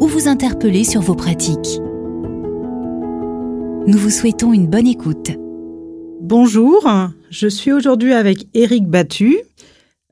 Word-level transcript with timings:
ou 0.00 0.06
vous 0.06 0.28
interpeller 0.28 0.84
sur 0.84 1.00
vos 1.00 1.14
pratiques. 1.14 1.80
Nous 3.86 3.98
vous 3.98 4.10
souhaitons 4.10 4.52
une 4.52 4.66
bonne 4.66 4.86
écoute. 4.86 5.30
Bonjour, 6.20 6.88
je 7.30 7.48
suis 7.48 7.72
aujourd'hui 7.72 8.12
avec 8.12 8.46
Éric 8.54 8.86
Battu. 8.86 9.38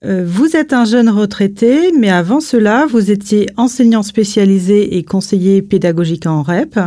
Euh, 0.04 0.24
vous 0.26 0.56
êtes 0.56 0.72
un 0.72 0.84
jeune 0.84 1.08
retraité, 1.08 1.92
mais 1.92 2.10
avant 2.10 2.40
cela, 2.40 2.86
vous 2.86 3.10
étiez 3.10 3.48
enseignant 3.56 4.02
spécialisé 4.02 4.96
et 4.96 5.04
conseiller 5.04 5.62
pédagogique 5.62 6.26
en 6.26 6.42
REP. 6.42 6.78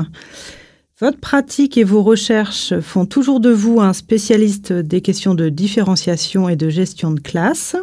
Votre 1.00 1.20
pratique 1.20 1.78
et 1.78 1.84
vos 1.84 2.04
recherches 2.04 2.78
font 2.82 3.06
toujours 3.06 3.40
de 3.40 3.52
vous 3.52 3.80
un 3.80 3.94
spécialiste 3.94 4.74
des 4.74 5.02
questions 5.02 5.34
de 5.34 5.48
différenciation 5.48 6.50
et 6.50 6.56
de 6.56 6.70
gestion 6.70 7.12
de 7.12 7.22
classe. 7.22 7.76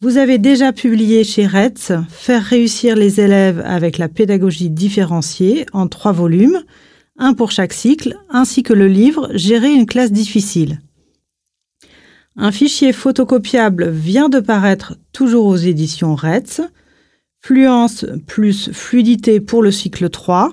Vous 0.00 0.16
avez 0.16 0.38
déjà 0.38 0.72
publié 0.72 1.24
chez 1.24 1.44
RETS 1.44 1.92
Faire 2.08 2.44
réussir 2.44 2.94
les 2.94 3.20
élèves 3.20 3.60
avec 3.64 3.98
la 3.98 4.08
pédagogie 4.08 4.70
différenciée 4.70 5.66
en 5.72 5.88
trois 5.88 6.12
volumes, 6.12 6.62
un 7.16 7.34
pour 7.34 7.50
chaque 7.50 7.72
cycle, 7.72 8.16
ainsi 8.30 8.62
que 8.62 8.72
le 8.72 8.86
livre 8.86 9.28
Gérer 9.34 9.72
une 9.72 9.86
classe 9.86 10.12
difficile. 10.12 10.78
Un 12.36 12.52
fichier 12.52 12.92
photocopiable 12.92 13.88
vient 13.88 14.28
de 14.28 14.38
paraître 14.38 14.96
toujours 15.12 15.46
aux 15.46 15.56
éditions 15.56 16.14
RETS. 16.14 16.60
Fluence 17.40 18.06
plus 18.28 18.70
fluidité 18.72 19.40
pour 19.40 19.62
le 19.62 19.72
cycle 19.72 20.10
3, 20.10 20.52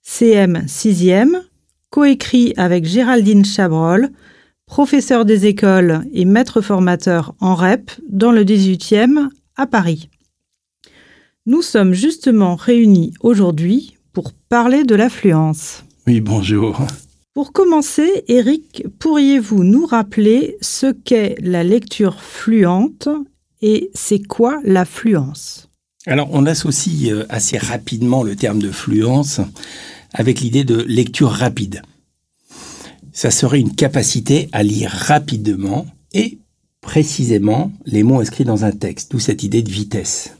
CM 0.00 0.64
6e, 0.66 1.42
coécrit 1.90 2.54
avec 2.56 2.86
Géraldine 2.86 3.44
Chabrol, 3.44 4.08
professeur 4.70 5.24
des 5.24 5.46
écoles 5.46 6.04
et 6.12 6.24
maître 6.24 6.60
formateur 6.60 7.34
en 7.40 7.56
REP 7.56 7.90
dans 8.08 8.30
le 8.30 8.44
18e 8.44 9.28
à 9.56 9.66
Paris. 9.66 10.08
Nous 11.44 11.60
sommes 11.60 11.92
justement 11.92 12.54
réunis 12.54 13.12
aujourd'hui 13.20 13.96
pour 14.12 14.32
parler 14.48 14.84
de 14.84 14.94
l'affluence. 14.94 15.82
Oui, 16.06 16.20
bonjour. 16.20 16.78
Pour 17.34 17.52
commencer, 17.52 18.22
Eric, 18.28 18.84
pourriez-vous 19.00 19.64
nous 19.64 19.86
rappeler 19.86 20.56
ce 20.60 20.92
qu'est 20.92 21.34
la 21.40 21.64
lecture 21.64 22.20
fluente 22.20 23.08
et 23.62 23.90
c'est 23.92 24.22
quoi 24.22 24.60
l'affluence? 24.62 25.68
Alors, 26.06 26.28
on 26.30 26.46
associe 26.46 27.10
euh, 27.10 27.26
assez 27.28 27.58
rapidement 27.58 28.22
le 28.22 28.36
terme 28.36 28.60
de 28.60 28.70
fluence 28.70 29.40
avec 30.14 30.40
l'idée 30.40 30.64
de 30.64 30.80
lecture 30.80 31.30
rapide 31.30 31.82
ça 33.12 33.30
serait 33.30 33.60
une 33.60 33.74
capacité 33.74 34.48
à 34.52 34.62
lire 34.62 34.90
rapidement 34.90 35.86
et 36.12 36.38
précisément 36.80 37.72
les 37.84 38.02
mots 38.02 38.20
inscrits 38.20 38.44
dans 38.44 38.64
un 38.64 38.72
texte, 38.72 39.12
d'où 39.12 39.18
cette 39.18 39.42
idée 39.42 39.62
de 39.62 39.70
vitesse. 39.70 40.36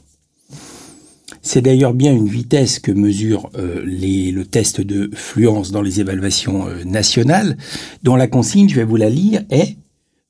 C'est 1.41 1.61
d'ailleurs 1.61 1.93
bien 1.93 2.13
une 2.13 2.27
vitesse 2.27 2.79
que 2.79 2.91
mesure 2.91 3.49
euh, 3.55 3.81
le 3.83 4.43
test 4.43 4.79
de 4.79 5.09
fluence 5.13 5.71
dans 5.71 5.81
les 5.81 5.99
évaluations 5.99 6.67
euh, 6.67 6.83
nationales, 6.83 7.57
dont 8.03 8.15
la 8.15 8.27
consigne, 8.27 8.69
je 8.69 8.75
vais 8.75 8.83
vous 8.83 8.95
la 8.95 9.09
lire, 9.09 9.43
est 9.49 9.75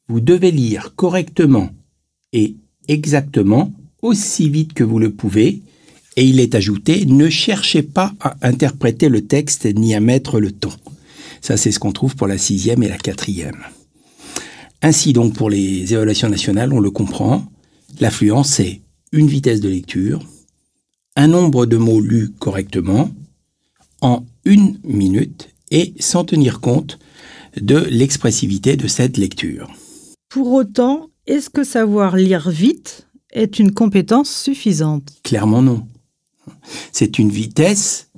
vous 0.08 0.22
devez 0.22 0.52
lire 0.52 0.94
correctement 0.96 1.70
et 2.34 2.56
exactement 2.88 3.74
aussi 4.02 4.50
vite 4.50 4.74
que 4.74 4.84
vous 4.84 5.00
le 5.00 5.12
pouvez, 5.12 5.62
et 6.18 6.26
il 6.26 6.40
est 6.40 6.56
ajouté, 6.56 7.06
ne 7.06 7.30
cherchez 7.30 7.84
pas 7.84 8.14
à 8.20 8.36
interpréter 8.42 9.10
le 9.10 9.22
texte 9.26 9.66
ni 9.66 9.96
à 9.96 10.00
mettre 10.00 10.40
le 10.40 10.52
ton. 10.52 10.72
Ça, 11.42 11.58
c'est 11.58 11.72
ce 11.72 11.80
qu'on 11.80 11.92
trouve 11.92 12.16
pour 12.16 12.28
la 12.28 12.38
sixième 12.38 12.84
et 12.84 12.88
la 12.88 12.98
quatrième. 12.98 13.58
Ainsi 14.82 15.14
donc, 15.14 15.34
pour 15.34 15.50
les 15.50 15.94
évaluations 15.94 16.30
nationales, 16.30 16.74
on 16.74 16.80
le 16.80 16.92
comprend, 16.92 17.44
l'affluence, 18.00 18.50
c'est 18.50 18.82
une 19.12 19.28
vitesse 19.28 19.60
de 19.60 19.70
lecture, 19.70 20.20
un 21.16 21.28
nombre 21.28 21.66
de 21.66 21.78
mots 21.78 22.00
lus 22.00 22.30
correctement, 22.40 23.12
en 24.02 24.26
une 24.46 24.80
minute, 24.84 25.50
et 25.72 25.94
sans 26.00 26.24
tenir 26.24 26.60
compte 26.60 27.00
de 27.60 27.78
l'expressivité 27.78 28.78
de 28.78 28.88
cette 28.88 29.18
lecture. 29.18 29.70
Pour 30.30 30.52
autant, 30.54 31.10
est-ce 31.28 31.50
que 31.50 31.64
savoir 31.64 32.16
lire 32.16 32.50
vite 32.50 33.08
est 33.32 33.60
une 33.60 33.72
compétence 33.72 34.30
suffisante? 34.30 35.12
Clairement 35.24 35.62
non. 35.62 35.86
C'est 36.92 37.20
une 37.20 37.30
vitesse 37.30 38.10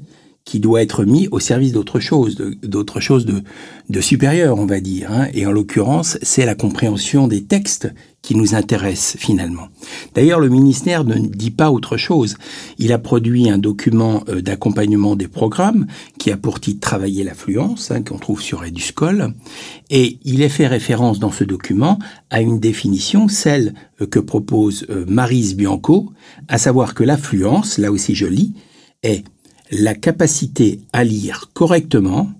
qui 0.45 0.59
doit 0.59 0.81
être 0.81 1.05
mis 1.05 1.27
au 1.31 1.39
service 1.39 1.71
d'autre 1.71 1.99
chose, 1.99 2.35
d'autre 2.63 2.99
chose 2.99 3.25
de, 3.25 3.43
de 3.89 4.01
supérieur, 4.01 4.59
on 4.59 4.65
va 4.65 4.81
dire. 4.81 5.11
Hein. 5.11 5.27
Et 5.33 5.45
en 5.45 5.51
l'occurrence, 5.51 6.17
c'est 6.21 6.45
la 6.45 6.55
compréhension 6.55 7.27
des 7.27 7.45
textes 7.45 7.89
qui 8.21 8.35
nous 8.35 8.55
intéresse 8.55 9.15
finalement. 9.19 9.67
D'ailleurs, 10.15 10.39
le 10.39 10.49
ministère 10.49 11.03
ne 11.03 11.15
dit 11.15 11.51
pas 11.51 11.71
autre 11.71 11.97
chose. 11.97 12.35
Il 12.77 12.93
a 12.93 12.97
produit 12.97 13.49
un 13.49 13.57
document 13.57 14.23
euh, 14.29 14.41
d'accompagnement 14.41 15.15
des 15.15 15.27
programmes 15.27 15.87
qui 16.17 16.31
a 16.31 16.37
pour 16.37 16.59
titre 16.59 16.79
Travailler 16.79 17.23
l'affluence, 17.23 17.91
hein, 17.91 18.01
qu'on 18.01 18.17
trouve 18.17 18.41
sur 18.41 18.63
Eduscol, 18.63 19.33
et 19.89 20.19
il 20.23 20.41
est 20.41 20.49
fait 20.49 20.67
référence 20.67 21.19
dans 21.19 21.31
ce 21.31 21.43
document 21.43 21.99
à 22.29 22.41
une 22.41 22.59
définition, 22.59 23.27
celle 23.27 23.73
euh, 24.01 24.07
que 24.07 24.19
propose 24.19 24.85
euh, 24.89 25.05
Marise 25.07 25.55
Bianco, 25.55 26.11
à 26.47 26.57
savoir 26.57 26.93
que 26.93 27.03
l'affluence, 27.03 27.77
là 27.77 27.91
aussi 27.91 28.15
je 28.15 28.25
lis, 28.25 28.53
est 29.03 29.23
la 29.73 29.95
capacité 29.95 30.81
à 30.93 31.03
lire 31.03 31.49
correctement 31.53 32.31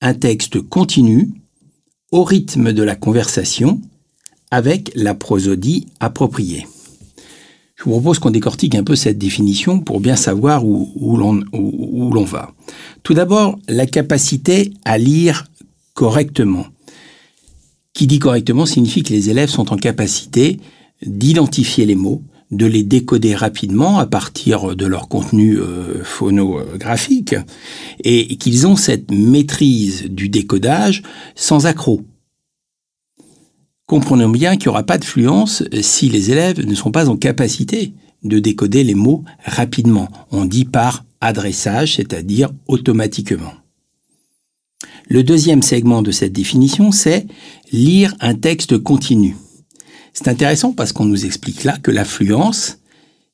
un 0.00 0.14
texte 0.14 0.60
continu 0.60 1.30
au 2.10 2.24
rythme 2.24 2.72
de 2.72 2.82
la 2.82 2.96
conversation 2.96 3.80
avec 4.50 4.90
la 4.94 5.14
prosodie 5.14 5.86
appropriée. 6.00 6.66
Je 7.76 7.84
vous 7.84 7.90
propose 7.90 8.18
qu'on 8.18 8.30
décortique 8.30 8.74
un 8.74 8.84
peu 8.84 8.96
cette 8.96 9.18
définition 9.18 9.80
pour 9.80 10.00
bien 10.00 10.16
savoir 10.16 10.64
où, 10.64 11.16
l'on 11.16 12.24
va. 12.24 12.52
Tout 13.02 13.14
d'abord, 13.14 13.58
la 13.68 13.86
capacité 13.86 14.72
à 14.84 14.98
lire 14.98 15.46
correctement. 15.94 16.66
Qui 17.92 18.06
dit 18.06 18.18
correctement 18.18 18.66
signifie 18.66 19.02
que 19.02 19.12
les 19.12 19.30
élèves 19.30 19.50
sont 19.50 19.72
en 19.72 19.76
capacité 19.76 20.58
d'identifier 21.04 21.86
les 21.86 21.94
mots, 21.94 22.22
de 22.50 22.66
les 22.66 22.82
décoder 22.82 23.34
rapidement 23.34 23.98
à 23.98 24.06
partir 24.06 24.76
de 24.76 24.86
leur 24.86 25.08
contenu 25.08 25.58
euh, 25.58 26.04
phonographique 26.04 27.34
et 28.02 28.36
qu'ils 28.36 28.66
ont 28.66 28.76
cette 28.76 29.10
maîtrise 29.10 30.04
du 30.04 30.28
décodage 30.28 31.02
sans 31.34 31.66
accroc. 31.66 32.02
Comprenons 33.86 34.30
bien 34.30 34.56
qu'il 34.56 34.68
n'y 34.68 34.70
aura 34.70 34.82
pas 34.82 34.98
de 34.98 35.04
fluence 35.04 35.62
si 35.82 36.08
les 36.08 36.30
élèves 36.30 36.64
ne 36.64 36.74
sont 36.74 36.90
pas 36.90 37.08
en 37.08 37.16
capacité 37.16 37.92
de 38.22 38.38
décoder 38.38 38.82
les 38.82 38.94
mots 38.94 39.24
rapidement. 39.44 40.08
On 40.30 40.46
dit 40.46 40.64
par 40.64 41.04
adressage, 41.20 41.96
c'est-à-dire 41.96 42.50
automatiquement. 42.66 43.52
Le 45.08 45.22
deuxième 45.22 45.62
segment 45.62 46.00
de 46.00 46.10
cette 46.10 46.32
définition, 46.32 46.90
c'est 46.92 47.26
lire 47.72 48.14
un 48.20 48.34
texte 48.34 48.78
continu. 48.78 49.36
C'est 50.14 50.28
intéressant 50.28 50.72
parce 50.72 50.92
qu'on 50.92 51.04
nous 51.04 51.26
explique 51.26 51.64
là 51.64 51.76
que 51.76 51.90
l'affluence, 51.90 52.78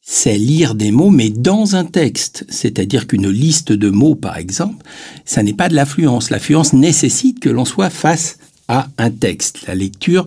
c'est 0.01 0.39
lire 0.39 0.75
des 0.75 0.91
mots, 0.91 1.11
mais 1.11 1.29
dans 1.29 1.77
un 1.77 1.85
texte. 1.85 2.47
C'est-à-dire 2.49 3.07
qu'une 3.07 3.29
liste 3.29 3.71
de 3.71 3.91
mots, 3.91 4.15
par 4.15 4.39
exemple, 4.39 4.85
ça 5.27 5.43
n'est 5.43 5.53
pas 5.53 5.69
de 5.69 5.75
l'affluence. 5.75 6.31
L'affluence 6.31 6.73
nécessite 6.73 7.39
que 7.39 7.51
l'on 7.51 7.67
soit 7.67 7.91
face 7.91 8.39
à 8.67 8.89
un 8.97 9.11
texte. 9.11 9.67
La 9.67 9.75
lecture 9.75 10.25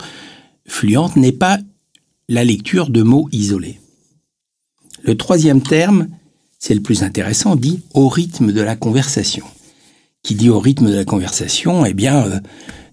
fluente 0.68 1.16
n'est 1.16 1.32
pas 1.32 1.58
la 2.30 2.44
lecture 2.44 2.90
de 2.90 3.02
mots 3.02 3.28
isolés. 3.32 3.80
Le 5.02 5.18
troisième 5.18 5.62
terme, 5.62 6.08
c'est 6.60 6.76
le 6.76 6.82
plus 6.82 7.02
intéressant, 7.04 7.56
dit 7.56 7.82
au 7.96 8.08
rythme 8.08 8.52
de 8.52 8.62
la 8.62 8.76
conversation. 8.76 9.46
Qui 10.22 10.36
dit 10.36 10.50
au 10.50 10.60
rythme 10.60 10.90
de 10.90 10.96
la 10.96 11.04
conversation, 11.04 11.84
eh 11.86 11.94
bien, 11.94 12.26
euh, 12.26 12.40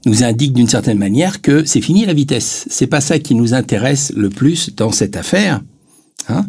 nous 0.06 0.24
indique 0.24 0.52
d'une 0.52 0.68
certaine 0.68 0.98
manière 0.98 1.42
que 1.42 1.64
c'est 1.64 1.80
fini 1.80 2.06
la 2.06 2.14
vitesse. 2.14 2.66
C'est 2.70 2.86
pas 2.86 3.00
ça 3.00 3.18
qui 3.18 3.34
nous 3.34 3.54
intéresse 3.54 4.12
le 4.16 4.30
plus 4.30 4.74
dans 4.74 4.92
cette 4.92 5.16
affaire. 5.16 5.62
Hein 6.28 6.46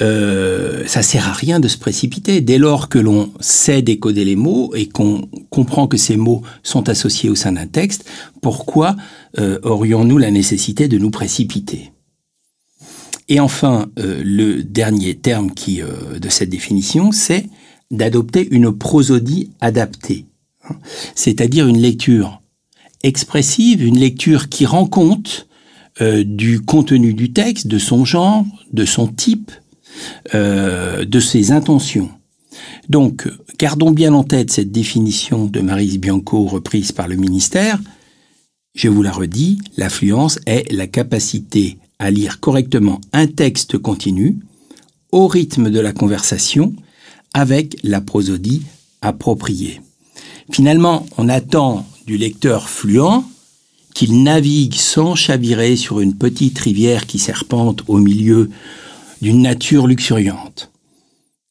euh, 0.00 0.84
ça 0.86 1.02
sert 1.02 1.28
à 1.28 1.32
rien 1.32 1.60
de 1.60 1.68
se 1.68 1.76
précipiter. 1.76 2.40
Dès 2.40 2.58
lors 2.58 2.88
que 2.88 2.98
l'on 2.98 3.32
sait 3.40 3.82
décoder 3.82 4.24
les 4.24 4.36
mots 4.36 4.74
et 4.74 4.86
qu'on 4.86 5.28
comprend 5.50 5.86
que 5.86 5.96
ces 5.96 6.16
mots 6.16 6.42
sont 6.62 6.88
associés 6.88 7.28
au 7.28 7.34
sein 7.34 7.52
d'un 7.52 7.66
texte, 7.66 8.04
pourquoi 8.42 8.96
euh, 9.38 9.58
aurions-nous 9.62 10.18
la 10.18 10.30
nécessité 10.30 10.88
de 10.88 10.98
nous 10.98 11.10
précipiter? 11.10 11.92
Et 13.28 13.40
enfin, 13.40 13.90
euh, 13.98 14.22
le 14.24 14.62
dernier 14.62 15.14
terme 15.14 15.52
qui, 15.52 15.82
euh, 15.82 16.18
de 16.18 16.28
cette 16.28 16.48
définition, 16.48 17.12
c'est 17.12 17.46
d'adopter 17.90 18.48
une 18.50 18.72
prosodie 18.72 19.50
adaptée, 19.60 20.26
hein. 20.64 20.76
c'est-à-dire 21.14 21.66
une 21.66 21.78
lecture 21.78 22.40
expressive, 23.02 23.84
une 23.84 23.98
lecture 23.98 24.48
qui 24.48 24.66
rend 24.66 24.86
compte 24.86 25.48
euh, 26.00 26.24
du 26.24 26.60
contenu 26.60 27.14
du 27.14 27.32
texte, 27.32 27.66
de 27.66 27.78
son 27.78 28.04
genre, 28.04 28.44
de 28.72 28.84
son 28.84 29.08
type, 29.08 29.50
euh, 30.34 31.04
de 31.04 31.20
ses 31.20 31.52
intentions. 31.52 32.10
Donc, 32.88 33.28
gardons 33.58 33.90
bien 33.90 34.14
en 34.14 34.24
tête 34.24 34.50
cette 34.50 34.72
définition 34.72 35.46
de 35.46 35.60
Marise 35.60 35.98
Bianco 35.98 36.44
reprise 36.44 36.92
par 36.92 37.08
le 37.08 37.16
ministère. 37.16 37.80
Je 38.74 38.88
vous 38.88 39.02
la 39.02 39.12
redis, 39.12 39.58
l'affluence 39.76 40.38
est 40.46 40.70
la 40.72 40.86
capacité 40.86 41.78
à 41.98 42.10
lire 42.10 42.40
correctement 42.40 43.00
un 43.12 43.26
texte 43.26 43.76
continu 43.76 44.38
au 45.10 45.26
rythme 45.26 45.70
de 45.70 45.80
la 45.80 45.92
conversation 45.92 46.74
avec 47.34 47.76
la 47.82 48.00
prosodie 48.00 48.62
appropriée. 49.00 49.80
Finalement, 50.50 51.06
on 51.18 51.28
attend 51.28 51.84
du 52.08 52.16
lecteur 52.16 52.70
fluent 52.70 53.22
qu'il 53.94 54.22
navigue 54.22 54.74
sans 54.74 55.14
chavirer 55.14 55.76
sur 55.76 56.00
une 56.00 56.16
petite 56.16 56.58
rivière 56.58 57.06
qui 57.06 57.18
serpente 57.18 57.82
au 57.86 57.98
milieu 57.98 58.48
d'une 59.20 59.42
nature 59.42 59.86
luxuriante. 59.86 60.72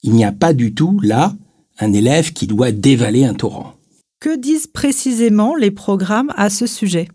Il 0.02 0.14
n'y 0.14 0.26
a 0.26 0.32
pas 0.32 0.54
du 0.54 0.74
tout, 0.74 1.00
là, 1.04 1.36
un 1.80 1.94
élève 1.94 2.34
qui 2.34 2.48
doit 2.48 2.72
dévaler 2.72 3.24
un 3.24 3.36
torrent. 3.36 3.74
Que 4.20 4.36
disent 4.36 4.66
précisément 4.66 5.56
les 5.56 5.70
programmes 5.70 6.34
à 6.36 6.50
ce 6.50 6.66
sujet? 6.66 7.08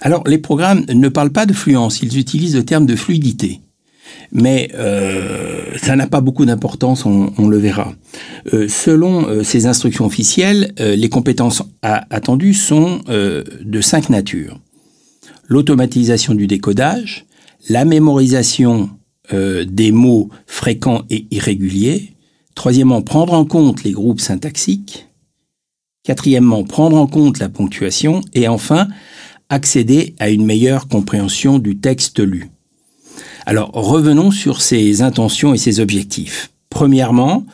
Alors, 0.00 0.26
les 0.26 0.38
programmes 0.38 0.86
ne 0.88 1.08
parlent 1.10 1.32
pas 1.32 1.44
de 1.44 1.52
fluence, 1.52 2.00
ils 2.00 2.16
utilisent 2.16 2.56
le 2.56 2.64
terme 2.64 2.86
de 2.86 2.96
fluidité 2.96 3.60
mais 4.32 4.70
euh, 4.74 5.76
ça 5.82 5.96
n'a 5.96 6.06
pas 6.06 6.20
beaucoup 6.20 6.44
d'importance, 6.44 7.04
on, 7.06 7.48
le 7.48 7.58
verra. 7.58 7.94
Euh, 8.52 8.68
selon 8.68 9.28
euh, 9.28 9.42
ces 9.42 9.66
instructions 9.66 10.06
officielles, 10.06 10.72
les 10.78 11.08
compétences 11.08 11.62
attendues 11.82 12.54
sont 12.54 13.00
de 13.06 13.80
cinq 13.80 14.10
natures. 14.10 14.58
L'automatisation 15.48 16.34
du 16.34 16.46
décodage, 16.46 17.26
la 17.68 17.84
mémorisation 17.84 18.90
des 19.32 19.92
mots 19.92 20.28
fréquents 20.46 21.02
et 21.10 21.26
irréguliers, 21.30 22.14
troisièmement, 22.54 23.02
prendre 23.02 23.32
en 23.32 23.44
compte 23.44 23.84
les 23.84 23.92
groupes 23.92 24.20
syntaxiques, 24.20 25.08
quatrièmement, 26.04 26.64
prendre 26.64 26.96
en 26.96 27.06
compte 27.06 27.38
la 27.38 27.48
ponctuation, 27.48 28.22
et 28.34 28.48
enfin, 28.48 28.88
accéder 29.48 30.14
à 30.18 30.30
une 30.30 30.44
meilleure 30.44 30.88
compréhension 30.88 31.58
du 31.58 31.78
texte 31.78 32.20
lu. 32.20 32.50
Alors 33.46 33.70
revenons 33.72 34.30
sur 34.30 34.60
ces 34.60 35.02
intentions 35.02 35.54
et 35.54 35.58
ces 35.58 35.80
objectifs. 35.80 36.50
Premièrement, 36.68 37.44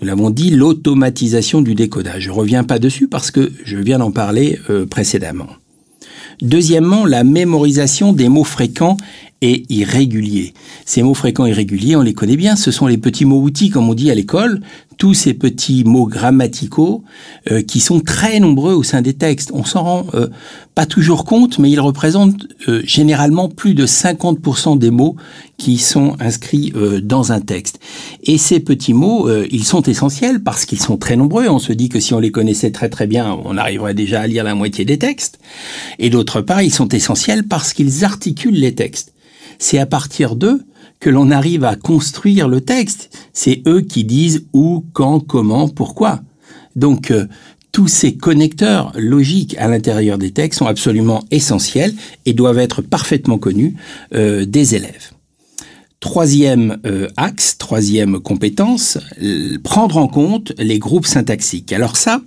nous 0.00 0.06
l'avons 0.06 0.30
dit, 0.30 0.50
l'automatisation 0.50 1.62
du 1.62 1.74
décodage. 1.74 2.24
Je 2.24 2.30
ne 2.30 2.34
reviens 2.34 2.64
pas 2.64 2.78
dessus 2.78 3.06
parce 3.06 3.30
que 3.30 3.52
je 3.64 3.76
viens 3.76 3.98
d'en 3.98 4.10
parler 4.10 4.58
euh, 4.68 4.86
précédemment. 4.86 5.48
Deuxièmement, 6.42 7.06
la 7.06 7.22
mémorisation 7.22 8.12
des 8.12 8.28
mots 8.28 8.44
fréquents 8.44 8.96
et 9.44 9.66
irréguliers. 9.68 10.54
Ces 10.86 11.02
mots 11.02 11.12
fréquents 11.12 11.44
et 11.44 11.50
irréguliers, 11.50 11.96
on 11.96 12.00
les 12.00 12.14
connaît 12.14 12.36
bien, 12.36 12.56
ce 12.56 12.70
sont 12.70 12.86
les 12.86 12.96
petits 12.96 13.26
mots 13.26 13.42
outils, 13.42 13.68
comme 13.68 13.90
on 13.90 13.94
dit 13.94 14.10
à 14.10 14.14
l'école, 14.14 14.62
tous 14.96 15.12
ces 15.12 15.34
petits 15.34 15.84
mots 15.84 16.06
grammaticaux 16.06 17.04
euh, 17.50 17.60
qui 17.60 17.80
sont 17.80 18.00
très 18.00 18.40
nombreux 18.40 18.72
au 18.72 18.82
sein 18.82 19.02
des 19.02 19.12
textes. 19.12 19.50
On 19.52 19.64
s'en 19.64 19.82
rend 19.82 20.06
euh, 20.14 20.28
pas 20.74 20.86
toujours 20.86 21.26
compte, 21.26 21.58
mais 21.58 21.70
ils 21.70 21.80
représentent 21.80 22.46
euh, 22.68 22.80
généralement 22.86 23.50
plus 23.50 23.74
de 23.74 23.84
50% 23.84 24.78
des 24.78 24.90
mots 24.90 25.16
qui 25.58 25.76
sont 25.76 26.16
inscrits 26.20 26.72
dans 27.02 27.30
un 27.30 27.40
texte. 27.40 27.78
Et 28.24 28.38
ces 28.38 28.58
petits 28.58 28.92
mots, 28.92 29.30
ils 29.52 29.64
sont 29.64 29.82
essentiels 29.82 30.42
parce 30.42 30.64
qu'ils 30.64 30.80
sont 30.80 30.96
très 30.96 31.14
nombreux. 31.14 31.48
On 31.48 31.60
se 31.60 31.72
dit 31.72 31.88
que 31.88 32.00
si 32.00 32.12
on 32.12 32.18
les 32.18 32.32
connaissait 32.32 32.72
très 32.72 32.88
très 32.88 33.06
bien, 33.06 33.38
on 33.44 33.56
arriverait 33.56 33.94
déjà 33.94 34.22
à 34.22 34.26
lire 34.26 34.42
la 34.42 34.56
moitié 34.56 34.84
des 34.84 34.98
textes. 34.98 35.38
Et 36.00 36.10
d'autre 36.10 36.40
part, 36.40 36.62
ils 36.62 36.74
sont 36.74 36.88
essentiels 36.88 37.44
parce 37.44 37.72
qu'ils 37.72 38.04
articulent 38.04 38.58
les 38.58 38.74
textes. 38.74 39.13
C'est 39.58 39.78
à 39.78 39.86
partir 39.86 40.36
d'eux 40.36 40.62
que 41.00 41.10
l'on 41.10 41.30
arrive 41.30 41.64
à 41.64 41.76
construire 41.76 42.48
le 42.48 42.60
texte. 42.60 43.10
C'est 43.32 43.62
eux 43.66 43.80
qui 43.82 44.04
disent 44.04 44.46
où, 44.52 44.84
quand, 44.92 45.20
comment, 45.20 45.68
pourquoi. 45.68 46.20
Donc, 46.76 47.10
euh, 47.10 47.26
tous 47.72 47.88
ces 47.88 48.14
connecteurs 48.14 48.92
logiques 48.96 49.56
à 49.58 49.68
l'intérieur 49.68 50.16
des 50.16 50.30
textes 50.30 50.60
sont 50.60 50.66
absolument 50.66 51.24
essentiels 51.30 51.92
et 52.24 52.32
doivent 52.32 52.58
être 52.58 52.82
parfaitement 52.82 53.36
connus 53.36 53.74
euh, 54.14 54.44
des 54.44 54.76
élèves. 54.76 55.10
Troisième 56.00 56.78
euh, 56.86 57.08
axe, 57.16 57.58
troisième 57.58 58.20
compétence, 58.20 58.98
prendre 59.62 59.96
en 59.96 60.06
compte 60.06 60.52
les 60.58 60.78
groupes 60.78 61.06
syntaxiques. 61.06 61.72
Alors 61.72 61.96
ça, 61.96 62.20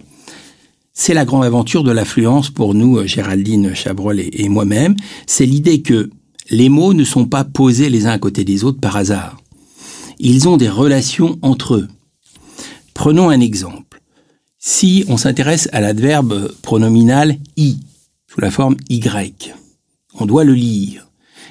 c'est 0.93 1.13
la 1.13 1.25
grande 1.25 1.45
aventure 1.45 1.83
de 1.83 1.91
l'affluence 1.91 2.49
pour 2.49 2.73
nous, 2.73 3.05
Géraldine 3.05 3.75
Chabrol 3.75 4.19
et 4.19 4.49
moi-même. 4.49 4.95
C'est 5.27 5.45
l'idée 5.45 5.81
que 5.81 6.09
les 6.49 6.69
mots 6.69 6.93
ne 6.93 7.03
sont 7.03 7.25
pas 7.25 7.43
posés 7.43 7.89
les 7.89 8.05
uns 8.05 8.11
à 8.11 8.19
côté 8.19 8.43
des 8.43 8.63
autres 8.63 8.79
par 8.79 8.95
hasard. 8.95 9.37
Ils 10.19 10.47
ont 10.47 10.57
des 10.57 10.69
relations 10.69 11.37
entre 11.41 11.75
eux. 11.75 11.87
Prenons 12.93 13.29
un 13.29 13.39
exemple. 13.39 14.01
Si 14.57 15.05
on 15.07 15.17
s'intéresse 15.17 15.69
à 15.71 15.81
l'adverbe 15.81 16.51
pronominal 16.61 17.37
i, 17.55 17.77
sous 18.27 18.41
la 18.41 18.51
forme 18.51 18.75
y, 18.89 19.01
on 20.15 20.25
doit 20.25 20.43
le 20.43 20.53
lire. 20.53 21.07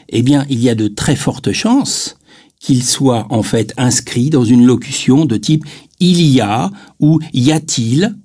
Eh 0.09 0.23
bien, 0.23 0.45
il 0.49 0.61
y 0.61 0.69
a 0.69 0.75
de 0.75 0.89
très 0.89 1.17
fortes 1.17 1.53
chances 1.53 2.17
qu'il 2.59 2.83
soit 2.83 3.27
en 3.31 3.43
fait 3.43 3.73
inscrit 3.77 4.31
dans 4.31 4.45
une 4.45 4.67
locution 4.67 5.25
de 5.25 5.37
type 5.37 5.65
il 6.01 6.21
y 6.21 6.41
a 6.41 6.71
ou 7.01 7.21
y 7.33 7.53
a-t-il 7.53 8.17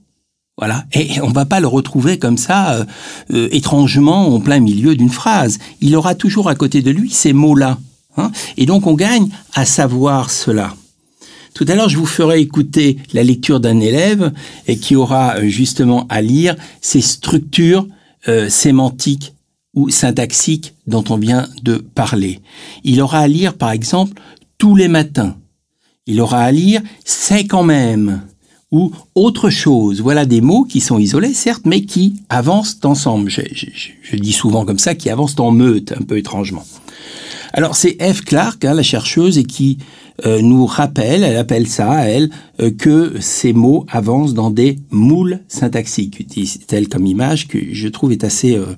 voilà. 0.62 0.86
Et 0.94 1.19
on 1.22 1.30
va 1.30 1.46
pas 1.46 1.60
le 1.60 1.66
retrouver 1.66 2.19
comme 2.19 2.38
ça, 2.38 2.75
euh, 2.75 2.86
euh, 3.34 3.50
étrangement, 3.52 4.28
en 4.28 4.40
plein 4.40 4.60
milieu 4.60 4.96
d'une 4.96 5.10
phrase. 5.10 5.58
Il 5.81 5.96
aura 5.96 6.13
toujours 6.13 6.50
à 6.50 6.56
côté 6.56 6.84
de 6.84 6.92
lui 6.92 7.10
ces 7.10 7.34
mots-là. 7.34 7.80
Hein. 8.18 8.30
et 8.58 8.66
donc 8.66 8.88
on 8.88 8.94
gagne 8.94 9.30
à 9.54 9.63
savoir 9.66 10.30
cela. 10.30 10.75
Tout 11.54 11.66
à 11.69 11.75
l'heure, 11.75 11.88
je 11.88 11.98
vous 11.98 12.06
ferai 12.06 12.42
écouter 12.42 12.98
la 13.13 13.24
lecture 13.24 13.62
d'un 13.62 13.80
élève 13.80 14.34
et 14.68 14.78
qui 14.78 14.98
aura 14.98 15.38
euh, 15.38 15.48
justement 15.48 16.06
à 16.10 16.22
lire 16.22 16.56
ces 16.80 17.02
structures 17.02 17.88
sémantiques 18.50 19.34
ou 19.74 19.90
syntaxiques 19.90 20.75
dont 20.86 21.04
on 21.10 21.18
vient 21.18 21.48
de 21.63 21.78
parler. 21.78 22.40
Il 22.84 23.02
aura 23.02 23.22
à 23.22 23.28
lire, 23.28 23.56
par 23.56 23.72
exemple, 23.72 24.22
tous 24.60 24.75
les 24.75 24.88
matins. 24.88 25.38
Il 26.06 26.22
aura 26.22 26.41
à 26.41 26.51
lire 26.51 26.82
c'est 27.03 27.46
quand 27.46 27.63
même 27.63 28.22
ou 28.72 28.92
autre 29.16 29.50
chose. 29.50 30.01
Voilà 30.01 30.25
des 30.25 30.42
mots 30.42 30.63
qui 30.63 30.80
sont 30.80 30.98
isolés, 30.98 31.34
certes, 31.34 31.63
mais 31.66 31.82
qui 31.82 32.16
avancent 32.30 32.80
ensemble. 32.84 33.30
Je, 33.30 34.16
dis 34.16 34.32
souvent 34.32 34.66
comme 34.66 34.80
ça, 34.80 34.96
qui 34.96 35.10
avancent 35.10 35.40
en 35.40 35.51
meute, 35.51 35.94
un 35.94 36.04
peu 36.04 36.18
étrangement. 36.18 36.63
Alors 37.54 37.75
c'est 37.75 37.98
Eve 38.00 38.24
Clark, 38.24 38.63
hein, 38.63 38.74
la 38.74 38.84
chercheuse, 38.84 39.38
et 39.38 39.44
qui 39.44 39.78
euh, 40.25 40.42
nous 40.42 40.66
rappelle, 40.66 41.24
elle 41.24 41.36
appelle 41.36 41.68
ça, 41.68 42.08
elle, 42.08 42.30
euh, 42.62 42.72
que 42.72 43.16
ces 43.20 43.51
mots 43.51 43.86
avancent 43.90 44.34
dans 44.34 44.51
des 44.51 44.78
moules 44.90 45.40
syntaxiques. 45.50 46.20
Utilise-t-elle 46.22 46.88
comme 46.88 47.06
image 47.06 47.50
que 47.50 47.58
je 47.74 47.88
trouve 47.90 48.13
est 48.13 48.24
assez, 48.24 48.56
euh, 48.56 48.78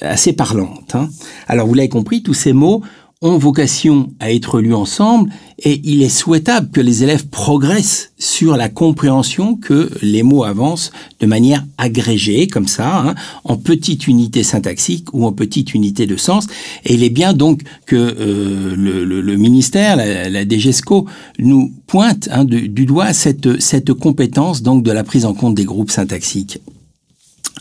assez 0.00 0.32
parlante. 0.32 0.94
Hein. 0.94 1.10
Alors 1.48 1.66
vous 1.66 1.74
l'avez 1.74 1.90
compris, 1.90 2.22
tous 2.22 2.34
ces 2.34 2.54
mots 2.54 2.82
ont 3.20 3.36
vocation 3.36 4.10
à 4.20 4.32
être 4.32 4.60
lus 4.60 4.74
ensemble 4.74 5.30
et 5.58 5.80
il 5.82 6.02
est 6.02 6.08
souhaitable 6.08 6.70
que 6.70 6.80
les 6.80 7.02
élèves 7.02 7.26
progressent 7.26 8.12
sur 8.16 8.56
la 8.56 8.68
compréhension 8.68 9.56
que 9.56 9.90
les 10.02 10.22
mots 10.22 10.44
avancent 10.44 10.92
de 11.18 11.26
manière 11.26 11.66
agrégée, 11.78 12.46
comme 12.46 12.68
ça, 12.68 13.00
hein, 13.00 13.14
en 13.42 13.56
petites 13.56 14.06
unités 14.06 14.44
syntaxiques 14.44 15.12
ou 15.12 15.26
en 15.26 15.32
petites 15.32 15.74
unités 15.74 16.06
de 16.06 16.16
sens. 16.16 16.46
Et 16.84 16.94
il 16.94 17.02
est 17.02 17.10
bien 17.10 17.32
donc 17.32 17.62
que 17.86 17.96
euh, 17.96 18.76
le, 18.76 19.36
ministère, 19.36 19.96
la, 19.96 20.44
DGESCO, 20.44 21.06
nous 21.40 21.72
pointe 21.88 22.28
hein, 22.30 22.44
du, 22.44 22.68
du, 22.68 22.86
doigt 22.86 23.12
cette, 23.12 23.60
cette 23.60 23.92
compétence 23.94 24.62
donc 24.62 24.84
de 24.84 24.92
la 24.92 25.02
prise 25.02 25.24
en 25.24 25.34
compte 25.34 25.56
des 25.56 25.64
groupes 25.64 25.90
syntaxiques. 25.90 26.60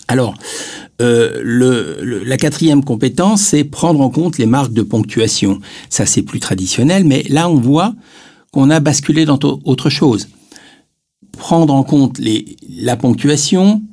Alors, 0.08 0.36
euh, 1.00 1.42
le, 1.44 2.24
la 2.24 2.38
quatrième 2.38 2.84
compétence, 2.84 3.42
c'est 3.42 3.64
prendre 3.64 4.02
en 4.02 4.10
compte 4.10 4.38
les 4.38 4.46
marques 4.46 4.74
de 4.74 4.82
ponctuation. 4.82 5.60
Ça, 5.90 6.06
c'est 6.06 6.24
plus 6.24 6.40
traditionnel, 6.40 7.04
mais 7.04 7.24
là, 7.30 7.50
on 7.50 7.56
voit 7.56 7.94
qu'on 8.52 8.70
a 8.70 8.80
basculé 8.80 9.26
dans 9.26 9.40
autre 9.42 9.90
chose. 9.90 10.30
Prendre 11.32 11.74
en 11.74 11.84
compte 11.84 12.18
les, 12.18 12.56
la 12.68 12.96
ponctuation, 12.96 13.84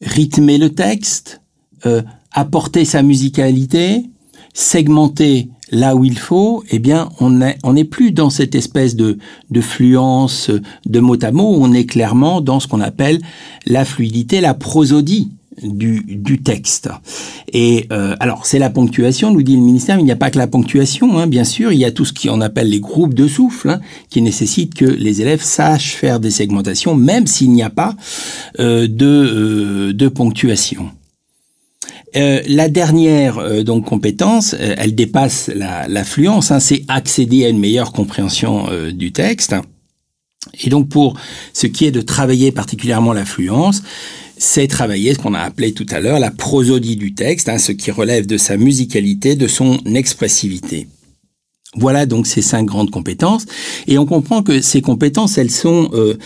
rythmer 0.00 0.58
le 0.58 0.70
texte, 0.70 1.40
euh, 1.86 2.02
apporter 2.30 2.84
sa 2.84 3.02
musicalité, 3.02 4.04
segmenter 4.54 5.48
là 5.70 5.96
où 5.96 6.04
il 6.04 6.18
faut, 6.18 6.64
eh 6.70 6.78
bien, 6.78 7.08
on 7.20 7.30
n'est 7.30 7.58
on 7.62 7.74
plus 7.84 8.12
dans 8.12 8.30
cette 8.30 8.54
espèce 8.54 8.96
de, 8.96 9.18
de 9.50 9.60
fluence 9.60 10.50
de 10.86 11.00
mot 11.00 11.16
à 11.22 11.30
mot, 11.30 11.56
on 11.58 11.72
est 11.72 11.84
clairement 11.84 12.40
dans 12.40 12.60
ce 12.60 12.68
qu'on 12.68 12.80
appelle 12.80 13.20
la 13.66 13.84
fluidité, 13.84 14.40
la 14.40 14.54
prosodie 14.54 15.30
du, 15.62 16.02
du 16.06 16.42
texte. 16.42 16.88
Et 17.52 17.86
euh, 17.92 18.14
alors, 18.20 18.46
c'est 18.46 18.58
la 18.58 18.70
ponctuation, 18.70 19.32
nous 19.32 19.42
dit 19.42 19.56
le 19.56 19.62
ministère, 19.62 19.96
mais 19.96 20.02
il 20.02 20.06
n'y 20.06 20.12
a 20.12 20.16
pas 20.16 20.30
que 20.30 20.38
la 20.38 20.46
ponctuation, 20.46 21.18
hein, 21.18 21.26
bien 21.26 21.44
sûr, 21.44 21.72
il 21.72 21.78
y 21.78 21.84
a 21.84 21.90
tout 21.90 22.04
ce 22.04 22.12
qu'on 22.12 22.40
appelle 22.40 22.68
les 22.68 22.80
groupes 22.80 23.14
de 23.14 23.26
souffle, 23.26 23.70
hein, 23.70 23.80
qui 24.10 24.22
nécessitent 24.22 24.74
que 24.74 24.84
les 24.84 25.20
élèves 25.20 25.42
sachent 25.42 25.94
faire 25.94 26.20
des 26.20 26.30
segmentations, 26.30 26.94
même 26.94 27.26
s'il 27.26 27.52
n'y 27.52 27.62
a 27.62 27.70
pas 27.70 27.96
euh, 28.60 28.86
de, 28.88 29.06
euh, 29.06 29.92
de 29.92 30.08
ponctuation. 30.08 30.90
Euh, 32.16 32.40
la 32.46 32.68
dernière 32.68 33.38
euh, 33.38 33.62
donc 33.62 33.84
compétence, 33.84 34.54
euh, 34.54 34.74
elle 34.78 34.94
dépasse 34.94 35.50
l'affluence, 35.54 36.50
hein, 36.50 36.60
c'est 36.60 36.84
accéder 36.88 37.44
à 37.44 37.48
une 37.48 37.58
meilleure 37.58 37.92
compréhension 37.92 38.66
du 38.92 39.12
texte. 39.12 39.54
Et 40.64 40.70
donc 40.70 40.88
pour 40.88 41.18
ce 41.52 41.66
qui 41.66 41.84
est 41.84 41.90
de 41.90 42.00
travailler 42.00 42.52
particulièrement 42.52 43.12
l'affluence, 43.12 43.82
c'est 44.38 44.68
travailler 44.68 45.14
ce 45.14 45.18
qu'on 45.18 45.34
a 45.34 45.40
appelé 45.40 45.72
tout 45.72 45.86
à 45.90 46.00
l'heure 46.00 46.20
la 46.20 46.30
prosodie 46.30 46.96
du 46.96 47.14
texte, 47.14 47.48
hein, 47.48 47.58
ce 47.58 47.72
qui 47.72 47.90
relève 47.90 48.26
de 48.26 48.38
sa 48.38 48.56
musicalité, 48.56 49.34
de 49.36 49.48
son 49.48 49.78
expressivité. 49.84 50.88
Voilà 51.74 52.06
donc 52.06 52.26
ces 52.26 52.40
cinq 52.40 52.64
grandes 52.64 52.90
compétences. 52.90 53.44
Et 53.86 53.98
on 53.98 54.06
comprend 54.06 54.42
que 54.42 54.60
ces 54.60 54.80
compétences, 54.80 55.36
elles 55.36 55.50
sont 55.50 55.90
euh, 55.92 56.16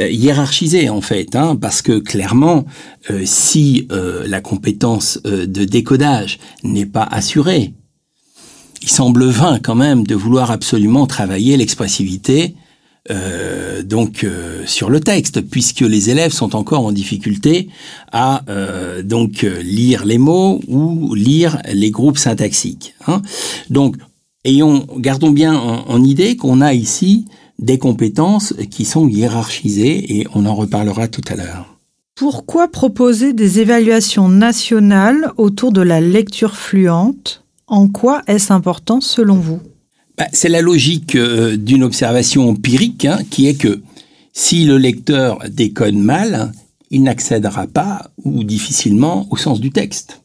euh, 0.00 0.10
hiérarchisées 0.10 0.88
en 0.88 1.00
fait, 1.00 1.36
hein, 1.36 1.54
parce 1.54 1.80
que 1.80 1.98
clairement, 2.00 2.64
euh, 3.10 3.22
si 3.24 3.86
la 3.90 4.40
compétence 4.40 5.20
de 5.24 5.64
décodage 5.64 6.38
n'est 6.64 6.86
pas 6.86 7.04
assurée, 7.04 7.74
il 8.82 8.88
semble 8.88 9.26
vain 9.26 9.58
quand 9.62 9.74
même 9.74 10.06
de 10.06 10.14
vouloir 10.14 10.50
absolument 10.50 11.06
travailler 11.06 11.56
l'expressivité 11.56 12.54
euh, 13.10 13.82
donc 13.82 14.24
euh, 14.24 14.62
sur 14.66 14.88
le 14.88 15.00
texte, 15.00 15.40
puisque 15.40 15.80
les 15.80 16.10
élèves 16.10 16.32
sont 16.32 16.54
encore 16.54 16.86
en 16.86 16.92
difficulté 16.92 17.68
à 18.12 18.44
euh, 18.48 19.02
donc 19.02 19.42
lire 19.62 20.04
les 20.04 20.18
mots 20.18 20.60
ou 20.68 21.14
lire 21.14 21.58
les 21.72 21.90
groupes 21.90 22.18
syntaxiques. 22.18 22.94
Hein. 23.08 23.22
Donc, 23.68 23.96
ayons, 24.44 24.86
gardons 24.96 25.30
bien 25.30 25.54
en, 25.54 26.04
idée 26.04 26.36
qu'on 26.36 26.60
a 26.60 26.72
ici 26.72 27.24
des 27.58 27.78
compétences 27.78 28.54
qui 28.70 28.84
sont 28.84 29.08
hiérarchisées 29.08 30.18
et 30.18 30.26
on 30.34 30.46
en 30.46 30.54
reparlera 30.54 31.08
tout 31.08 31.24
à 31.28 31.34
l'heure. 31.34 31.78
Pourquoi 32.14 32.68
proposer 32.68 33.32
des 33.32 33.60
évaluations 33.60 34.28
nationales 34.28 35.32
autour 35.36 35.72
de 35.72 35.80
la 35.80 36.00
lecture 36.00 36.56
fluente? 36.56 37.44
En 37.66 37.88
quoi 37.88 38.22
est-ce 38.26 38.52
important 38.52 39.00
selon 39.00 39.36
vous? 39.36 39.60
Bah, 40.20 40.28
c'est 40.34 40.50
la 40.50 40.60
logique 40.60 41.16
euh, 41.16 41.56
d'une 41.56 41.82
observation 41.82 42.50
empirique 42.50 43.06
hein, 43.06 43.20
qui 43.30 43.46
est 43.46 43.54
que 43.54 43.80
si 44.34 44.66
le 44.66 44.76
lecteur 44.76 45.38
décode 45.48 45.94
mal, 45.94 46.52
il 46.90 47.04
n'accédera 47.04 47.66
pas 47.66 48.10
ou 48.22 48.44
difficilement 48.44 49.26
au 49.30 49.38
sens 49.38 49.60
du 49.60 49.70
texte. 49.70 50.20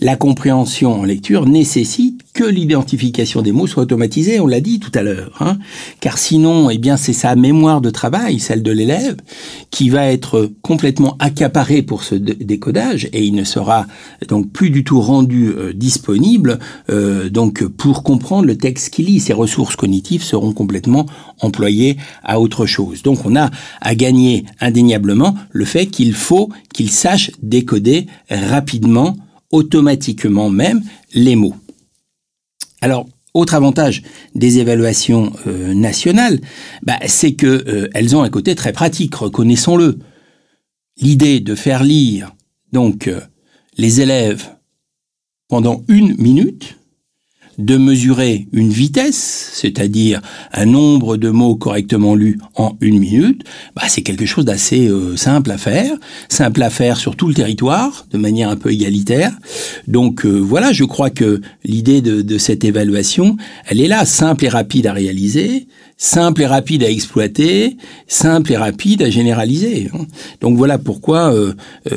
La 0.00 0.16
compréhension 0.16 0.98
en 0.98 1.04
lecture 1.04 1.44
nécessite 1.44 2.19
que 2.40 2.44
l'identification 2.46 3.42
des 3.42 3.52
mots 3.52 3.66
soit 3.66 3.82
automatisée, 3.82 4.40
on 4.40 4.46
l'a 4.46 4.62
dit 4.62 4.80
tout 4.80 4.92
à 4.94 5.02
l'heure. 5.02 5.36
Hein. 5.40 5.58
Car 6.00 6.16
sinon, 6.16 6.70
eh 6.70 6.78
bien, 6.78 6.96
c'est 6.96 7.12
sa 7.12 7.36
mémoire 7.36 7.82
de 7.82 7.90
travail, 7.90 8.40
celle 8.40 8.62
de 8.62 8.72
l'élève, 8.72 9.18
qui 9.70 9.90
va 9.90 10.06
être 10.06 10.50
complètement 10.62 11.18
accaparée 11.18 11.82
pour 11.82 12.02
ce 12.02 12.14
décodage 12.14 13.10
et 13.12 13.26
il 13.26 13.34
ne 13.34 13.44
sera 13.44 13.86
donc 14.26 14.50
plus 14.52 14.70
du 14.70 14.84
tout 14.84 15.02
rendu 15.02 15.48
euh, 15.48 15.74
disponible 15.74 16.58
euh, 16.88 17.28
donc 17.28 17.62
pour 17.62 18.04
comprendre 18.04 18.46
le 18.46 18.56
texte 18.56 18.88
qu'il 18.88 19.04
lit. 19.04 19.20
Ses 19.20 19.34
ressources 19.34 19.76
cognitives 19.76 20.22
seront 20.22 20.54
complètement 20.54 21.04
employées 21.42 21.98
à 22.24 22.40
autre 22.40 22.64
chose. 22.64 23.02
Donc 23.02 23.26
on 23.26 23.36
a 23.36 23.50
à 23.82 23.94
gagner 23.94 24.46
indéniablement 24.62 25.34
le 25.50 25.66
fait 25.66 25.88
qu'il 25.88 26.14
faut 26.14 26.48
qu'il 26.72 26.90
sache 26.90 27.32
décoder 27.42 28.06
rapidement 28.30 29.18
automatiquement 29.50 30.48
même 30.48 30.80
les 31.12 31.36
mots. 31.36 31.54
Alors, 32.80 33.06
autre 33.34 33.54
avantage 33.54 34.02
des 34.34 34.58
évaluations 34.58 35.32
euh, 35.46 35.72
nationales, 35.74 36.40
bah, 36.82 36.98
c'est 37.06 37.34
que 37.34 37.46
euh, 37.46 37.88
elles 37.94 38.16
ont 38.16 38.22
un 38.22 38.30
côté 38.30 38.54
très 38.54 38.72
pratique, 38.72 39.14
reconnaissons-le. 39.14 39.98
L'idée 41.00 41.40
de 41.40 41.54
faire 41.54 41.84
lire 41.84 42.34
donc 42.72 43.06
euh, 43.06 43.20
les 43.76 44.00
élèves 44.00 44.48
pendant 45.48 45.82
une 45.88 46.16
minute, 46.16 46.76
de 47.60 47.76
mesurer 47.76 48.46
une 48.52 48.70
vitesse, 48.70 49.50
c'est-à-dire 49.54 50.20
un 50.52 50.66
nombre 50.66 51.16
de 51.16 51.30
mots 51.30 51.56
correctement 51.56 52.14
lus 52.14 52.38
en 52.54 52.76
une 52.80 52.98
minute, 52.98 53.44
bah, 53.76 53.82
c'est 53.88 54.02
quelque 54.02 54.26
chose 54.26 54.44
d'assez 54.44 54.88
euh, 54.88 55.16
simple 55.16 55.50
à 55.50 55.58
faire, 55.58 55.92
simple 56.28 56.62
à 56.62 56.70
faire 56.70 56.96
sur 56.96 57.16
tout 57.16 57.28
le 57.28 57.34
territoire, 57.34 58.06
de 58.10 58.18
manière 58.18 58.48
un 58.48 58.56
peu 58.56 58.72
égalitaire. 58.72 59.32
Donc 59.86 60.24
euh, 60.24 60.30
voilà, 60.30 60.72
je 60.72 60.84
crois 60.84 61.10
que 61.10 61.40
l'idée 61.64 62.00
de, 62.00 62.22
de, 62.22 62.38
cette 62.38 62.64
évaluation, 62.64 63.36
elle 63.66 63.80
est 63.80 63.88
là, 63.88 64.04
simple 64.04 64.46
et 64.46 64.48
rapide 64.48 64.86
à 64.86 64.92
réaliser, 64.92 65.66
simple 65.96 66.42
et 66.42 66.46
rapide 66.46 66.82
à 66.82 66.90
exploiter, 66.90 67.76
simple 68.08 68.52
et 68.52 68.56
rapide 68.56 69.02
à 69.02 69.10
généraliser. 69.10 69.90
Hein. 69.92 70.06
Donc 70.40 70.56
voilà 70.56 70.78
pourquoi 70.78 71.32
euh, 71.32 71.52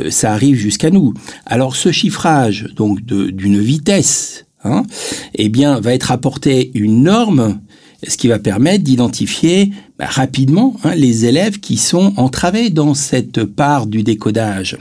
ça 0.09 0.33
arrive 0.33 0.55
jusqu'à 0.55 0.89
nous. 0.89 1.13
Alors 1.45 1.75
ce 1.75 1.91
chiffrage 1.91 2.67
donc 2.75 3.01
d'une 3.01 3.59
vitesse 3.59 4.45
hein, 4.63 4.83
eh 5.35 5.49
bien, 5.49 5.79
va 5.79 5.93
être 5.93 6.11
apportée 6.11 6.71
une 6.73 7.03
norme, 7.03 7.59
ce 8.07 8.17
qui 8.17 8.27
va 8.27 8.39
permettre 8.39 8.83
d'identifier 8.83 9.71
bah, 9.97 10.05
rapidement 10.07 10.75
hein, 10.83 10.95
les 10.95 11.25
élèves 11.25 11.59
qui 11.59 11.77
sont 11.77 12.13
entravés 12.17 12.69
dans 12.69 12.93
cette 12.93 13.43
part 13.43 13.87
du 13.87 14.03
décodage. 14.03 14.77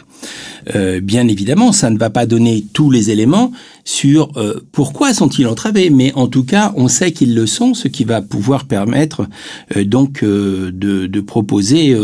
Euh, 0.75 1.01
bien 1.01 1.29
évidemment, 1.29 1.73
ça 1.73 1.91
ne 1.91 1.99
va 1.99 2.11
pas 2.11 2.27
donner 2.27 2.65
tous 2.73 2.91
les 2.91 3.11
éléments 3.11 3.53
sur 3.85 4.31
euh, 4.37 4.65
pourquoi 4.73 5.13
sont-ils 5.13 5.47
entravés, 5.47 5.91
mais 5.91 6.13
en 6.15 6.29
tout 6.29 6.45
cas, 6.45 6.73
on 6.77 6.89
sait 6.89 7.13
qu'ils 7.13 7.35
le 7.35 7.47
sont, 7.47 7.75
ce 7.75 7.89
qui 7.89 8.05
va 8.05 8.23
pouvoir 8.23 8.67
permettre 8.67 9.27
euh, 9.77 9.85
donc 9.85 10.25
de, 10.25 10.71
de, 10.71 11.21
proposer 11.21 11.97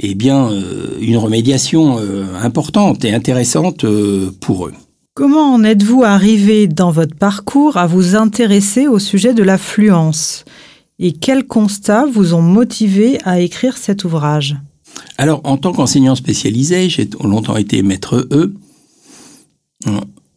eh 0.00 0.14
bien 0.14 0.50
une 1.00 1.16
remédiation 1.18 1.98
importante 2.40 3.04
et 3.04 3.12
intéressante 3.12 3.84
pour 4.40 4.66
eux. 4.66 4.72
Comment 5.16 5.54
en 5.54 5.64
êtes-vous 5.64 6.02
arrivé 6.02 6.66
dans 6.66 6.90
votre 6.90 7.16
parcours 7.16 7.78
à 7.78 7.86
vous 7.86 8.16
intéresser 8.16 8.86
au 8.86 8.98
sujet 8.98 9.32
de 9.32 9.42
l'affluence? 9.42 10.44
Et 10.98 11.12
quels 11.12 11.46
constats 11.46 12.04
vous 12.04 12.34
ont 12.34 12.42
motivé 12.42 13.18
à 13.24 13.40
écrire 13.40 13.78
cet 13.78 14.04
ouvrage? 14.04 14.56
Alors, 15.16 15.40
en 15.44 15.56
tant 15.56 15.72
qu'enseignant 15.72 16.16
spécialisé, 16.16 16.90
j'ai 16.90 17.08
longtemps 17.24 17.56
été 17.56 17.82
maître 17.82 18.28
E. 18.30 18.52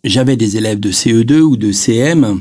J'avais 0.06 0.38
des 0.38 0.56
élèves 0.56 0.80
de 0.80 0.94
CE2 0.94 1.42
ou 1.42 1.58
de 1.58 1.74
CM. 1.74 2.40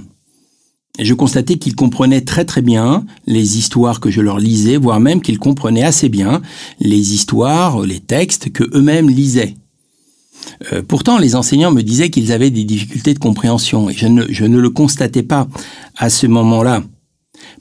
Et 1.01 1.05
je 1.05 1.15
constatais 1.15 1.59
qu'ils 1.59 1.75
comprenaient 1.75 2.25
très 2.25 2.45
très 2.45 2.63
bien 2.63 3.05
les 3.27 3.59
histoires 3.59 3.99
que 3.99 4.13
je 4.13 4.21
leur 4.21 4.39
lisais, 4.39 4.77
voire 4.77 5.01
même 5.01 5.23
qu'ils 5.23 5.41
comprenaient 5.41 5.83
assez 5.83 6.09
bien 6.09 6.41
les 6.79 7.15
histoires, 7.15 7.81
les 7.81 7.99
textes 7.99 8.53
que 8.53 8.63
eux-mêmes 8.77 9.11
lisaient. 9.11 9.57
Euh, 10.73 10.83
pourtant, 10.87 11.19
les 11.19 11.37
enseignants 11.37 11.73
me 11.73 11.83
disaient 11.83 12.11
qu'ils 12.11 12.33
avaient 12.33 12.51
des 12.51 12.65
difficultés 12.65 13.15
de 13.15 13.19
compréhension 13.19 13.89
et 13.91 13.95
je 13.95 14.07
ne, 14.07 14.25
ne 14.25 14.59
le 14.59 14.71
constatais 14.71 15.23
pas 15.23 15.49
à 15.97 16.11
ce 16.11 16.27
moment-là. 16.27 16.83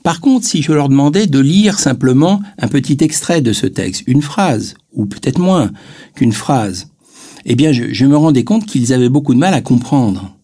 Par 0.02 0.20
contre, 0.20 0.46
si 0.46 0.62
je 0.62 0.72
leur 0.72 0.88
demandais 0.88 1.26
de 1.26 1.38
lire 1.38 1.78
simplement 1.78 2.40
un 2.58 2.68
petit 2.68 2.98
extrait 3.00 3.40
de 3.40 3.52
ce 3.52 3.66
texte, 3.66 4.02
une 4.06 4.22
phrase, 4.22 4.74
ou 4.92 5.06
peut-être 5.06 5.38
moins 5.38 5.70
qu'une 6.14 6.32
phrase, 6.32 6.88
eh 7.44 7.54
bien, 7.54 7.72
je, 7.72 8.04
me 8.04 8.16
rendais 8.16 8.44
compte 8.44 8.66
qu'ils 8.66 8.92
avaient 8.92 9.08
beaucoup 9.08 9.34
de 9.34 9.38
mal 9.38 9.54
à 9.54 9.60
comprendre. 9.60 10.34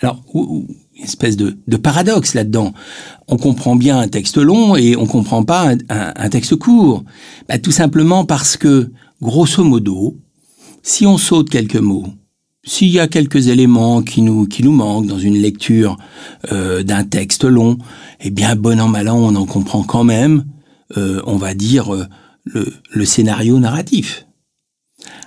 Alors, 0.00 0.22
une 0.34 0.66
espèce 1.02 1.36
de, 1.36 1.76
paradoxe 1.76 2.34
là-dedans. 2.34 2.72
On 3.28 3.36
comprend 3.36 3.76
bien 3.76 3.98
un 3.98 4.08
texte 4.08 4.38
long 4.38 4.76
et 4.76 4.96
on 4.96 5.06
comprend 5.06 5.44
pas 5.44 5.70
un, 5.70 5.78
un, 5.88 6.28
texte 6.28 6.56
court. 6.56 7.04
Bah, 7.48 7.58
tout 7.58 7.70
simplement 7.70 8.24
parce 8.24 8.56
que, 8.56 8.90
grosso 9.20 9.62
modo, 9.62 10.16
si 10.82 11.06
on 11.06 11.18
saute 11.18 11.50
quelques 11.50 11.76
mots, 11.76 12.06
s'il 12.64 12.88
y 12.88 13.00
a 13.00 13.08
quelques 13.08 13.48
éléments 13.48 14.02
qui 14.02 14.22
nous, 14.22 14.46
manquent 14.72 15.06
dans 15.06 15.18
une 15.18 15.36
lecture 15.36 15.96
euh, 16.52 16.82
d'un 16.82 17.04
texte 17.04 17.44
long, 17.44 17.78
eh 18.20 18.30
bien, 18.30 18.54
bon 18.54 18.80
an, 18.80 18.88
mal 18.88 19.08
an, 19.08 19.16
on 19.16 19.34
en 19.34 19.46
comprend 19.46 19.82
quand 19.82 20.04
même, 20.04 20.44
euh, 20.96 21.22
on 21.26 21.36
va 21.36 21.54
dire, 21.54 21.94
euh, 21.94 22.06
le 22.92 23.04
scénario 23.04 23.58
narratif. 23.58 24.26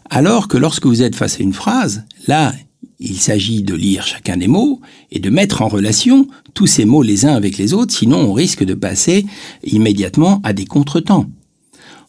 Alors 0.10 0.48
que 0.48 0.58
lorsque 0.58 0.86
vous 0.86 1.02
êtes 1.02 1.16
face 1.16 1.40
à 1.40 1.44
une 1.44 1.54
phrase, 1.54 2.04
là, 2.28 2.54
il 3.00 3.20
s'agit 3.20 3.64
de 3.64 3.74
lire 3.74 4.06
chacun 4.06 4.38
des 4.38 4.48
mots 4.48 4.80
et 5.12 5.20
de 5.20 5.30
mettre 5.30 5.62
en 5.62 5.68
relation 5.68 6.28
tous 6.54 6.68
ces 6.68 6.86
mots 6.86 7.02
les 7.02 7.26
uns 7.26 7.34
avec 7.36 7.58
les 7.58 7.74
autres, 7.74 7.94
sinon 7.94 8.20
on 8.20 8.34
risque 8.34 8.64
de 8.64 8.76
passer 8.76 9.26
immédiatement 9.64 10.40
à 10.44 10.54
des 10.54 10.66
contretemps. 10.66 11.26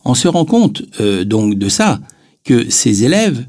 On 0.04 0.14
se 0.14 0.28
rend 0.28 0.44
compte 0.44 0.82
donc 1.24 1.54
de 1.54 1.68
ça 1.70 2.00
que 2.44 2.70
ces 2.70 3.04
élèves 3.04 3.46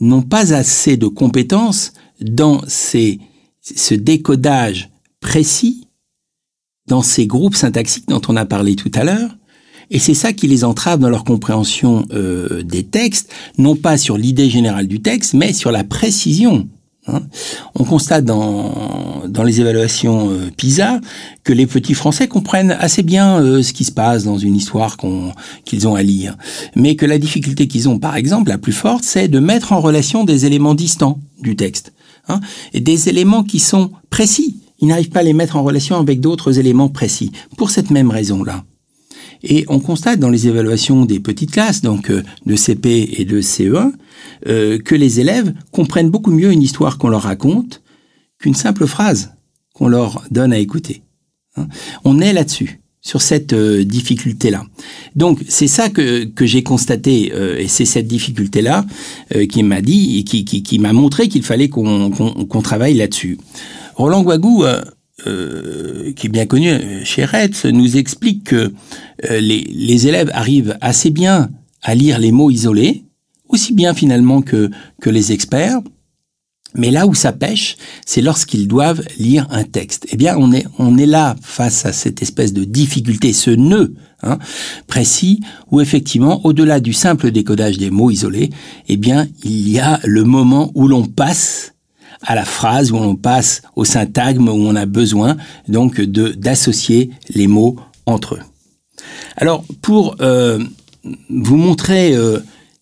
n'ont 0.00 0.22
pas 0.22 0.52
assez 0.52 0.96
de 0.96 1.06
compétences 1.06 1.92
dans 2.20 2.62
ces, 2.66 3.20
ce 3.60 3.94
décodage 3.94 4.90
précis, 5.20 5.88
dans 6.88 7.02
ces 7.02 7.26
groupes 7.26 7.54
syntaxiques 7.54 8.08
dont 8.08 8.22
on 8.28 8.36
a 8.36 8.44
parlé 8.44 8.74
tout 8.74 8.90
à 8.94 9.04
l'heure, 9.04 9.36
Et 9.94 9.98
c'est 9.98 10.14
ça 10.14 10.32
qui 10.32 10.48
les 10.48 10.64
entrave 10.64 11.00
dans 11.00 11.10
leur 11.10 11.22
compréhension 11.22 12.06
euh, 12.12 12.62
des 12.62 12.82
textes, 12.82 13.30
non 13.58 13.76
pas 13.76 13.98
sur 13.98 14.16
l'idée 14.16 14.48
générale 14.48 14.88
du 14.88 15.02
texte, 15.02 15.34
mais 15.34 15.52
sur 15.52 15.70
la 15.70 15.84
précision 15.84 16.66
Hein. 17.08 17.22
On 17.74 17.82
constate 17.82 18.24
dans, 18.24 19.22
dans 19.26 19.42
les 19.42 19.60
évaluations 19.60 20.30
euh, 20.30 20.50
PISA 20.56 21.00
que 21.42 21.52
les 21.52 21.66
petits 21.66 21.94
Français 21.94 22.28
comprennent 22.28 22.76
assez 22.78 23.02
bien 23.02 23.40
euh, 23.40 23.62
ce 23.62 23.72
qui 23.72 23.84
se 23.84 23.90
passe 23.90 24.22
dans 24.22 24.38
une 24.38 24.54
histoire 24.54 24.96
qu'ils 25.64 25.88
ont 25.88 25.96
à 25.96 26.02
lire, 26.02 26.36
mais 26.76 26.94
que 26.94 27.04
la 27.04 27.18
difficulté 27.18 27.66
qu'ils 27.66 27.88
ont, 27.88 27.98
par 27.98 28.14
exemple, 28.14 28.50
la 28.50 28.58
plus 28.58 28.72
forte, 28.72 29.02
c'est 29.02 29.26
de 29.26 29.40
mettre 29.40 29.72
en 29.72 29.80
relation 29.80 30.22
des 30.22 30.46
éléments 30.46 30.74
distants 30.74 31.18
du 31.40 31.56
texte, 31.56 31.92
hein, 32.28 32.40
et 32.72 32.80
des 32.80 33.08
éléments 33.08 33.42
qui 33.42 33.58
sont 33.58 33.90
précis. 34.08 34.60
Ils 34.78 34.88
n'arrivent 34.88 35.10
pas 35.10 35.20
à 35.20 35.24
les 35.24 35.32
mettre 35.32 35.56
en 35.56 35.64
relation 35.64 35.98
avec 35.98 36.20
d'autres 36.20 36.60
éléments 36.60 36.88
précis, 36.88 37.32
pour 37.56 37.70
cette 37.70 37.90
même 37.90 38.10
raison-là. 38.10 38.64
Et 39.42 39.64
on 39.68 39.80
constate 39.80 40.18
dans 40.18 40.30
les 40.30 40.48
évaluations 40.48 41.04
des 41.04 41.20
petites 41.20 41.50
classes, 41.50 41.82
donc 41.82 42.10
euh, 42.10 42.22
de 42.46 42.56
CP 42.56 43.14
et 43.18 43.24
de 43.24 43.40
CE1, 43.40 43.92
euh, 44.48 44.78
que 44.78 44.94
les 44.94 45.20
élèves 45.20 45.52
comprennent 45.70 46.10
beaucoup 46.10 46.30
mieux 46.30 46.52
une 46.52 46.62
histoire 46.62 46.98
qu'on 46.98 47.08
leur 47.08 47.22
raconte 47.22 47.82
qu'une 48.38 48.54
simple 48.54 48.86
phrase 48.86 49.32
qu'on 49.74 49.88
leur 49.88 50.24
donne 50.30 50.52
à 50.52 50.58
écouter. 50.58 51.02
Hein. 51.56 51.66
On 52.04 52.20
est 52.20 52.32
là-dessus 52.32 52.80
sur 53.00 53.20
cette 53.20 53.52
euh, 53.52 53.84
difficulté-là. 53.84 54.64
Donc 55.16 55.40
c'est 55.48 55.66
ça 55.66 55.88
que, 55.88 56.24
que 56.24 56.46
j'ai 56.46 56.62
constaté 56.62 57.32
et 57.58 57.68
c'est 57.68 57.84
cette 57.84 58.06
difficulté-là 58.06 58.86
qui 59.48 59.62
m'a 59.62 59.80
dit 59.80 60.18
et 60.18 60.24
qui, 60.24 60.44
qui, 60.44 60.62
qui 60.62 60.78
m'a 60.78 60.92
montré 60.92 61.28
qu'il 61.28 61.42
fallait 61.42 61.68
qu'on 61.68 62.62
travaille 62.62 62.94
là-dessus. 62.94 63.38
Roland 63.96 64.22
Guagou 64.22 64.64
euh, 65.26 66.12
qui 66.12 66.26
est 66.26 66.30
bien 66.30 66.46
connu 66.46 66.70
chez 67.04 67.24
Retz, 67.24 67.66
nous 67.66 67.96
explique 67.96 68.44
que 68.44 68.72
euh, 69.30 69.40
les, 69.40 69.62
les, 69.62 70.06
élèves 70.08 70.30
arrivent 70.32 70.76
assez 70.80 71.10
bien 71.10 71.50
à 71.82 71.94
lire 71.94 72.18
les 72.18 72.32
mots 72.32 72.50
isolés, 72.50 73.04
aussi 73.48 73.72
bien 73.72 73.94
finalement 73.94 74.42
que, 74.42 74.70
que 75.00 75.10
les 75.10 75.32
experts. 75.32 75.80
Mais 76.74 76.90
là 76.90 77.06
où 77.06 77.14
ça 77.14 77.32
pêche, 77.32 77.76
c'est 78.06 78.22
lorsqu'ils 78.22 78.66
doivent 78.66 79.02
lire 79.18 79.46
un 79.50 79.64
texte. 79.64 80.06
Eh 80.10 80.16
bien, 80.16 80.36
on 80.38 80.52
est, 80.52 80.66
on 80.78 80.96
est 80.96 81.06
là 81.06 81.36
face 81.42 81.84
à 81.84 81.92
cette 81.92 82.22
espèce 82.22 82.52
de 82.52 82.64
difficulté, 82.64 83.32
ce 83.32 83.50
nœud 83.50 83.94
hein, 84.22 84.38
précis, 84.86 85.40
où 85.70 85.80
effectivement, 85.80 86.44
au-delà 86.44 86.80
du 86.80 86.94
simple 86.94 87.30
décodage 87.30 87.76
des 87.76 87.90
mots 87.90 88.10
isolés, 88.10 88.50
eh 88.88 88.96
bien, 88.96 89.28
il 89.44 89.68
y 89.68 89.78
a 89.78 90.00
le 90.04 90.24
moment 90.24 90.72
où 90.74 90.88
l'on 90.88 91.04
passe 91.04 91.71
à 92.22 92.34
la 92.34 92.44
phrase, 92.44 92.92
où 92.92 92.96
on 92.96 93.16
passe 93.16 93.62
au 93.76 93.84
syntagme, 93.84 94.48
où 94.48 94.52
on 94.52 94.76
a 94.76 94.86
besoin 94.86 95.36
donc 95.68 96.00
de 96.00 96.28
d'associer 96.28 97.10
les 97.34 97.46
mots 97.46 97.76
entre 98.06 98.34
eux. 98.36 98.40
Alors 99.36 99.64
pour 99.80 100.16
euh, 100.20 100.58
vous 101.30 101.56
montrer 101.56 102.14
euh, 102.14 102.38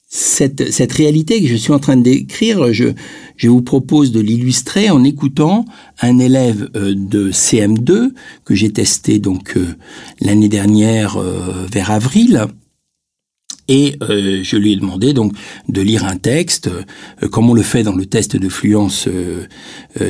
cette, 0.08 0.72
cette 0.72 0.92
réalité 0.92 1.40
que 1.40 1.48
je 1.48 1.54
suis 1.54 1.72
en 1.72 1.78
train 1.78 1.96
de 1.96 2.02
décrire, 2.02 2.72
je, 2.72 2.88
je 3.36 3.48
vous 3.48 3.62
propose 3.62 4.12
de 4.12 4.20
l'illustrer 4.20 4.90
en 4.90 5.04
écoutant 5.04 5.64
un 6.00 6.18
élève 6.18 6.68
euh, 6.76 6.94
de 6.96 7.30
CM2 7.30 8.10
que 8.44 8.54
j'ai 8.54 8.72
testé 8.72 9.18
donc 9.18 9.56
l'année 10.20 10.48
dernière 10.48 11.18
vers 11.70 11.90
avril 11.90 12.48
et 13.70 13.96
euh, 14.02 14.40
je 14.42 14.56
lui 14.56 14.72
ai 14.72 14.76
demandé 14.76 15.14
donc 15.14 15.32
de 15.68 15.80
lire 15.80 16.04
un 16.04 16.16
texte, 16.16 16.68
euh, 17.22 17.28
comme 17.28 17.48
on 17.48 17.54
le 17.54 17.62
fait 17.62 17.84
dans 17.84 17.94
le 17.94 18.04
test 18.04 18.36
de 18.36 18.48
fluence 18.48 19.08
euh, 19.08 19.46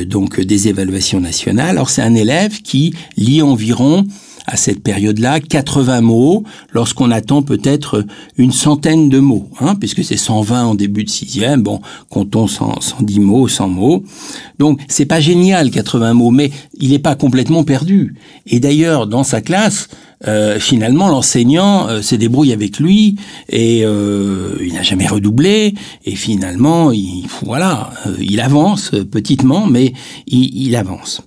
donc 0.05 0.41
des 0.41 0.67
évaluations 0.67 1.21
nationales. 1.21 1.69
Alors 1.69 1.91
c'est 1.91 2.01
un 2.01 2.15
élève 2.15 2.61
qui 2.63 2.93
lit 3.17 3.41
environ 3.41 4.05
à 4.51 4.57
cette 4.57 4.83
période-là 4.83 5.39
80 5.39 6.01
mots 6.01 6.43
lorsqu'on 6.71 7.09
attend 7.09 7.41
peut-être 7.41 8.05
une 8.37 8.51
centaine 8.51 9.09
de 9.09 9.19
mots, 9.19 9.49
hein, 9.61 9.75
puisque 9.75 10.03
c'est 10.03 10.17
120 10.17 10.65
en 10.65 10.75
début 10.75 11.03
de 11.03 11.09
sixième, 11.09 11.63
bon, 11.63 11.81
comptons 12.09 12.47
100, 12.47 12.81
110 12.81 13.19
mots, 13.21 13.47
100 13.47 13.69
mots. 13.69 14.03
Donc 14.59 14.81
c'est 14.87 15.05
pas 15.05 15.21
génial 15.21 15.71
80 15.71 16.13
mots, 16.13 16.31
mais 16.31 16.51
il 16.77 16.89
n'est 16.89 16.99
pas 16.99 17.15
complètement 17.15 17.63
perdu. 17.63 18.15
Et 18.45 18.59
d'ailleurs, 18.59 19.07
dans 19.07 19.23
sa 19.23 19.41
classe, 19.41 19.87
euh, 20.27 20.59
finalement, 20.59 21.07
l'enseignant 21.07 21.87
euh, 21.87 22.01
se 22.01 22.15
débrouille 22.15 22.53
avec 22.53 22.79
lui 22.79 23.15
et 23.49 23.81
euh, 23.83 24.55
il 24.61 24.73
n'a 24.73 24.83
jamais 24.83 25.07
redoublé. 25.07 25.73
Et 26.05 26.15
finalement, 26.15 26.91
il, 26.91 27.25
voilà, 27.43 27.91
il 28.19 28.39
avance 28.39 28.91
petitement, 29.11 29.65
mais 29.65 29.93
il, 30.27 30.67
il 30.67 30.75
avance. 30.75 31.21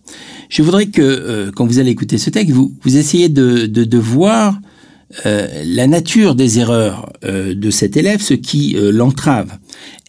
Je 0.55 0.63
voudrais 0.63 0.87
que, 0.87 1.51
quand 1.57 1.67
vous 1.67 1.81
allez 1.81 1.91
écouter 1.91 2.17
ce 2.17 2.31
texte, 2.31 2.55
vous, 2.55 2.73
vous 2.83 2.97
essayez 2.97 3.29
de, 3.29 3.99
voir 3.99 4.57
la 5.25 5.89
nature 5.89 6.37
des 6.37 6.61
erreurs 6.61 7.13
de 7.25 7.71
cet 7.71 7.97
élève, 7.97 8.23
ce 8.23 8.35
qui 8.35 8.77
l'entrave. 8.79 9.59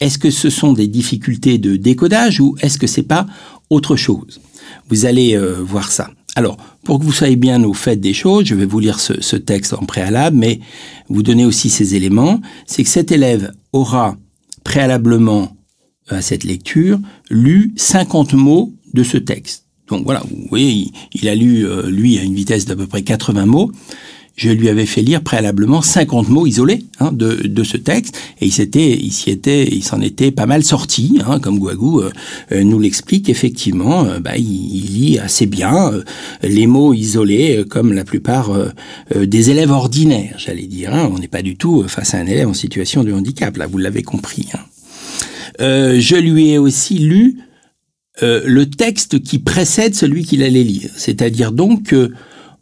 Est-ce 0.01 0.19
que 0.19 0.29
ce 0.29 0.51
sont 0.51 0.73
des 0.73 0.86
difficultés 0.86 1.58
de 1.58 1.77
décodage 1.77 2.41
ou 2.41 2.55
est-ce 2.62 2.77
que 2.77 2.86
c'est 2.86 3.01
pas 3.01 3.25
autre 3.71 3.95
chose? 3.95 4.39
Vous 4.88 5.08
allez 5.08 5.36
voir 5.63 5.91
ça. 5.91 6.12
Alors, 6.36 6.58
pour 6.84 6.99
que 6.99 7.05
vous 7.05 7.12
soyez 7.12 7.38
bien 7.38 7.63
au 7.63 7.73
fait 7.73 7.95
des 7.95 8.13
choses, 8.13 8.45
je 8.45 8.53
vais 8.53 8.67
vous 8.67 8.79
lire 8.79 8.99
ce, 8.99 9.36
texte 9.38 9.73
en 9.73 9.88
préalable, 9.88 10.38
mais 10.38 10.60
vous 11.10 11.23
donner 11.23 11.45
aussi 11.45 11.71
ces 11.71 11.95
éléments. 11.95 12.39
C'est 12.67 12.84
que 12.84 12.89
cet 12.89 13.12
élève 13.12 13.51
aura 13.73 14.15
préalablement 14.63 15.58
à 16.08 16.21
cette 16.21 16.43
lecture 16.43 16.99
lu 17.31 17.73
50 17.77 18.34
mots 18.34 18.75
de 18.93 19.01
ce 19.01 19.17
texte. 19.17 19.64
Donc 19.88 20.04
voilà, 20.04 20.24
vous 20.30 20.48
voyez, 20.50 20.88
il, 21.13 21.30
a 21.30 21.36
lu, 21.36 21.65
euh, 21.65 21.89
lui, 21.89 22.17
à 22.17 22.24
une 22.24 22.34
vitesse 22.34 22.65
d'à 22.65 22.76
peu 22.76 22.88
près 22.88 23.04
80 23.04 23.45
mots 23.45 23.71
je 24.36 24.50
lui 24.50 24.69
avais 24.69 24.86
fait 24.86 25.02
lire 25.02 25.21
préalablement 25.21 25.82
50 25.82 26.30
mots 26.30 26.45
isolés 26.45 26.84
hein, 27.00 27.12
de, 27.13 27.48
de, 27.48 27.63
ce 27.63 27.78
texte, 27.78 28.17
et 28.41 28.48
il 28.48 28.52
s'était, 28.52 28.91
il 28.91 29.12
s'y 29.12 29.30
était, 29.30 29.67
il 29.67 29.84
s'en 29.84 30.02
était 30.02 30.32
pas 30.32 30.45
mal 30.45 30.63
sorti, 30.63 31.19
hein, 31.26 31.39
comme 31.39 31.58
Guagou 31.58 32.02
euh, 32.02 32.12
euh, 32.52 32.63
nous 32.63 32.80
l'explique. 32.80 33.30
Effectivement, 33.30 34.06
euh, 34.06 34.19
bah, 34.19 34.36
il, 34.38 34.43
lit 34.45 35.19
assez 35.19 35.45
bien 35.45 35.91
les 36.41 36.67
mots 36.67 36.93
isolés, 36.93 37.65
comme 37.69 37.93
la 37.93 38.04
plupart 38.04 38.52
des 39.15 39.50
élèves 39.50 39.71
ordinaires, 39.71 40.36
j'allais 40.38 40.67
dire. 40.67 40.93
Hein. 40.93 41.10
On 41.13 41.19
n'est 41.19 41.28
pas 41.28 41.41
du 41.41 41.56
tout 41.56 41.84
face 41.88 42.13
à 42.13 42.17
un 42.17 42.26
élève 42.26 42.48
en 42.48 42.54
situation 42.54 43.04
de 43.04 43.12
handicap, 43.12 43.58
là, 43.58 43.67
vous 43.67 43.78
l'avez 43.78 44.04
compris. 44.04 44.48
Hein. 44.54 44.60
je 45.60 46.15
lui 46.15 46.52
ai 46.52 46.58
aussi 46.58 47.00
lu 47.00 47.38
le 48.21 48.63
texte 48.65 49.21
qui 49.21 49.39
précède 49.39 49.95
celui 49.95 50.23
qu'il 50.23 50.43
allait 50.43 50.63
lire, 50.63 50.89
c'est-à-dire 50.95 51.51
donc 51.51 51.84
que 51.84 52.12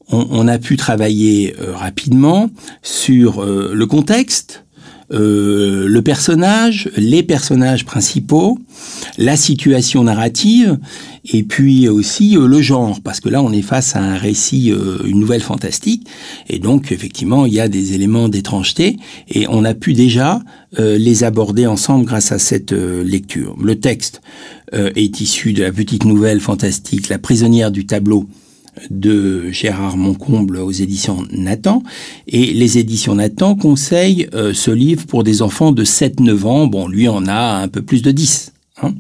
on, 0.10 0.48
a 0.48 0.58
pu 0.58 0.78
travailler 0.78 1.56
euh, 1.60 1.76
rapidement 1.76 2.50
sur 2.82 3.42
euh, 3.42 3.72
le 3.74 3.86
contexte, 3.86 4.64
euh, 5.12 5.88
le 5.88 6.02
personnage, 6.02 6.90
les 6.98 7.24
personnages 7.24 7.86
principaux, 7.86 8.58
la 9.18 9.36
situation 9.38 10.04
narrative, 10.04 10.78
et 11.32 11.44
puis 11.44 11.88
aussi 11.88 12.36
le 12.36 12.62
genre, 12.62 13.00
parce 13.02 13.20
que 13.20 13.30
là 13.30 13.42
on 13.42 13.52
est 13.52 13.62
face 13.62 13.96
à 13.96 14.02
un 14.02 14.18
récit, 14.18 14.74
une 15.06 15.20
nouvelle 15.20 15.42
fantastique, 15.42 16.08
et 16.50 16.60
donc 16.60 16.92
effectivement 16.92 17.46
il 17.46 17.54
y 17.54 17.60
a 17.60 17.68
des 17.68 17.94
éléments 17.94 18.28
d'étrangeté, 18.28 18.98
et 19.30 19.46
on 19.50 19.64
a 19.66 19.74
pu 19.74 19.94
déjà 19.94 20.42
les 20.78 21.24
aborder 21.24 21.68
ensemble 21.68 22.06
grâce 22.06 22.32
à 22.32 22.40
cette 22.40 22.72
lecture. 22.72 23.56
Le 23.62 23.80
texte 23.80 24.22
est 24.74 25.22
issu 25.22 25.54
de 25.54 25.64
la 25.64 25.72
petite 25.72 26.06
nouvelle 26.06 26.40
fantastique 26.40 27.10
La 27.10 27.20
prisonnière 27.20 27.72
du 27.72 27.86
tableau 27.86 28.28
de 28.90 29.50
Gérard 29.52 29.98
Moncomble 29.98 30.58
aux 30.58 30.72
éditions 30.72 31.26
Nathan. 31.32 31.84
Et 32.28 32.54
les 32.54 32.78
éditions 32.78 33.16
Nathan 33.16 33.56
conseillent 33.56 34.28
euh, 34.34 34.54
ce 34.54 34.72
livre 34.72 35.06
pour 35.06 35.24
des 35.24 35.42
enfants 35.42 35.72
de 35.72 35.84
7-9 35.84 36.44
ans. 36.46 36.68
Bon, 36.68 36.88
lui 36.88 37.08
en 37.08 37.28
a 37.28 37.62
un 37.62 37.68
peu 37.68 37.82
plus 37.82 38.02
de 38.02 38.12
10. 38.12 38.54
Hein. 38.82 38.94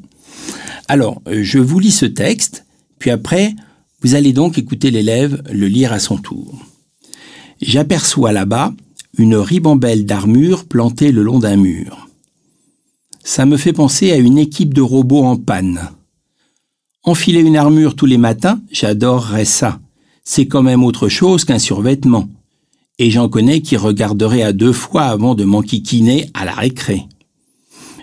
Alors, 0.88 1.22
euh, 1.28 1.40
je 1.44 1.60
vous 1.60 1.80
lis 1.80 1.92
ce 1.92 2.06
texte, 2.06 2.66
puis 3.00 3.10
après, 3.10 3.54
vous 4.02 4.16
allez 4.16 4.34
donc 4.34 4.58
écouter 4.58 4.92
l'élève 4.92 5.42
le 5.52 5.68
lire 5.68 5.94
à 5.94 6.00
son 6.00 6.18
tour. 6.18 6.66
J'aperçois 7.62 8.32
là-bas 8.32 8.74
une 9.18 9.36
ribambelle 9.36 10.06
d'armure 10.06 10.66
plantée 10.66 11.12
le 11.12 11.24
long 11.24 11.40
d'un 11.40 11.56
mur. 11.56 12.10
Ça 13.24 13.46
me 13.46 13.56
fait 13.56 13.74
penser 13.74 14.12
à 14.12 14.18
une 14.18 14.38
équipe 14.38 14.74
de 14.74 14.82
robots 14.82 15.24
en 15.24 15.38
panne. 15.38 15.90
Enfiler 17.04 17.40
une 17.40 17.56
armure 17.56 17.96
tous 17.96 18.06
les 18.06 18.18
matins, 18.18 18.62
j'adorerais 18.70 19.46
ça. 19.46 19.80
C'est 20.26 20.48
quand 20.48 20.62
même 20.62 20.84
autre 20.84 21.08
chose 21.08 21.46
qu'un 21.46 21.60
survêtement. 21.60 22.28
Et 23.00 23.12
j'en 23.12 23.30
connais 23.30 23.62
qui 23.62 23.78
regarderaient 23.78 24.44
à 24.44 24.54
deux 24.54 24.74
fois 24.74 25.04
avant 25.04 25.36
de 25.36 25.46
m'enquiquiner 25.46 26.30
à 26.34 26.44
la 26.44 26.54
récré. 26.54 27.04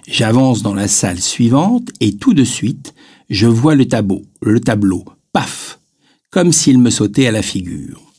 J'avance 0.09 0.63
dans 0.63 0.75
la 0.75 0.89
salle 0.89 1.21
suivante 1.21 1.91
et 2.01 2.17
tout 2.17 2.35
de 2.35 2.45
suite, 2.45 2.95
je 3.29 3.47
vois 3.47 3.75
le 3.75 3.87
tableau, 3.87 4.23
le 4.41 4.59
tableau, 4.59 5.05
paf, 5.33 5.79
comme 6.31 6.53
s'il 6.53 6.79
me 6.79 6.91
sautait 6.91 7.27
à 7.27 7.31
la 7.31 7.43
figure. 7.43 8.10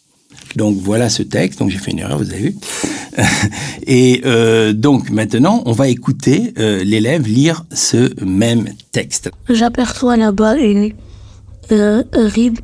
Donc 0.58 0.78
voilà 0.78 1.10
ce 1.10 1.24
texte, 1.24 1.60
donc 1.60 1.70
j'ai 1.70 1.78
fait 1.78 1.92
une 1.92 2.00
erreur, 2.00 2.18
vous 2.18 2.30
avez 2.32 2.40
vu. 2.42 2.56
Et 3.88 4.22
euh, 4.26 4.74
donc 4.74 5.10
maintenant, 5.10 5.62
on 5.66 5.72
va 5.72 5.88
écouter 5.88 6.54
euh, 6.58 6.84
l'élève 6.84 7.28
lire 7.28 7.66
ce 7.74 8.24
même 8.24 8.70
texte. 8.92 9.32
J'aperçois 9.50 10.18
là-bas 10.18 10.58
une 10.58 10.92
euh, 11.72 12.04
rib 12.14 12.60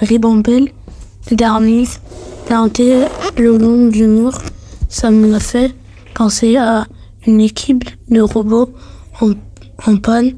ribambelle 0.00 0.68
d'armes 1.32 1.84
regarder 2.48 3.04
le 3.38 3.56
long 3.58 3.86
du 3.88 4.06
mur, 4.06 4.36
ça 4.88 5.10
me 5.10 5.38
fait 5.38 5.72
penser 6.14 6.56
à 6.56 6.86
une 7.26 7.40
équipe 7.40 7.84
de 8.08 8.20
robots 8.20 8.70
en, 9.20 9.96
panne, 9.96 10.32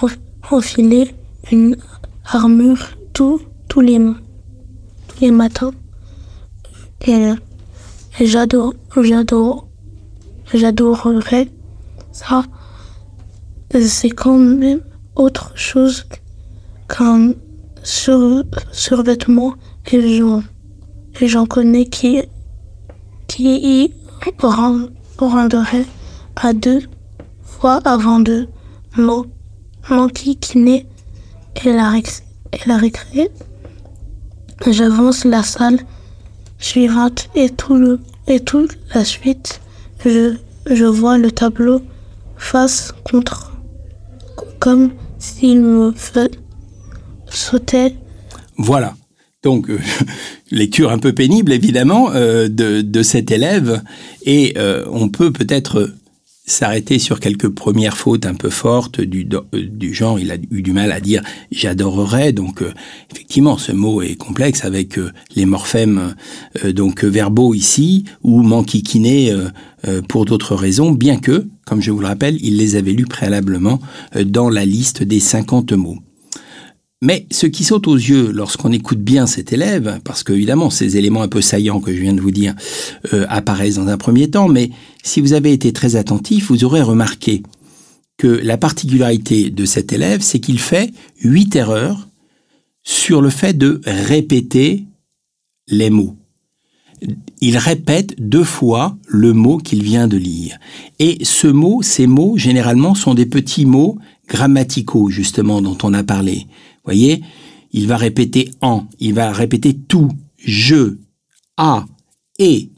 en- 0.00 0.54
enfiler 0.54 1.10
une 1.50 1.76
armure 2.24 2.90
tous 3.12 3.40
tous 3.68 3.80
les, 3.80 3.98
tous 3.98 4.16
les 5.20 5.30
matins. 5.30 5.72
Et, 7.06 7.32
j'adore, 8.20 8.74
j'adore, 8.96 9.66
j'adorerais 10.52 11.48
ça. 12.12 12.42
C'est 13.80 14.10
quand 14.10 14.36
même 14.38 14.80
autre 15.14 15.52
chose 15.54 16.04
qu'un 16.88 17.32
sur, 17.82 18.44
survêtement 18.72 19.54
et 19.90 20.16
j'en, 20.18 20.42
et 21.20 21.28
j'en 21.28 21.46
connais 21.46 21.86
qui, 21.86 22.20
qui 23.28 23.84
y 23.84 23.94
rend- 24.42 24.88
rendrait 25.18 25.86
à 26.36 26.52
deux 26.52 26.82
fois 27.42 27.80
avant 27.84 28.20
de 28.20 28.48
m'en- 28.98 29.24
m'enquiquiner 29.88 30.86
et 31.64 31.72
la, 31.72 31.96
et 31.96 32.58
la 32.66 32.76
récré. 32.76 33.30
J'avance 34.66 35.24
la 35.24 35.42
salle 35.42 35.78
suivante 36.58 37.30
et 37.34 37.50
tout 37.50 37.74
le, 37.74 37.98
et 38.26 38.40
toute 38.40 38.78
la 38.94 39.04
suite. 39.04 39.60
Je, 40.04 40.84
vois 40.84 41.18
le 41.18 41.30
tableau 41.30 41.82
face 42.36 42.92
contre, 43.04 43.52
comme 44.58 44.90
s'il 45.18 45.62
me 45.62 45.92
fait 45.92 46.38
sauter 47.28 47.96
Voilà. 48.58 48.94
Donc, 49.42 49.70
euh, 49.70 49.78
lecture 50.50 50.90
un 50.90 50.98
peu 50.98 51.14
pénible, 51.14 51.52
évidemment, 51.52 52.10
euh, 52.12 52.48
de, 52.48 52.82
de 52.82 53.02
cet 53.02 53.30
élève. 53.30 53.82
Et 54.24 54.54
euh, 54.58 54.84
on 54.90 55.08
peut 55.08 55.32
peut-être 55.32 55.94
s'arrêter 56.50 56.98
sur 56.98 57.20
quelques 57.20 57.48
premières 57.48 57.96
fautes 57.96 58.26
un 58.26 58.34
peu 58.34 58.50
fortes 58.50 59.00
du, 59.00 59.28
euh, 59.32 59.92
genre. 59.92 60.18
Il 60.18 60.30
a 60.32 60.36
eu 60.50 60.62
du 60.62 60.72
mal 60.72 60.92
à 60.92 61.00
dire 61.00 61.22
«j'adorerais». 61.52 62.32
Donc, 62.34 62.62
euh, 62.62 62.72
effectivement, 63.10 63.56
ce 63.56 63.72
mot 63.72 64.02
est 64.02 64.16
complexe 64.16 64.64
avec 64.64 64.98
euh, 64.98 65.12
les 65.36 65.46
morphèmes 65.46 66.14
donc 66.74 67.04
verbaux 67.04 67.54
ici 67.54 68.04
ou 68.22 68.42
manquiquiner 68.42 69.34
pour 70.08 70.24
d'autres 70.24 70.54
raisons, 70.54 70.90
bien 70.92 71.16
que, 71.16 71.46
comme 71.66 71.80
je 71.80 71.90
vous 71.90 72.00
le 72.00 72.06
rappelle, 72.06 72.36
il 72.42 72.56
les 72.56 72.76
avait 72.76 72.92
lus 72.92 73.06
préalablement 73.06 73.80
dans 74.24 74.50
la 74.50 74.64
liste 74.64 75.02
des 75.02 75.20
50 75.20 75.72
mots. 75.72 75.98
Mais 77.02 77.26
ce 77.30 77.46
qui 77.46 77.64
saute 77.64 77.88
aux 77.88 77.96
yeux 77.96 78.30
lorsqu'on 78.30 78.72
écoute 78.72 79.00
bien 79.00 79.26
cet 79.26 79.54
élève, 79.54 80.00
parce 80.04 80.22
que 80.22 80.34
évidemment 80.34 80.68
ces 80.68 80.98
éléments 80.98 81.22
un 81.22 81.28
peu 81.28 81.40
saillants 81.40 81.80
que 81.80 81.94
je 81.94 82.00
viens 82.00 82.12
de 82.12 82.20
vous 82.20 82.30
dire 82.30 82.54
euh, 83.14 83.24
apparaissent 83.30 83.76
dans 83.76 83.88
un 83.88 83.96
premier 83.96 84.28
temps, 84.30 84.48
mais 84.48 84.70
si 85.02 85.22
vous 85.22 85.32
avez 85.32 85.52
été 85.52 85.72
très 85.72 85.96
attentif, 85.96 86.48
vous 86.50 86.64
aurez 86.64 86.82
remarqué 86.82 87.42
que 88.18 88.26
la 88.26 88.58
particularité 88.58 89.48
de 89.48 89.64
cet 89.64 89.94
élève, 89.94 90.20
c'est 90.20 90.40
qu'il 90.40 90.58
fait 90.58 90.92
huit 91.22 91.56
erreurs 91.56 92.08
sur 92.82 93.22
le 93.22 93.30
fait 93.30 93.56
de 93.56 93.80
répéter 93.86 94.84
les 95.68 95.88
mots. 95.88 96.16
Il 97.40 97.56
répète 97.56 98.14
deux 98.18 98.44
fois 98.44 98.98
le 99.06 99.32
mot 99.32 99.56
qu'il 99.56 99.82
vient 99.82 100.06
de 100.06 100.18
lire. 100.18 100.58
Et 100.98 101.24
ce 101.24 101.46
mot, 101.46 101.80
ces 101.80 102.06
mots, 102.06 102.36
généralement, 102.36 102.94
sont 102.94 103.14
des 103.14 103.24
petits 103.24 103.64
mots 103.64 103.96
grammaticaux, 104.28 105.08
justement, 105.08 105.62
dont 105.62 105.78
on 105.82 105.94
a 105.94 106.02
parlé. 106.02 106.46
Voyez, 106.84 107.22
il 107.72 107.86
va 107.86 107.96
répéter 107.96 108.50
en, 108.60 108.84
il 108.98 109.14
va 109.14 109.32
répéter 109.32 109.74
tout, 109.74 110.10
je, 110.36 110.96
a, 111.56 111.86
et. 112.38 112.70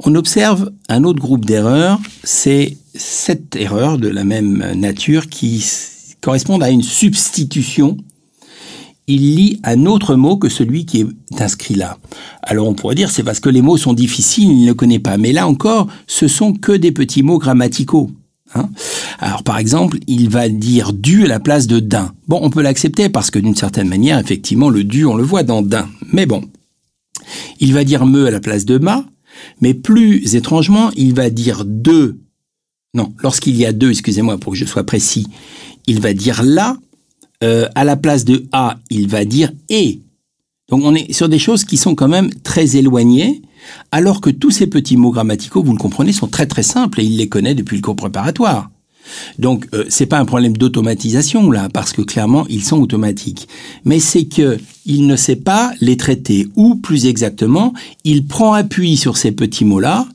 On 0.00 0.14
observe 0.14 0.72
un 0.88 1.04
autre 1.04 1.20
groupe 1.20 1.44
d'erreurs, 1.44 2.00
c'est 2.24 2.76
cette 2.94 3.56
erreur 3.56 3.98
de 3.98 4.08
la 4.08 4.24
même 4.24 4.72
nature 4.74 5.28
qui 5.28 5.64
correspond 6.20 6.60
à 6.60 6.70
une 6.70 6.82
substitution 6.82 7.98
il 9.06 9.36
lit 9.36 9.60
un 9.62 9.86
autre 9.86 10.16
mot 10.16 10.36
que 10.36 10.48
celui 10.48 10.84
qui 10.84 11.00
est 11.00 11.40
inscrit 11.40 11.74
là. 11.74 11.98
Alors 12.42 12.68
on 12.68 12.74
pourrait 12.74 12.94
dire 12.94 13.10
c'est 13.10 13.22
parce 13.22 13.40
que 13.40 13.48
les 13.48 13.62
mots 13.62 13.76
sont 13.76 13.92
difficiles, 13.92 14.50
il 14.50 14.64
ne 14.64 14.72
connaît 14.72 14.98
pas. 14.98 15.16
Mais 15.16 15.32
là 15.32 15.46
encore, 15.46 15.86
ce 16.06 16.28
sont 16.28 16.52
que 16.52 16.72
des 16.72 16.92
petits 16.92 17.22
mots 17.22 17.38
grammaticaux. 17.38 18.10
Hein. 18.54 18.68
Alors 19.18 19.42
par 19.42 19.58
exemple, 19.58 19.98
il 20.06 20.28
va 20.28 20.48
dire 20.48 20.92
du 20.92 21.24
à 21.24 21.28
la 21.28 21.40
place 21.40 21.66
de 21.66 21.80
d'un. 21.80 22.12
Bon, 22.28 22.38
on 22.42 22.50
peut 22.50 22.62
l'accepter 22.62 23.08
parce 23.08 23.30
que 23.30 23.38
d'une 23.38 23.56
certaine 23.56 23.88
manière, 23.88 24.18
effectivement, 24.18 24.70
le 24.70 24.84
du, 24.84 25.06
on 25.06 25.16
le 25.16 25.24
voit 25.24 25.42
dans 25.42 25.62
d'un. 25.62 25.88
Mais 26.12 26.26
bon, 26.26 26.42
il 27.60 27.72
va 27.72 27.84
dire 27.84 28.06
me 28.06 28.26
à 28.26 28.30
la 28.30 28.40
place 28.40 28.64
de 28.64 28.78
ma, 28.78 29.04
mais 29.60 29.74
plus 29.74 30.34
étrangement, 30.34 30.90
il 30.96 31.14
va 31.14 31.30
dire 31.30 31.64
de. 31.64 32.18
Non, 32.94 33.12
lorsqu'il 33.22 33.56
y 33.56 33.66
a 33.66 33.72
deux, 33.72 33.90
excusez-moi 33.90 34.38
pour 34.38 34.52
que 34.52 34.58
je 34.58 34.64
sois 34.64 34.84
précis, 34.84 35.26
il 35.86 36.00
va 36.00 36.14
dire 36.14 36.42
là 36.42 36.76
euh, 37.44 37.68
à 37.74 37.84
la 37.84 37.96
place 37.96 38.24
de 38.24 38.46
A, 38.52 38.78
il 38.90 39.08
va 39.08 39.24
dire 39.24 39.52
et. 39.68 40.00
Donc 40.68 40.82
on 40.84 40.94
est 40.94 41.12
sur 41.12 41.28
des 41.28 41.38
choses 41.38 41.64
qui 41.64 41.76
sont 41.76 41.94
quand 41.94 42.08
même 42.08 42.32
très 42.42 42.76
éloignées, 42.76 43.42
alors 43.92 44.20
que 44.20 44.30
tous 44.30 44.50
ces 44.50 44.66
petits 44.66 44.96
mots 44.96 45.10
grammaticaux, 45.10 45.62
vous 45.62 45.72
le 45.72 45.78
comprenez, 45.78 46.12
sont 46.12 46.28
très 46.28 46.46
très 46.46 46.62
simples 46.62 47.00
et 47.00 47.04
il 47.04 47.16
les 47.16 47.28
connaît 47.28 47.54
depuis 47.54 47.76
le 47.76 47.82
cours 47.82 47.96
préparatoire. 47.96 48.70
Donc 49.38 49.68
euh, 49.72 49.84
c'est 49.88 50.06
pas 50.06 50.18
un 50.18 50.24
problème 50.24 50.56
d'automatisation 50.56 51.50
là, 51.50 51.68
parce 51.72 51.92
que 51.92 52.02
clairement 52.02 52.44
ils 52.48 52.64
sont 52.64 52.80
automatiques, 52.80 53.48
mais 53.84 54.00
c'est 54.00 54.24
que 54.24 54.58
il 54.84 55.06
ne 55.06 55.16
sait 55.16 55.36
pas 55.36 55.72
les 55.80 55.96
traiter, 55.96 56.48
ou 56.56 56.74
plus 56.74 57.06
exactement, 57.06 57.72
il 58.04 58.26
prend 58.26 58.52
appui 58.52 58.96
sur 58.96 59.16
ces 59.16 59.32
petits 59.32 59.64
mots 59.64 59.80
là 59.80 60.06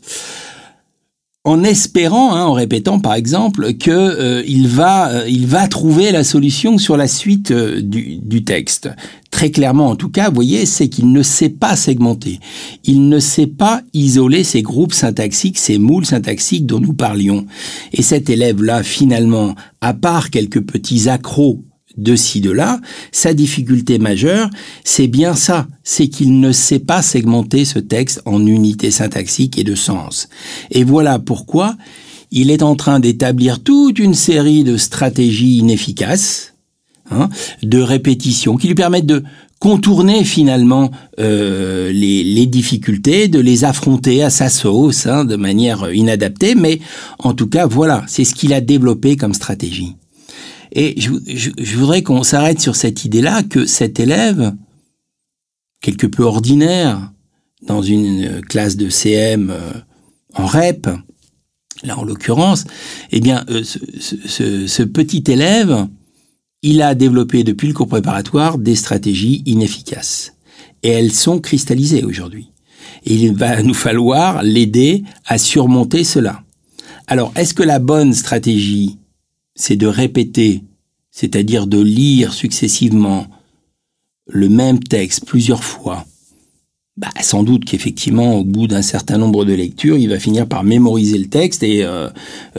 en 1.43 1.63
espérant, 1.63 2.35
hein, 2.35 2.45
en 2.45 2.53
répétant 2.53 2.99
par 2.99 3.15
exemple, 3.15 3.73
que 3.73 3.89
euh, 3.89 4.43
il 4.47 4.67
va, 4.67 5.09
euh, 5.09 5.25
il 5.27 5.47
va 5.47 5.67
trouver 5.67 6.11
la 6.11 6.23
solution 6.23 6.77
sur 6.77 6.97
la 6.97 7.07
suite 7.07 7.51
euh, 7.51 7.81
du 7.81 8.43
texte. 8.43 8.89
Très 9.41 9.49
clairement, 9.49 9.87
en 9.87 9.95
tout 9.95 10.11
cas, 10.11 10.29
vous 10.29 10.35
voyez, 10.35 10.67
c'est 10.67 10.87
qu'il 10.87 11.11
ne 11.11 11.23
sait 11.23 11.49
pas 11.49 11.75
segmenter. 11.75 12.39
Il 12.83 13.09
ne 13.09 13.17
sait 13.17 13.47
pas 13.47 13.81
isoler 13.91 14.43
ces 14.43 14.61
groupes 14.61 14.93
syntaxiques, 14.93 15.57
ces 15.57 15.79
moules 15.79 16.05
syntaxiques 16.05 16.67
dont 16.67 16.79
nous 16.79 16.93
parlions. 16.93 17.47
Et 17.91 18.03
cet 18.03 18.29
élève-là, 18.29 18.83
finalement, 18.83 19.55
à 19.81 19.95
part 19.95 20.29
quelques 20.29 20.61
petits 20.61 21.09
accros 21.09 21.63
de 21.97 22.15
ci, 22.15 22.39
de 22.39 22.51
là, 22.51 22.79
sa 23.11 23.33
difficulté 23.33 23.97
majeure, 23.97 24.47
c'est 24.83 25.07
bien 25.07 25.33
ça, 25.33 25.67
c'est 25.83 26.07
qu'il 26.07 26.39
ne 26.39 26.51
sait 26.51 26.77
pas 26.77 27.01
segmenter 27.01 27.65
ce 27.65 27.79
texte 27.79 28.21
en 28.25 28.45
unités 28.45 28.91
syntaxiques 28.91 29.57
et 29.57 29.63
de 29.63 29.73
sens. 29.73 30.29
Et 30.69 30.83
voilà 30.83 31.17
pourquoi 31.17 31.77
il 32.29 32.51
est 32.51 32.61
en 32.61 32.75
train 32.75 32.99
d'établir 32.99 33.63
toute 33.63 33.97
une 33.97 34.13
série 34.13 34.63
de 34.63 34.77
stratégies 34.77 35.57
inefficaces, 35.57 36.50
hein, 37.11 37.29
de 37.63 37.79
répétitions, 37.81 38.57
qui 38.57 38.67
lui 38.67 38.75
permettent 38.75 39.05
de 39.05 39.23
contourner 39.59 40.23
finalement 40.23 40.89
euh, 41.19 41.91
les, 41.91 42.23
les 42.23 42.47
difficultés, 42.47 43.27
de 43.27 43.39
les 43.39 43.63
affronter 43.63 44.23
à 44.23 44.31
sa 44.31 44.49
sauce, 44.49 45.05
hein, 45.05 45.23
de 45.23 45.35
manière 45.35 45.93
inadaptée, 45.93 46.55
mais 46.55 46.79
en 47.19 47.33
tout 47.33 47.47
cas, 47.47 47.67
voilà, 47.67 48.03
c'est 48.07 48.23
ce 48.23 48.33
qu'il 48.33 48.53
a 48.53 48.61
développé 48.61 49.17
comme 49.17 49.35
stratégie. 49.35 49.95
Et 50.73 50.99
je, 50.99 51.11
je, 51.27 51.51
je 51.57 51.77
voudrais 51.77 52.01
qu'on 52.01 52.23
s'arrête 52.23 52.59
sur 52.59 52.75
cette 52.75 53.05
idée-là 53.05 53.43
que 53.43 53.65
cet 53.65 53.99
élève, 53.99 54.53
quelque 55.81 56.07
peu 56.07 56.23
ordinaire, 56.23 57.11
dans 57.61 57.81
une 57.81 58.41
classe 58.41 58.77
de 58.77 58.89
CM 58.89 59.51
euh, 59.51 59.71
en 60.33 60.45
REP, 60.45 60.87
là 61.83 61.97
en 61.97 62.03
l'occurrence, 62.03 62.65
eh 63.11 63.19
bien, 63.19 63.45
euh, 63.49 63.63
ce, 63.63 63.79
ce, 64.25 64.67
ce, 64.67 64.83
petit 64.83 65.23
élève, 65.27 65.87
il 66.61 66.81
a 66.81 66.95
développé 66.95 67.43
depuis 67.43 67.67
le 67.67 67.73
cours 67.73 67.87
préparatoire 67.87 68.57
des 68.57 68.75
stratégies 68.75 69.43
inefficaces. 69.45 70.33
Et 70.83 70.89
elles 70.89 71.11
sont 71.11 71.39
cristallisées 71.39 72.03
aujourd'hui. 72.03 72.51
Il 73.03 73.33
va 73.33 73.61
nous 73.63 73.73
falloir 73.73 74.43
l'aider 74.43 75.03
à 75.25 75.37
surmonter 75.37 76.03
cela. 76.03 76.43
Alors, 77.07 77.31
est-ce 77.35 77.53
que 77.53 77.63
la 77.63 77.79
bonne 77.79 78.13
stratégie, 78.13 78.97
c'est 79.55 79.75
de 79.75 79.87
répéter, 79.87 80.63
c'est-à-dire 81.09 81.67
de 81.67 81.81
lire 81.81 82.33
successivement 82.33 83.27
le 84.27 84.49
même 84.49 84.79
texte 84.79 85.25
plusieurs 85.25 85.63
fois, 85.63 86.05
bah, 86.97 87.07
sans 87.21 87.43
doute 87.43 87.63
qu'effectivement, 87.63 88.35
au 88.35 88.43
bout 88.43 88.67
d'un 88.67 88.81
certain 88.81 89.17
nombre 89.17 89.45
de 89.45 89.53
lectures, 89.53 89.97
il 89.97 90.09
va 90.09 90.19
finir 90.19 90.45
par 90.45 90.65
mémoriser 90.65 91.17
le 91.17 91.27
texte 91.27 91.63
et 91.63 91.85
euh, 91.85 92.09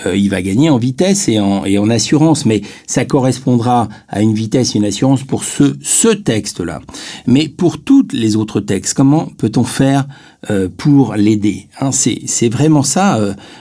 euh, 0.07 0.17
il 0.17 0.31
va 0.31 0.41
gagner 0.41 0.71
en 0.71 0.79
vitesse 0.79 1.29
et 1.29 1.39
en, 1.39 1.91
assurance. 1.91 2.47
Mais 2.47 2.63
ça 2.87 3.05
correspondra 3.05 3.91
à 4.09 4.23
une 4.23 4.33
vitesse 4.33 4.75
et 4.75 4.79
une 4.79 4.87
assurance 4.87 5.23
pour 5.23 5.45
ce, 5.45 5.77
ce 5.83 6.09
texte-là. 6.09 6.81
Mais 7.27 7.47
pour 7.47 7.85
tous 7.85 8.09
les 8.13 8.37
autres 8.37 8.61
textes, 8.61 8.95
comment 8.95 9.27
peut-on 9.37 9.65
faire 9.65 10.09
euh, 10.51 10.69
pour 10.75 11.15
l'aider 11.15 11.69
hein, 11.79 11.91
C'est 11.93 12.49
vraiment 12.49 12.83
ça 12.83 13.21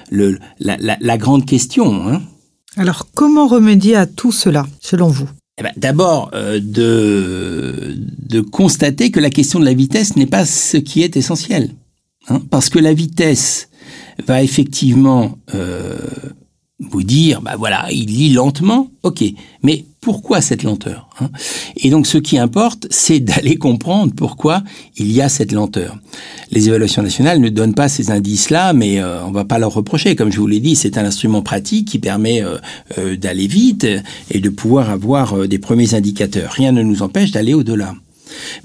la, 0.09 1.17
grande 1.17 1.45
question. 1.45 2.07
Hein? 2.07 2.21
Alors, 2.77 3.07
comment 3.13 3.47
remédier 3.47 3.97
à 3.97 4.05
tout 4.05 4.31
cela, 4.31 4.65
selon 4.79 5.09
vous? 5.09 5.27
Eh 5.57 5.63
ben, 5.63 5.71
D'abord, 5.77 6.31
de, 6.31 7.95
de 7.97 8.41
constater 8.41 9.11
que 9.11 9.19
la 9.19 9.29
question 9.29 9.59
de 9.59 9.65
la 9.65 9.73
vitesse 9.73 10.15
n'est 10.15 10.25
pas 10.25 10.45
ce 10.45 10.77
qui 10.77 11.01
est 11.01 11.17
essentiel. 11.17 11.71
Hein, 12.27 12.41
parce 12.49 12.69
que 12.69 12.79
la 12.79 12.93
vitesse 12.93 13.69
va 14.25 14.43
effectivement 14.43 15.37
vous 16.79 17.03
dire, 17.03 17.41
bah 17.41 17.55
voilà, 17.57 17.87
il 17.91 18.07
lit 18.07 18.33
lentement, 18.33 18.89
ok, 19.03 19.23
mais 19.63 19.85
pourquoi 20.01 20.41
cette 20.41 20.63
lenteur 20.63 21.07
hein 21.19 21.29
Et 21.77 21.91
donc 21.91 22.07
ce 22.07 22.17
qui 22.17 22.39
importe, 22.39 22.87
c'est 22.89 23.19
d'aller 23.19 23.55
comprendre 23.55 24.13
pourquoi 24.15 24.63
il 24.97 25.11
y 25.11 25.21
a 25.21 25.29
cette 25.29 25.51
lenteur. 25.51 25.95
Les 26.49 26.67
évaluations 26.67 27.03
nationales 27.03 27.39
ne 27.39 27.49
donnent 27.49 27.75
pas 27.75 27.87
ces 27.87 28.09
indices-là, 28.09 28.73
mais 28.73 28.99
euh, 28.99 29.23
on 29.23 29.31
va 29.31 29.45
pas 29.45 29.59
leur 29.59 29.73
reprocher. 29.73 30.15
Comme 30.15 30.31
je 30.31 30.39
vous 30.39 30.47
l'ai 30.47 30.59
dit, 30.59 30.75
c'est 30.75 30.97
un 30.97 31.05
instrument 31.05 31.43
pratique 31.43 31.87
qui 31.87 31.99
permet 31.99 32.43
euh, 32.43 32.57
euh, 32.97 33.15
d'aller 33.15 33.45
vite 33.45 33.85
et 34.31 34.39
de 34.39 34.49
pouvoir 34.49 34.89
avoir 34.89 35.47
des 35.47 35.59
premiers 35.59 35.93
indicateurs. 35.93 36.51
Rien 36.51 36.71
ne 36.71 36.81
nous 36.81 37.03
empêche 37.03 37.31
d'aller 37.31 37.53
au-delà. 37.53 37.93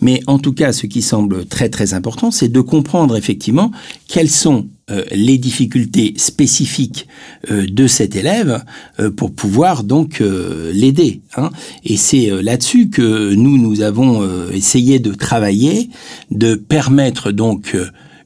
Mais 0.01 0.21
en 0.27 0.39
tout 0.39 0.53
cas, 0.53 0.73
ce 0.73 0.87
qui 0.87 1.03
semble 1.03 1.47
très 1.47 1.69
très 1.69 1.95
important, 1.95 2.31
c'est 2.31 2.49
de 2.49 2.61
comprendre 2.61 3.17
effectivement 3.17 3.71
quelles 4.09 4.31
sont 4.31 4.67
euh, 4.89 5.03
les 5.11 5.37
difficultés 5.37 6.15
spécifiques 6.17 7.09
euh, 7.51 7.67
de 7.69 7.89
cet 7.89 8.15
élève 8.15 8.63
euh, 9.01 9.11
pour 9.11 9.35
pouvoir 9.35 9.83
donc 9.83 10.23
l'aider. 10.73 11.21
Hein. 11.37 11.51
Et 11.85 11.97
c'est 11.97 12.31
là-dessus 12.43 12.89
que 12.89 13.35
nous, 13.35 13.59
nous 13.59 13.81
avons 13.81 14.25
essayé 14.51 14.99
de 14.99 15.13
travailler, 15.13 15.91
de 16.31 16.55
permettre 16.55 17.33
donc 17.33 17.77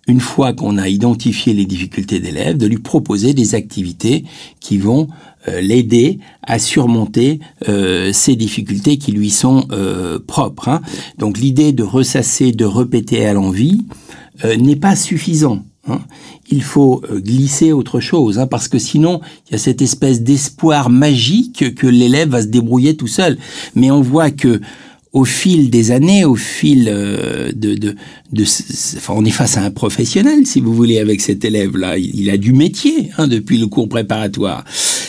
une 0.06 0.20
fois 0.20 0.52
qu'on 0.52 0.76
a 0.76 0.88
identifié 0.88 1.54
les 1.54 1.64
difficultés 1.64 2.20
d'élèves, 2.20 2.58
de 2.58 2.66
lui 2.66 2.78
proposer 2.78 3.32
des 3.32 3.54
activités 3.54 4.24
qui 4.60 4.76
vont 4.76 5.08
l'aider 5.46 6.18
à 6.42 6.58
surmonter 6.58 7.40
ces 8.12 8.36
difficultés 8.36 8.98
qui 8.98 9.12
lui 9.12 9.30
sont 9.30 9.66
propres. 10.26 10.68
Hein. 10.68 10.82
Donc 11.18 11.38
l'idée 11.38 11.72
de 11.72 11.82
ressasser, 11.82 12.52
de 12.52 12.64
répéter 12.64 13.26
à 13.26 13.32
l'envie 13.32 13.84
n'est 14.44 14.76
pas 14.76 14.96
suffisant. 14.96 15.62
Hein. 15.88 16.00
Il 16.50 16.62
faut 16.62 17.02
euh, 17.10 17.20
glisser 17.20 17.72
autre 17.72 18.00
chose, 18.00 18.38
hein, 18.38 18.46
parce 18.46 18.68
que 18.68 18.78
sinon, 18.78 19.20
il 19.46 19.52
y 19.52 19.54
a 19.54 19.58
cette 19.58 19.82
espèce 19.82 20.22
d'espoir 20.22 20.90
magique 20.90 21.74
que 21.74 21.86
l'élève 21.86 22.30
va 22.30 22.42
se 22.42 22.48
débrouiller 22.48 22.96
tout 22.96 23.06
seul. 23.06 23.38
Mais 23.74 23.90
on 23.90 24.02
voit 24.02 24.30
que 24.30 24.60
au 25.12 25.24
fil 25.24 25.70
des 25.70 25.90
années, 25.90 26.24
au 26.24 26.36
fil 26.36 26.88
euh, 26.88 27.50
de, 27.52 27.74
de, 27.74 27.96
de, 28.32 28.44
enfin, 28.96 29.14
on 29.16 29.24
est 29.24 29.30
face 29.30 29.56
à 29.56 29.64
un 29.64 29.70
professionnel, 29.70 30.46
si 30.46 30.60
vous 30.60 30.72
voulez, 30.72 30.98
avec 30.98 31.20
cet 31.20 31.44
élève-là. 31.44 31.98
Il, 31.98 32.30
a 32.30 32.36
du 32.36 32.52
métier 32.52 33.10
hein, 33.18 33.26
depuis 33.26 33.58
le 33.58 33.66
cours 33.66 33.88
préparatoire. 33.88 34.64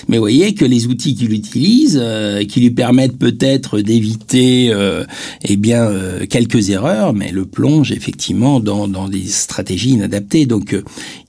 Mais 0.08 0.18
voyez 0.18 0.56
que 0.56 0.66
les 0.66 0.88
outils 0.88 1.14
qu'il 1.14 1.32
utilise, 1.34 2.00
euh, 2.02 2.44
qui 2.44 2.62
lui 2.62 2.72
permettent 2.72 3.18
peut-être 3.18 3.80
d'éviter, 3.80 4.72
euh, 4.74 5.04
eh 5.44 5.56
bien, 5.56 5.84
euh, 5.84 6.26
quelques 6.26 6.72
erreurs, 6.72 7.14
mais 7.14 7.32
le 7.32 7.46
plonge 7.46 7.92
effectivement 7.92 8.60
dans, 8.60 8.88
dans 8.88 9.08
des 9.08 9.28
stratégies 9.28 9.92
inadaptées. 9.92 10.48
Donc, 10.48 10.76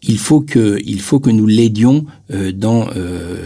il 0.02 0.16
faut 0.16 0.40
que, 0.40 0.80
il 0.87 1.00
faut 1.00 1.20
que 1.20 1.30
nous 1.30 1.46
l'aidions 1.46 2.06
dans, 2.54 2.88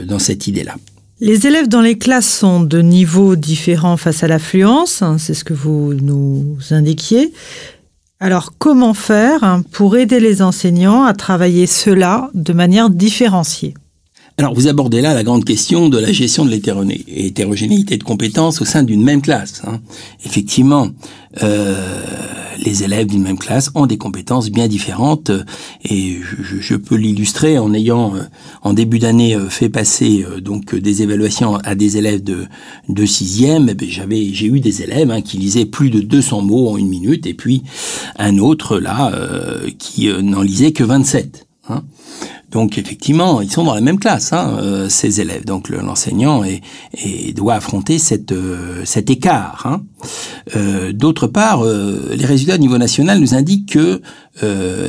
dans 0.06 0.18
cette 0.18 0.46
idée-là. 0.46 0.76
Les 1.18 1.46
élèves 1.46 1.68
dans 1.68 1.81
les 1.81 1.96
classes 1.96 2.29
sont 2.29 2.61
de 2.61 2.83
niveaux 2.83 3.37
différents 3.37 3.96
face 3.96 4.22
à 4.22 4.29
l'affluence, 4.29 5.00
hein, 5.00 5.16
c'est 5.16 5.33
ce 5.33 5.44
que 5.44 5.55
vous 5.55 5.94
nous 5.94 6.59
indiquiez. 6.70 7.33
Alors 8.20 8.52
comment 8.59 8.92
faire 8.92 9.62
pour 9.72 9.96
aider 9.96 10.20
les 10.20 10.42
enseignants 10.42 11.05
à 11.05 11.14
travailler 11.14 11.66
cela 11.66 12.31
de 12.35 12.52
manière 12.52 12.90
différenciée? 12.90 13.72
Alors, 14.38 14.53
vous 14.53 14.68
abordez 14.68 15.01
là 15.01 15.14
la 15.14 15.25
grande 15.25 15.46
question 15.46 15.88
de 15.88 15.96
la 15.99 16.12
gestion 16.12 16.44
de 16.44 16.51
l'hétérogénéité 16.51 17.96
de 17.96 18.05
compétences 18.05 18.61
au 18.61 18.66
sein 18.66 18.83
d'une 18.83 19.03
même 19.03 19.22
classe. 19.22 19.62
Hein. 19.66 19.81
Effectivement, 20.27 20.88
euh, 21.42 22.03
les 22.62 22.85
élèves 22.85 23.07
d'une 23.07 23.22
même 23.22 23.38
classe 23.38 23.70
ont 23.75 23.87
des 23.87 23.96
compétences 23.96 24.51
bien 24.51 24.68
différentes 24.68 25.31
et 25.85 26.18
je, 26.61 26.77
peux 26.77 26.96
l'illustrer 26.96 27.59
en 27.59 27.72
ayant, 27.72 28.14
euh, 28.14 28.25
en 28.61 28.75
début 28.75 28.99
d'année, 28.99 29.35
euh, 29.35 29.49
fait 29.49 29.70
passer 29.70 30.27
donc 30.42 30.75
des 30.75 31.01
évaluations 31.01 31.57
à 31.57 31.75
des 31.75 31.96
élèves 31.96 32.22
de, 32.22 32.44
de 32.90 33.07
sixième. 33.07 33.70
Eh 33.70 33.88
j'avais, 33.88 34.35
j'ai 34.35 34.49
eu 34.49 34.61
des 34.61 34.83
élèves 34.83 35.11
hein, 35.11 35.22
qui 35.22 35.38
lisaient 35.38 35.64
plus 35.64 35.88
de 35.88 36.01
200 36.01 36.42
mots 36.42 36.68
en 36.68 36.77
une 36.77 36.88
minute 36.88 37.27
et 37.27 37.33
puis 37.33 37.62
un 38.18 38.37
autre 38.37 38.79
là 38.81 39.12
qui 39.79 40.09
n'en 40.09 40.42
lisait 40.42 40.72
que 40.72 40.85
27. 40.85 41.46
Hein. 41.70 41.85
Donc 42.57 42.79
effectivement, 42.79 43.42
ils 43.42 43.53
sont 43.53 43.64
dans 43.64 43.75
la 43.75 43.83
même 43.83 43.99
classe, 43.99 44.33
hein, 44.33 44.57
euh, 44.62 44.88
ces 44.88 45.21
élèves. 45.21 45.45
Donc 45.45 45.69
l'enseignant 45.69 46.42
doit 47.35 47.53
affronter 47.53 47.99
cette, 47.99 48.33
euh, 48.33 48.81
cet 48.87 49.11
écart. 49.11 49.66
Hein. 49.66 49.83
Euh, 50.57 50.90
d'autre 50.95 51.27
part, 51.27 51.62
les 51.64 52.25
résultats 52.25 52.55
au 52.55 52.59
niveau 52.59 52.79
national 52.79 53.21
nous 53.21 53.35
indiquent 53.35 53.73
que 53.73 54.01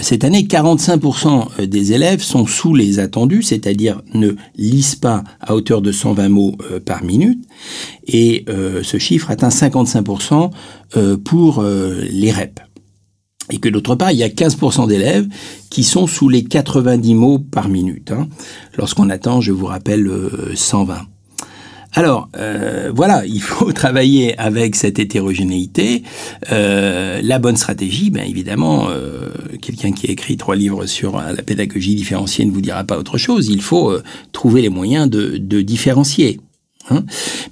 cette 0.01 0.23
année, 0.23 0.43
45% 0.43 1.65
des 1.65 1.91
élèves 1.91 2.21
sont 2.21 2.45
sous 2.45 2.73
les 2.73 2.99
attendus, 2.99 3.43
c'est-à-dire 3.43 4.01
ne 4.13 4.31
lisent 4.57 4.95
pas 4.95 5.23
à 5.41 5.53
hauteur 5.53 5.81
de 5.81 5.91
120 5.91 6.29
mots 6.29 6.57
par 6.85 7.03
minute. 7.03 7.39
Et 8.07 8.45
ce 8.83 8.97
chiffre 8.97 9.31
atteint 9.31 9.47
55% 9.49 10.51
pour 11.23 11.63
les 11.63 12.31
REP 12.31 12.59
et 13.51 13.59
que 13.59 13.69
d'autre 13.69 13.95
part, 13.95 14.11
il 14.11 14.17
y 14.17 14.23
a 14.23 14.29
15% 14.29 14.87
d'élèves 14.87 15.27
qui 15.69 15.83
sont 15.83 16.07
sous 16.07 16.29
les 16.29 16.43
90 16.43 17.15
mots 17.15 17.39
par 17.39 17.69
minute. 17.69 18.11
Hein. 18.11 18.27
Lorsqu'on 18.77 19.09
attend, 19.09 19.41
je 19.41 19.51
vous 19.51 19.65
rappelle, 19.65 20.09
120. 20.53 20.93
Euh, 20.93 20.97
Alors, 21.93 22.29
euh, 22.37 22.91
voilà, 22.93 23.25
il 23.25 23.41
faut 23.41 23.71
travailler 23.73 24.37
avec 24.37 24.75
cette 24.75 24.99
hétérogénéité. 24.99 26.03
Euh, 26.51 27.21
la 27.23 27.39
bonne 27.39 27.55
stratégie, 27.57 28.09
bien 28.09 28.23
évidemment, 28.23 28.87
euh, 28.89 29.29
quelqu'un 29.61 29.91
qui 29.91 30.07
a 30.07 30.11
écrit 30.11 30.37
trois 30.37 30.55
livres 30.55 30.85
sur 30.85 31.17
la 31.17 31.41
pédagogie 31.41 31.95
différenciée 31.95 32.45
ne 32.45 32.51
vous 32.51 32.61
dira 32.61 32.83
pas 32.83 32.97
autre 32.97 33.17
chose. 33.17 33.47
Il 33.47 33.61
faut 33.61 33.91
euh, 33.91 34.03
trouver 34.33 34.61
les 34.61 34.69
moyens 34.69 35.09
de, 35.09 35.37
de 35.37 35.61
différencier. 35.61 36.39
Hein. 36.89 37.03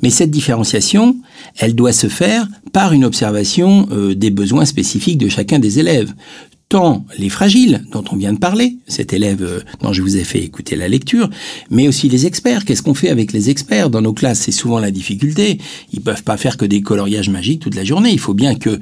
Mais 0.02 0.10
cette 0.10 0.32
différenciation, 0.32 1.16
elle 1.58 1.76
doit 1.76 1.94
se 1.94 2.08
faire 2.08 2.48
par 2.74 2.94
une 2.94 3.06
observation 3.06 3.88
euh, 3.92 4.16
des 4.16 4.30
besoins 4.30 4.66
spécifiques 4.66 5.18
de 5.18 5.30
chacun 5.30 5.60
des 5.60 5.80
élèves 5.80 6.14
tant 6.70 7.06
les 7.18 7.30
fragiles 7.30 7.84
dont 7.92 8.04
on 8.12 8.16
vient 8.16 8.34
de 8.34 8.40
parler, 8.40 8.78
cet 8.88 9.14
élève 9.14 9.44
euh, 9.44 9.60
dont 9.82 9.94
je 9.94 10.02
vous 10.02 10.18
ai 10.18 10.24
fait 10.24 10.40
écouter 10.40 10.76
la 10.76 10.88
lecture, 10.88 11.30
mais 11.70 11.88
aussi 11.88 12.10
les 12.10 12.26
experts. 12.26 12.66
Qu'est-ce 12.66 12.82
qu'on 12.82 12.94
fait 12.94 13.10
avec 13.10 13.34
les 13.34 13.50
experts 13.50 13.90
dans 13.90 14.02
nos 14.02 14.14
classes? 14.14 14.40
C'est 14.40 14.52
souvent 14.52 14.80
la 14.80 14.92
difficulté. 14.92 15.60
Ils 15.94 16.02
peuvent 16.02 16.24
pas 16.24 16.38
faire 16.38 16.58
que 16.58 16.66
des 16.66 16.82
coloriages 16.82 17.30
magiques 17.30 17.62
toute 17.62 17.76
la 17.76 17.84
journée. 17.84 18.12
Il 18.12 18.20
faut 18.20 18.34
bien 18.34 18.56
que 18.56 18.80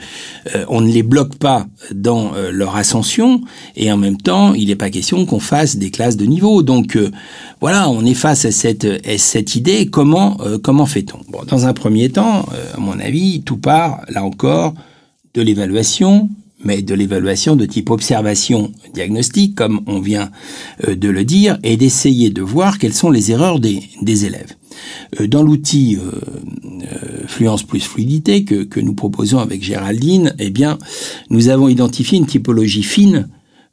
euh, 0.56 0.65
on 0.69 0.82
ne 0.82 0.91
les 0.91 1.04
bloque 1.04 1.36
pas 1.36 1.67
dans 1.93 2.32
leur 2.52 2.76
ascension 2.76 3.41
et 3.76 3.91
en 3.91 3.98
même 3.98 4.17
temps, 4.17 4.54
il 4.54 4.67
n'est 4.67 4.76
pas 4.76 4.89
question 4.89 5.26
qu'on 5.26 5.39
fasse 5.39 5.76
des 5.76 5.91
classes 5.91 6.17
de 6.17 6.26
niveau. 6.26 6.63
Donc 6.63 6.98
voilà, 7.63 7.89
on 7.89 8.06
est 8.06 8.13
face 8.13 8.46
à 8.46 8.52
cette, 8.52 8.86
cette 9.17 9.56
idée. 9.56 9.86
Comment, 9.86 10.38
euh, 10.41 10.58
comment 10.58 10.86
fait-on? 10.86 11.19
Bon, 11.30 11.43
Dans 11.48 11.65
un 11.65 11.74
premier 11.74 12.10
temps, 12.10 12.46
euh, 12.54 12.74
à 12.76 12.80
mon 12.80 13.00
avis, 13.00 13.41
tout 13.41 13.58
part, 13.58 14.02
là 14.10 14.24
encore, 14.24 14.74
de 15.34 15.41
l'évaluation, 15.41 16.30
mais 16.63 16.82
de 16.82 16.93
l'évaluation 16.93 17.56
de 17.56 17.65
type 17.65 17.89
observation 17.89 18.71
diagnostique, 18.93 19.56
comme 19.56 19.82
on 19.88 19.99
vient 19.99 20.32
euh, 20.88 20.95
de 20.95 21.10
le 21.10 21.23
dire, 21.23 21.58
et 21.63 21.78
d'essayer 21.78 22.30
de 22.30 22.41
voir 22.41 22.78
quelles 22.78 22.93
sont 22.93 23.12
les 23.12 23.32
erreurs 23.32 23.60
des, 23.60 23.84
des 24.02 24.26
élèves. 24.26 24.54
Dans 25.28 25.43
l'outil 25.43 25.99
Fluence 27.28 27.63
plus 27.63 27.80
fluidité 27.80 28.43
que, 28.43 28.63
que 28.63 28.80
nous 28.80 28.93
proposons 28.95 29.39
avec 29.39 29.63
Géraldine, 29.63 30.36
eh 30.39 30.49
bien, 30.49 30.78
nous 31.30 31.49
avons 31.49 31.67
identifié 31.67 32.17
une 32.17 32.26
typologie 32.26 32.84
fine 32.84 33.28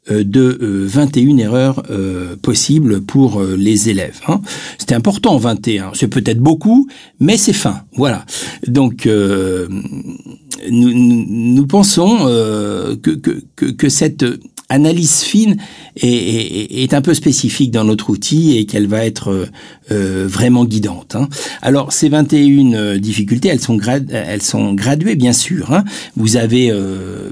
euh, 0.09 0.23
de 0.23 0.57
21 0.87 1.37
euh, 1.37 1.37
erreurs 1.37 1.83
euh, 1.91 2.35
possibles 2.41 3.01
pour 3.01 3.39
les 3.43 3.89
élèves. 3.89 4.19
Hein. 4.27 4.41
C'était 4.79 4.95
important 4.95 5.37
21, 5.37 5.91
c'est 5.93 6.07
peut-être 6.07 6.39
beaucoup, 6.39 6.87
mais 7.19 7.37
c'est 7.37 7.53
fin. 7.53 7.83
Voilà. 7.93 8.25
Donc 8.65 9.07
nous, 10.69 11.65
pensons 11.67 12.25
que, 12.25 13.11
que, 13.11 13.43
que, 13.55 13.65
que 13.65 13.89
cette 13.89 14.25
analyse 14.69 15.23
fine 15.23 15.57
est, 15.95 16.93
un 16.93 17.01
peu 17.01 17.13
spécifique 17.13 17.71
dans 17.71 17.83
notre 17.83 18.09
outil 18.09 18.57
et 18.57 18.65
qu'elle 18.65 18.87
va 18.87 19.05
être 19.05 19.29
euh, 19.29 19.45
euh 19.91 20.27
vraiment 20.27 20.65
guidante. 20.65 21.15
Hein. 21.15 21.27
Alors 21.61 21.91
ces 21.91 22.09
21 22.09 22.73
euh, 22.73 22.97
difficultés, 22.97 23.49
elles 23.49 23.61
sont, 23.61 23.79
elles 24.11 24.41
sont 24.41 24.73
graduées 24.73 25.15
bien 25.15 25.33
sûr. 25.33 25.73
Hein. 25.73 25.83
Vous 26.15 26.37
avez 26.37 26.71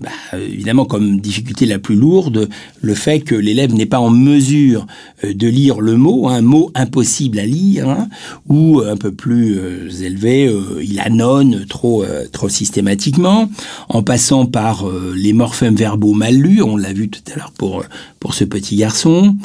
bah, 0.02 0.38
évidemment 0.38 0.86
comme 0.86 1.20
difficulté 1.20 1.66
la 1.66 1.80
plus 1.80 1.96
lourde 1.96 2.50
le 2.82 2.94
fait 2.94 3.20
que 3.20 3.36
l'élève 3.36 3.74
n'est 3.74 3.86
pas 3.86 4.00
en 4.00 4.10
mesure 4.10 4.88
de 5.24 5.48
lire 5.48 5.82
le 5.82 5.96
mot, 5.96 6.28
un 6.28 6.42
mot 6.42 6.72
impossible 6.76 7.40
à 7.40 7.46
lire, 7.46 7.90
hein, 7.90 8.08
ou 8.48 8.82
un 8.82 8.96
peu 8.96 9.12
plus 9.12 9.60
élevé, 10.02 10.52
il 10.82 11.00
annonce 11.00 11.68
trop, 11.68 12.04
trop 12.32 12.50
systématiquement, 12.50 13.50
en 13.90 14.04
passant 14.04 14.46
par 14.46 14.86
les 15.16 15.34
morphèmes 15.34 15.76
verbaux 15.76 16.14
mal 16.14 16.36
lus, 16.36 16.62
on 16.62 16.78
l'a 16.78 16.94
vu 16.94 17.10
tout 17.10 17.22
à 17.34 17.38
l'heure 17.38 17.52
pour, 17.52 17.84
pour 18.20 18.34
ce 18.34 18.44
petits 18.50 18.76
garçons, 18.76 19.36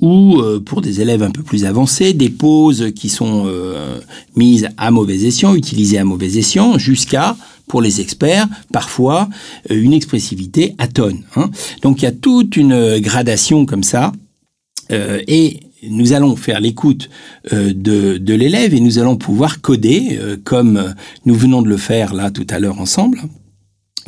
ou 0.00 0.40
euh, 0.40 0.60
pour 0.60 0.80
des 0.80 1.00
élèves 1.00 1.22
un 1.22 1.30
peu 1.30 1.42
plus 1.42 1.64
avancés, 1.64 2.12
des 2.12 2.30
pauses 2.30 2.92
qui 2.94 3.08
sont 3.08 3.44
euh, 3.46 3.98
mises 4.36 4.68
à 4.76 4.90
mauvais 4.90 5.24
escient, 5.24 5.54
utilisées 5.54 5.98
à 5.98 6.04
mauvais 6.04 6.38
escient, 6.38 6.78
jusqu'à 6.78 7.36
pour 7.66 7.82
les 7.82 8.00
experts, 8.00 8.48
parfois 8.72 9.28
une 9.68 9.92
expressivité 9.92 10.74
à. 10.78 10.86
Hein. 11.36 11.50
Donc 11.82 12.02
il 12.02 12.04
y 12.04 12.08
a 12.08 12.12
toute 12.12 12.56
une 12.56 12.98
gradation 12.98 13.64
comme 13.64 13.84
ça, 13.84 14.12
et 14.90 15.60
nous 15.88 16.12
allons 16.12 16.34
faire 16.34 16.58
l'écoute 16.58 17.10
de 17.52 18.34
l'élève 18.34 18.74
et 18.74 18.80
nous 18.80 18.98
allons 18.98 19.16
pouvoir 19.16 19.60
coder, 19.60 20.18
comme 20.42 20.94
nous 21.26 21.34
venons 21.36 21.62
de 21.62 21.68
le 21.68 21.76
faire 21.76 22.12
là 22.12 22.32
tout 22.32 22.46
à 22.50 22.58
l'heure 22.58 22.80
ensemble 22.80 23.20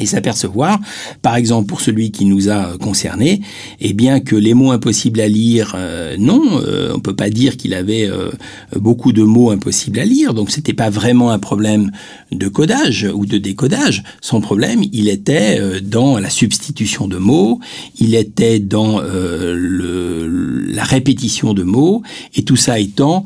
et 0.02 0.06
s'apercevoir, 0.06 0.80
par 1.22 1.36
exemple 1.36 1.66
pour 1.66 1.80
celui 1.80 2.10
qui 2.10 2.24
nous 2.24 2.50
a 2.50 2.76
concerné, 2.78 3.40
eh 3.80 3.92
bien 3.92 4.20
que 4.20 4.36
les 4.36 4.54
mots 4.54 4.72
impossibles 4.72 5.20
à 5.20 5.28
lire, 5.28 5.74
euh, 5.76 6.16
non, 6.18 6.42
euh, 6.66 6.92
on 6.94 7.00
peut 7.00 7.14
pas 7.14 7.30
dire 7.30 7.56
qu'il 7.56 7.74
avait 7.74 8.08
euh, 8.08 8.30
beaucoup 8.76 9.12
de 9.12 9.22
mots 9.22 9.50
impossibles 9.50 10.00
à 10.00 10.04
lire, 10.04 10.34
donc 10.34 10.50
c'était 10.50 10.72
pas 10.72 10.90
vraiment 10.90 11.30
un 11.30 11.38
problème 11.38 11.92
de 12.30 12.48
codage 12.48 13.08
ou 13.14 13.26
de 13.26 13.38
décodage. 13.38 14.02
Son 14.20 14.40
problème, 14.40 14.82
il 14.92 15.08
était 15.08 15.80
dans 15.80 16.18
la 16.18 16.30
substitution 16.30 17.06
de 17.06 17.18
mots, 17.18 17.60
il 17.98 18.14
était 18.14 18.58
dans 18.58 19.00
la 19.00 20.84
répétition 20.84 21.54
de 21.54 21.62
mots, 21.62 22.02
et 22.34 22.42
tout 22.42 22.56
ça 22.56 22.78
étant 22.78 23.24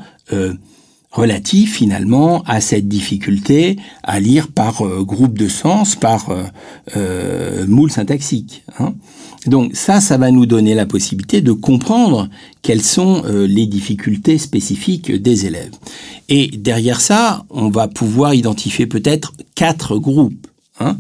relatif 1.17 1.77
finalement 1.77 2.43
à 2.45 2.61
cette 2.61 2.89
difficulté 2.89 3.77
à 4.03 4.21
lire 4.21 4.49
par 4.49 4.83
euh, 4.83 5.03
groupe 5.03 5.39
de 5.39 5.49
sens, 5.49 5.97
par 5.97 6.29
euh, 6.29 6.43
euh, 6.97 7.67
moule 7.67 7.91
syntaxique. 7.91 8.63
Hein. 8.79 8.95
Donc 9.47 9.75
ça, 9.75 10.01
ça 10.01 10.19
va 10.19 10.31
nous 10.31 10.45
donner 10.45 10.75
la 10.75 10.85
possibilité 10.85 11.41
de 11.41 11.53
comprendre 11.53 12.29
quelles 12.61 12.83
sont 12.83 13.23
euh, 13.25 13.47
les 13.47 13.67
difficultés 13.67 14.37
spécifiques 14.37 15.11
des 15.11 15.47
élèves. 15.47 15.73
Et 16.29 16.49
derrière 16.49 17.01
ça, 17.01 17.45
on 17.49 17.71
va 17.71 17.89
pouvoir 17.89 18.35
identifier 18.35 18.87
peut-être 18.87 19.33
quatre 19.55 19.99
groupes. 19.99 20.47
Hein, 20.79 20.99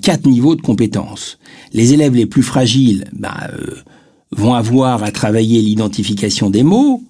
quatre 0.00 0.26
niveaux 0.26 0.56
de 0.56 0.62
compétences. 0.62 1.38
Les 1.74 1.92
élèves 1.92 2.14
les 2.14 2.24
plus 2.24 2.42
fragiles 2.42 3.04
bah, 3.12 3.50
vont 4.30 4.54
avoir 4.54 5.02
à 5.02 5.10
travailler 5.10 5.60
l'identification 5.60 6.48
des 6.48 6.62
mots, 6.62 7.02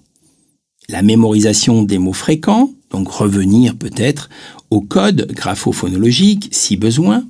la 0.89 1.01
mémorisation 1.01 1.83
des 1.83 1.97
mots 1.97 2.13
fréquents, 2.13 2.71
donc 2.91 3.09
revenir 3.09 3.75
peut-être 3.75 4.29
au 4.69 4.81
code 4.81 5.31
graphophonologique 5.33 6.49
si 6.51 6.77
besoin. 6.77 7.25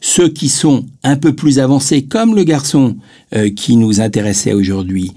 Ceux 0.00 0.28
qui 0.28 0.48
sont 0.48 0.84
un 1.02 1.16
peu 1.16 1.34
plus 1.34 1.60
avancés, 1.60 2.02
comme 2.02 2.34
le 2.34 2.42
garçon 2.42 2.96
euh, 3.34 3.48
qui 3.48 3.76
nous 3.76 4.00
intéressait 4.00 4.52
aujourd'hui, 4.52 5.12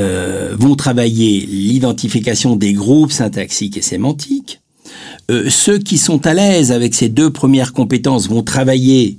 euh, 0.00 0.54
vont 0.58 0.74
travailler 0.74 1.46
l'identification 1.46 2.56
des 2.56 2.72
groupes 2.72 3.12
syntaxiques 3.12 3.76
et 3.76 3.82
sémantiques. 3.82 4.60
Euh, 5.30 5.48
ceux 5.48 5.78
qui 5.78 5.98
sont 5.98 6.26
à 6.26 6.34
l'aise 6.34 6.72
avec 6.72 6.94
ces 6.94 7.08
deux 7.08 7.30
premières 7.30 7.72
compétences 7.72 8.28
vont 8.28 8.42
travailler 8.42 9.18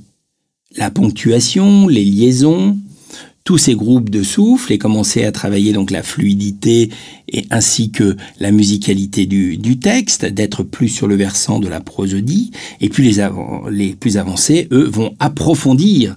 la 0.75 0.91
ponctuation, 0.91 1.87
les 1.87 2.03
liaisons, 2.03 2.77
tous 3.43 3.57
ces 3.57 3.75
groupes 3.75 4.09
de 4.09 4.21
souffle 4.21 4.71
et 4.71 4.77
commencer 4.77 5.23
à 5.23 5.31
travailler 5.31 5.73
donc 5.73 5.91
la 5.91 6.03
fluidité 6.03 6.89
et 7.31 7.45
ainsi 7.49 7.89
que 7.89 8.15
la 8.39 8.51
musicalité 8.51 9.25
du, 9.25 9.79
texte, 9.79 10.25
d'être 10.25 10.63
plus 10.63 10.89
sur 10.89 11.07
le 11.07 11.15
versant 11.15 11.59
de 11.59 11.67
la 11.67 11.79
prosodie. 11.79 12.51
Et 12.81 12.89
puis 12.89 13.11
les, 13.71 13.93
plus 13.95 14.17
avancés, 14.17 14.67
eux, 14.71 14.87
vont 14.87 15.15
approfondir 15.19 16.15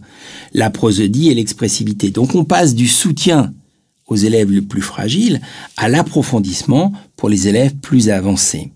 la 0.53 0.71
prosodie 0.71 1.31
et 1.31 1.35
l'expressivité. 1.35 2.11
Donc 2.11 2.35
on 2.35 2.45
passe 2.45 2.75
du 2.75 2.89
soutien 2.89 3.55
aux 4.09 4.17
élèves 4.17 4.51
les 4.51 4.61
plus 4.61 4.83
fragiles 4.83 5.41
à 5.77 5.89
l'approfondissement 5.89 6.93
pour 7.17 7.29
les 7.29 7.49
élèves 7.49 7.77
plus 7.77 8.11
avancés. 8.11 8.73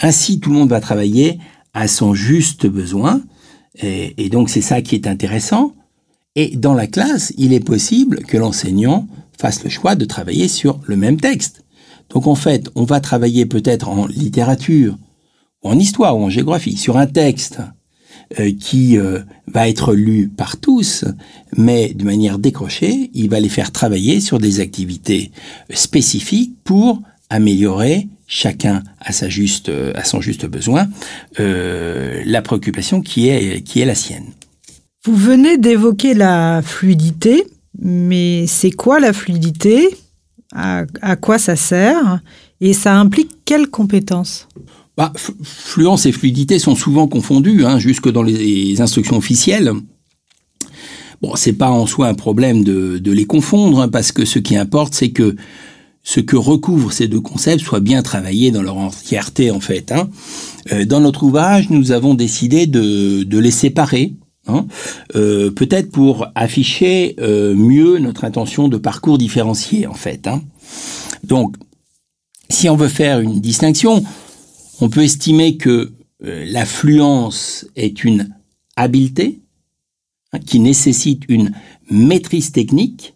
Ainsi, 0.00 0.38
tout 0.38 0.50
le 0.50 0.56
monde 0.56 0.68
va 0.68 0.80
travailler 0.80 1.38
à 1.74 1.88
son 1.88 2.14
juste 2.14 2.66
besoin. 2.66 3.22
Et 3.80 4.28
donc 4.28 4.50
c'est 4.50 4.60
ça 4.60 4.82
qui 4.82 4.94
est 4.94 5.06
intéressant. 5.06 5.72
Et 6.38 6.56
dans 6.56 6.74
la 6.74 6.86
classe, 6.86 7.32
il 7.36 7.52
est 7.52 7.58
possible 7.58 8.20
que 8.20 8.36
l'enseignant 8.36 9.08
fasse 9.40 9.64
le 9.64 9.70
choix 9.70 9.96
de 9.96 10.04
travailler 10.04 10.46
sur 10.46 10.78
le 10.86 10.96
même 10.96 11.20
texte. 11.20 11.64
Donc 12.10 12.28
en 12.28 12.36
fait, 12.36 12.70
on 12.76 12.84
va 12.84 13.00
travailler 13.00 13.44
peut-être 13.44 13.88
en 13.88 14.06
littérature, 14.06 14.96
en 15.62 15.76
histoire, 15.76 16.16
ou 16.16 16.22
en 16.22 16.30
géographie, 16.30 16.76
sur 16.76 16.96
un 16.96 17.08
texte 17.08 17.58
euh, 18.38 18.52
qui 18.52 18.98
euh, 18.98 19.18
va 19.48 19.68
être 19.68 19.94
lu 19.94 20.28
par 20.28 20.58
tous, 20.58 21.04
mais 21.56 21.92
de 21.92 22.04
manière 22.04 22.38
décrochée, 22.38 23.10
il 23.14 23.28
va 23.28 23.40
les 23.40 23.48
faire 23.48 23.72
travailler 23.72 24.20
sur 24.20 24.38
des 24.38 24.60
activités 24.60 25.32
spécifiques 25.74 26.54
pour 26.62 27.02
améliorer 27.30 28.06
chacun 28.28 28.84
à 29.00 29.10
sa 29.10 29.28
juste 29.28 29.72
à 29.96 30.04
son 30.04 30.20
juste 30.20 30.46
besoin 30.46 30.86
euh, 31.40 32.22
la 32.24 32.42
préoccupation 32.42 33.00
qui 33.00 33.28
est 33.28 33.62
qui 33.62 33.80
est 33.80 33.86
la 33.86 33.96
sienne. 33.96 34.26
Vous 35.08 35.16
venez 35.16 35.56
d'évoquer 35.56 36.12
la 36.12 36.60
fluidité, 36.60 37.46
mais 37.80 38.46
c'est 38.46 38.70
quoi 38.70 39.00
la 39.00 39.14
fluidité? 39.14 39.88
À, 40.54 40.84
quoi 41.18 41.38
ça 41.38 41.56
sert? 41.56 42.20
Et 42.60 42.74
ça 42.74 42.94
implique 42.94 43.30
quelles 43.46 43.68
compétences? 43.68 44.48
Bah, 44.98 45.10
Fluence 45.16 46.04
et 46.04 46.12
fluidité 46.12 46.58
sont 46.58 46.76
souvent 46.76 47.08
confondues, 47.08 47.64
hein, 47.64 47.78
jusque 47.78 48.10
dans 48.10 48.22
les 48.22 48.82
instructions 48.82 49.16
officielles. 49.16 49.72
Bon, 51.22 51.36
c'est 51.36 51.54
pas 51.54 51.70
en 51.70 51.86
soi 51.86 52.08
un 52.08 52.14
problème 52.14 52.62
de, 52.62 53.10
les 53.10 53.24
confondre, 53.24 53.80
hein, 53.80 53.88
parce 53.88 54.12
que 54.12 54.26
ce 54.26 54.38
qui 54.38 54.58
importe, 54.58 54.92
c'est 54.92 55.12
que 55.12 55.36
ce 56.02 56.20
que 56.20 56.36
recouvrent 56.36 56.92
ces 56.92 57.08
deux 57.08 57.22
concepts 57.22 57.64
soit 57.64 57.80
bien 57.80 58.02
travaillé 58.02 58.50
dans 58.50 58.62
leur 58.62 58.76
entièreté, 58.76 59.50
en 59.52 59.60
fait. 59.60 59.90
Hein. 59.90 60.10
Euh, 60.70 60.84
dans 60.84 61.00
notre 61.00 61.22
ouvrage, 61.22 61.70
nous 61.70 61.92
avons 61.92 62.12
décidé 62.12 62.66
de 62.66 63.38
les 63.38 63.50
séparer 63.50 64.12
Hein, 64.48 64.66
euh, 65.14 65.50
peut-être 65.50 65.90
pour 65.90 66.26
afficher 66.34 67.16
euh, 67.20 67.54
mieux 67.54 67.98
notre 67.98 68.24
intention 68.24 68.68
de 68.68 68.78
parcours 68.78 69.18
différencié 69.18 69.86
en 69.86 69.92
fait. 69.92 70.26
Hein. 70.26 70.42
Donc, 71.22 71.56
si 72.48 72.70
on 72.70 72.76
veut 72.76 72.88
faire 72.88 73.20
une 73.20 73.40
distinction, 73.40 74.02
on 74.80 74.88
peut 74.88 75.02
estimer 75.02 75.58
que 75.58 75.92
euh, 76.24 76.46
la 76.48 76.64
fluence 76.64 77.66
est 77.76 78.04
une 78.04 78.34
habileté 78.74 79.40
hein, 80.32 80.38
qui 80.38 80.60
nécessite 80.60 81.24
une 81.28 81.52
maîtrise 81.90 82.50
technique 82.50 83.14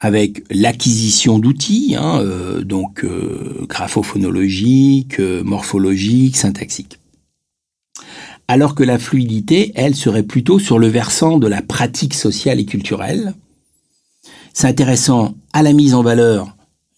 avec 0.00 0.42
l'acquisition 0.50 1.38
d'outils, 1.38 1.96
donc 2.64 3.06
graphophonologiques, 3.66 5.18
morphologiques, 5.18 6.36
syntaxiques 6.36 6.98
alors 8.48 8.74
que 8.74 8.84
la 8.84 8.98
fluidité, 8.98 9.72
elle, 9.74 9.94
serait 9.94 10.22
plutôt 10.22 10.58
sur 10.58 10.78
le 10.78 10.86
versant 10.86 11.38
de 11.38 11.46
la 11.46 11.62
pratique 11.62 12.14
sociale 12.14 12.60
et 12.60 12.64
culturelle, 12.64 13.34
s'intéressant 14.52 15.34
à 15.52 15.62
la 15.62 15.72
mise 15.72 15.94
en 15.94 16.02
valeur 16.02 16.56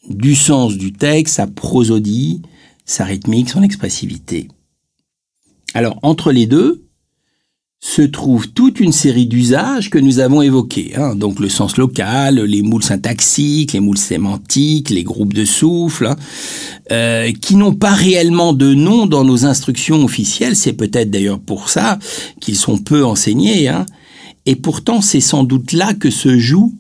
du 0.09 0.35
sens 0.35 0.77
du 0.77 0.93
texte, 0.93 1.37
sa 1.37 1.47
prosodie, 1.47 2.43
sa 2.85 3.05
rythmique, 3.05 3.51
son 3.51 3.63
expressivité. 3.63 4.49
Alors, 5.75 5.99
entre 6.03 6.33
les 6.33 6.47
deux, 6.47 6.88
se 7.81 8.03
trouve 8.03 8.49
toute 8.49 8.81
une 8.81 8.93
série 8.93 9.27
d'usages 9.27 9.89
que 9.89 9.99
nous 9.99 10.19
avons 10.19 10.43
évoqués. 10.43 10.95
Hein. 10.97 11.15
Donc 11.15 11.39
le 11.39 11.49
sens 11.49 11.77
local, 11.77 12.41
les 12.41 12.63
moules 12.63 12.83
syntaxiques, 12.83 13.73
les 13.73 13.81
moules 13.81 13.99
sémantiques, 13.99 14.91
les 14.91 15.05
groupes 15.05 15.33
de 15.33 15.45
souffle, 15.45 16.07
hein, 16.07 16.17
euh, 16.91 17.33
qui 17.41 17.55
n'ont 17.55 17.75
pas 17.75 17.95
réellement 17.95 18.53
de 18.53 18.75
nom 18.75 19.07
dans 19.07 19.25
nos 19.25 19.47
instructions 19.47 20.05
officielles. 20.05 20.57
C'est 20.57 20.73
peut-être 20.73 21.11
d'ailleurs 21.11 21.39
pour 21.39 21.69
ça 21.69 21.99
qu'ils 22.41 22.57
sont 22.57 22.79
peu 22.79 23.05
enseignés. 23.05 23.69
Hein. 23.69 23.87
Et 24.45 24.57
pourtant, 24.57 25.01
c'est 25.01 25.21
sans 25.21 25.45
doute 25.45 25.73
là 25.73 25.95
que 25.95 26.11
se 26.11 26.37
joue 26.37 26.75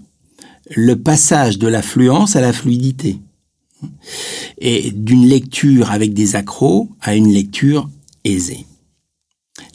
le 0.74 0.96
passage 0.96 1.58
de 1.58 1.68
la 1.68 1.82
fluence 1.82 2.34
à 2.34 2.40
la 2.40 2.52
fluidité. 2.52 3.18
Et 4.60 4.90
d'une 4.90 5.26
lecture 5.26 5.92
avec 5.92 6.12
des 6.12 6.34
accros 6.34 6.88
à 7.00 7.14
une 7.14 7.32
lecture 7.32 7.88
aisée. 8.24 8.66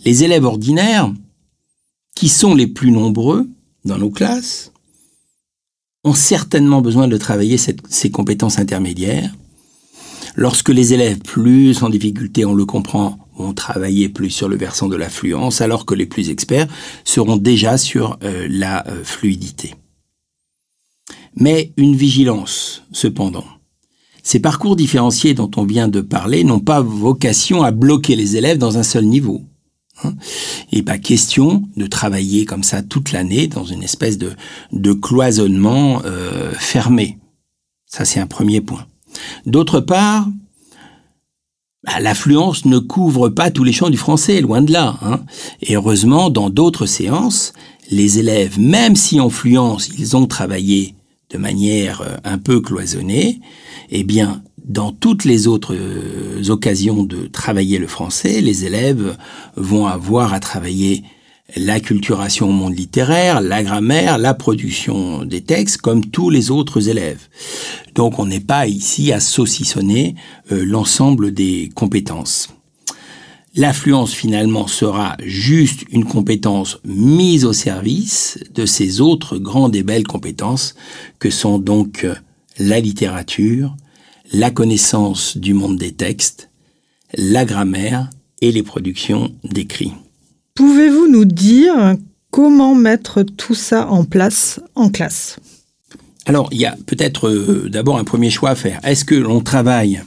Les 0.06 0.24
élèves 0.24 0.46
ordinaires, 0.46 1.12
qui 2.16 2.30
sont 2.30 2.56
les 2.56 2.68
plus 2.68 2.92
nombreux 2.92 3.48
dans 3.86 3.98
nos 3.98 4.10
classes, 4.10 4.72
ont 6.04 6.14
certainement 6.14 6.82
besoin 6.82 7.08
de 7.08 7.18
travailler 7.18 7.58
ces 7.58 8.12
compétences 8.12 8.60
intermédiaires. 8.60 9.34
Lorsque 10.36 10.70
les 10.70 10.94
élèves 10.94 11.20
plus 11.20 11.84
en 11.84 11.90
difficulté, 11.90 12.44
on 12.44 12.56
le 12.56 12.66
comprend, 12.66 13.18
vont 13.38 13.54
travailler 13.54 14.10
plus 14.10 14.30
sur 14.30 14.50
le 14.50 14.58
versant 14.58 14.88
de 14.88 14.96
l'affluence, 14.96 15.62
alors 15.62 15.86
que 15.86 15.96
les 15.96 16.06
plus 16.06 16.30
experts 16.30 16.68
seront 17.04 17.38
déjà 17.38 17.78
sur 17.78 18.18
euh, 18.24 18.48
la 18.50 18.88
euh, 18.88 19.04
fluidité. 19.04 19.76
Mais 21.36 21.72
une 21.78 21.96
vigilance, 21.96 22.84
cependant. 22.92 23.46
Ces 24.22 24.40
parcours 24.40 24.76
différenciés 24.76 25.34
dont 25.34 25.52
on 25.58 25.66
vient 25.66 25.88
de 25.88 26.02
parler 26.02 26.44
n'ont 26.44 26.60
pas 26.60 26.82
vocation 26.82 27.64
à 27.64 27.72
bloquer 27.72 28.16
les 28.16 28.38
élèves 28.38 28.58
dans 28.58 28.78
un 28.78 28.84
seul 28.84 29.06
niveau. 29.06 29.44
Hein. 30.04 30.14
Et 30.72 30.82
pas 30.82 30.98
question 30.98 31.64
de 31.78 31.86
travailler 31.86 32.46
comme 32.46 32.64
ça 32.64 32.82
toute 32.82 33.12
l'année 33.12 33.48
dans 33.48 33.66
une 33.66 33.84
espèce 33.84 34.18
de, 34.18 34.32
de 34.72 34.94
cloisonnement 34.94 36.02
euh, 36.06 36.52
fermé. 36.54 37.20
Ça, 37.86 38.06
c'est 38.06 38.20
un 38.20 38.28
premier 38.28 38.62
point. 38.62 38.86
D'autre 39.46 39.80
part, 39.80 40.28
bah, 41.84 42.00
l'affluence 42.00 42.66
ne 42.66 42.80
couvre 42.80 43.30
pas 43.30 43.52
tous 43.52 43.64
les 43.64 43.74
champs 43.74 43.90
du 43.90 43.98
français, 43.98 44.42
loin 44.42 44.62
de 44.62 44.72
là. 44.72 44.98
Hein. 45.02 45.22
Et 45.62 45.76
heureusement, 45.76 46.30
dans 46.30 46.50
d'autres 46.50 46.86
séances, 46.86 47.54
les 47.92 48.20
élèves, 48.20 48.60
même 48.60 48.96
si 48.96 49.20
en 49.20 49.30
fluence, 49.30 49.90
ils 49.98 50.16
ont 50.16 50.26
travaillé 50.26 50.96
de 51.30 51.38
manière 51.38 52.02
euh, 52.02 52.16
un 52.24 52.38
peu 52.38 52.62
cloisonnée, 52.62 53.42
eh 53.90 54.04
bien, 54.04 54.42
dans 54.66 54.92
toutes 54.92 55.26
les 55.26 55.48
autres 55.48 55.76
euh, 55.76 56.50
occasions 56.50 57.04
de 57.04 57.28
travailler 57.28 57.78
le 57.78 57.88
français, 57.88 58.42
les 58.42 58.66
élèves 58.66 59.18
vont 59.56 59.88
avoir 59.88 60.34
à 60.34 60.40
travailler 60.40 61.04
la 61.56 61.80
culturation 61.80 62.50
au 62.50 62.52
monde 62.52 62.78
littéraire, 62.78 63.42
la 63.42 63.64
grammaire, 63.64 64.18
la 64.18 64.34
production 64.34 65.26
des 65.26 65.42
textes, 65.42 65.78
comme 65.78 66.06
tous 66.06 66.30
les 66.30 66.52
autres 66.52 66.90
élèves. 66.90 67.28
Donc 67.96 68.20
on 68.20 68.26
n'est 68.26 68.40
pas 68.40 68.68
ici 68.68 69.12
à 69.12 69.20
saucissonner 69.20 70.16
euh, 70.52 70.64
l'ensemble 70.66 71.34
des 71.34 71.70
compétences. 71.76 72.50
L'affluence 73.56 74.14
finalement 74.14 74.66
sera 74.66 75.16
juste 75.24 75.84
une 75.92 76.06
compétence 76.06 76.80
mise 76.86 77.46
au 77.46 77.54
service 77.54 78.40
de 78.56 78.66
ces 78.66 79.00
autres 79.00 79.38
grandes 79.38 79.76
et 79.76 79.84
belles 79.84 80.08
compétences 80.08 80.74
que 81.20 81.30
sont 81.30 81.60
donc 81.60 82.04
euh, 82.04 82.16
la 82.58 82.80
littérature, 82.80 83.76
la 84.32 84.52
connaissance 84.52 85.38
du 85.38 85.54
monde 85.54 85.78
des 85.78 85.92
textes, 85.92 86.50
la 87.16 87.46
grammaire 87.46 88.10
et 88.42 88.52
les 88.52 88.64
productions 88.64 89.34
d'écrits. 89.44 89.94
Pouvez-vous 90.56 91.08
nous 91.08 91.26
dire 91.26 91.96
comment 92.32 92.76
mettre 92.76 93.24
tout 93.24 93.56
ça 93.56 93.88
en 93.90 94.06
place 94.06 94.60
en 94.76 94.90
classe? 94.90 95.38
Alors, 96.26 96.50
il 96.52 96.60
y 96.60 96.66
a 96.66 96.78
peut-être 96.86 97.28
euh, 97.28 97.70
d'abord 97.70 97.98
un 97.98 98.04
premier 98.04 98.30
choix 98.30 98.52
à 98.52 98.56
faire. 98.56 98.80
Est-ce 98.84 99.04
que 99.04 99.16
l'on 99.16 99.42
travaille 99.42 100.02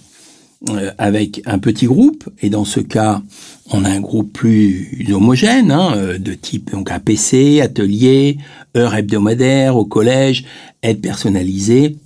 euh, 0.71 0.91
avec 0.97 1.43
un 1.45 1.59
petit 1.59 1.87
groupe? 1.87 2.29
Et 2.41 2.49
dans 2.49 2.65
ce 2.65 2.81
cas, 2.81 3.23
on 3.71 3.85
a 3.85 3.91
un 3.91 4.01
groupe 4.01 4.33
plus 4.33 5.07
homogène, 5.13 5.71
hein, 5.71 5.93
euh, 5.95 6.19
de 6.19 6.33
type 6.33 6.71
donc 6.71 6.91
APC, 6.91 7.61
atelier, 7.61 8.39
heure 8.77 8.95
hebdomadaire 8.95 9.77
au 9.77 9.85
collège, 9.85 10.45
aide 10.83 11.03
personnalisée 11.03 11.97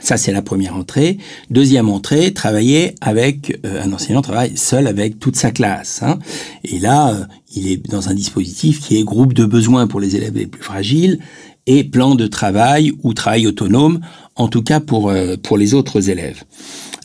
ça, 0.00 0.16
c'est 0.16 0.32
la 0.32 0.42
première 0.42 0.76
entrée. 0.76 1.18
Deuxième 1.50 1.88
entrée, 1.88 2.32
travailler 2.34 2.94
avec 3.00 3.58
euh, 3.64 3.82
un 3.82 3.92
enseignant 3.92 4.22
travaille 4.22 4.56
seul 4.56 4.86
avec 4.86 5.18
toute 5.18 5.36
sa 5.36 5.50
classe. 5.50 6.02
Hein. 6.02 6.18
Et 6.64 6.78
là, 6.78 7.14
euh, 7.14 7.24
il 7.54 7.68
est 7.68 7.88
dans 7.88 8.08
un 8.08 8.14
dispositif 8.14 8.80
qui 8.80 8.98
est 8.98 9.04
groupe 9.04 9.32
de 9.32 9.44
besoins 9.44 9.86
pour 9.86 10.00
les 10.00 10.16
élèves 10.16 10.34
les 10.36 10.46
plus 10.46 10.62
fragiles 10.62 11.18
et 11.66 11.82
plan 11.82 12.14
de 12.14 12.26
travail 12.26 12.92
ou 13.02 13.14
travail 13.14 13.46
autonome, 13.46 14.00
en 14.36 14.48
tout 14.48 14.62
cas 14.62 14.80
pour 14.80 15.08
euh, 15.08 15.36
pour 15.42 15.56
les 15.56 15.74
autres 15.74 16.10
élèves. 16.10 16.44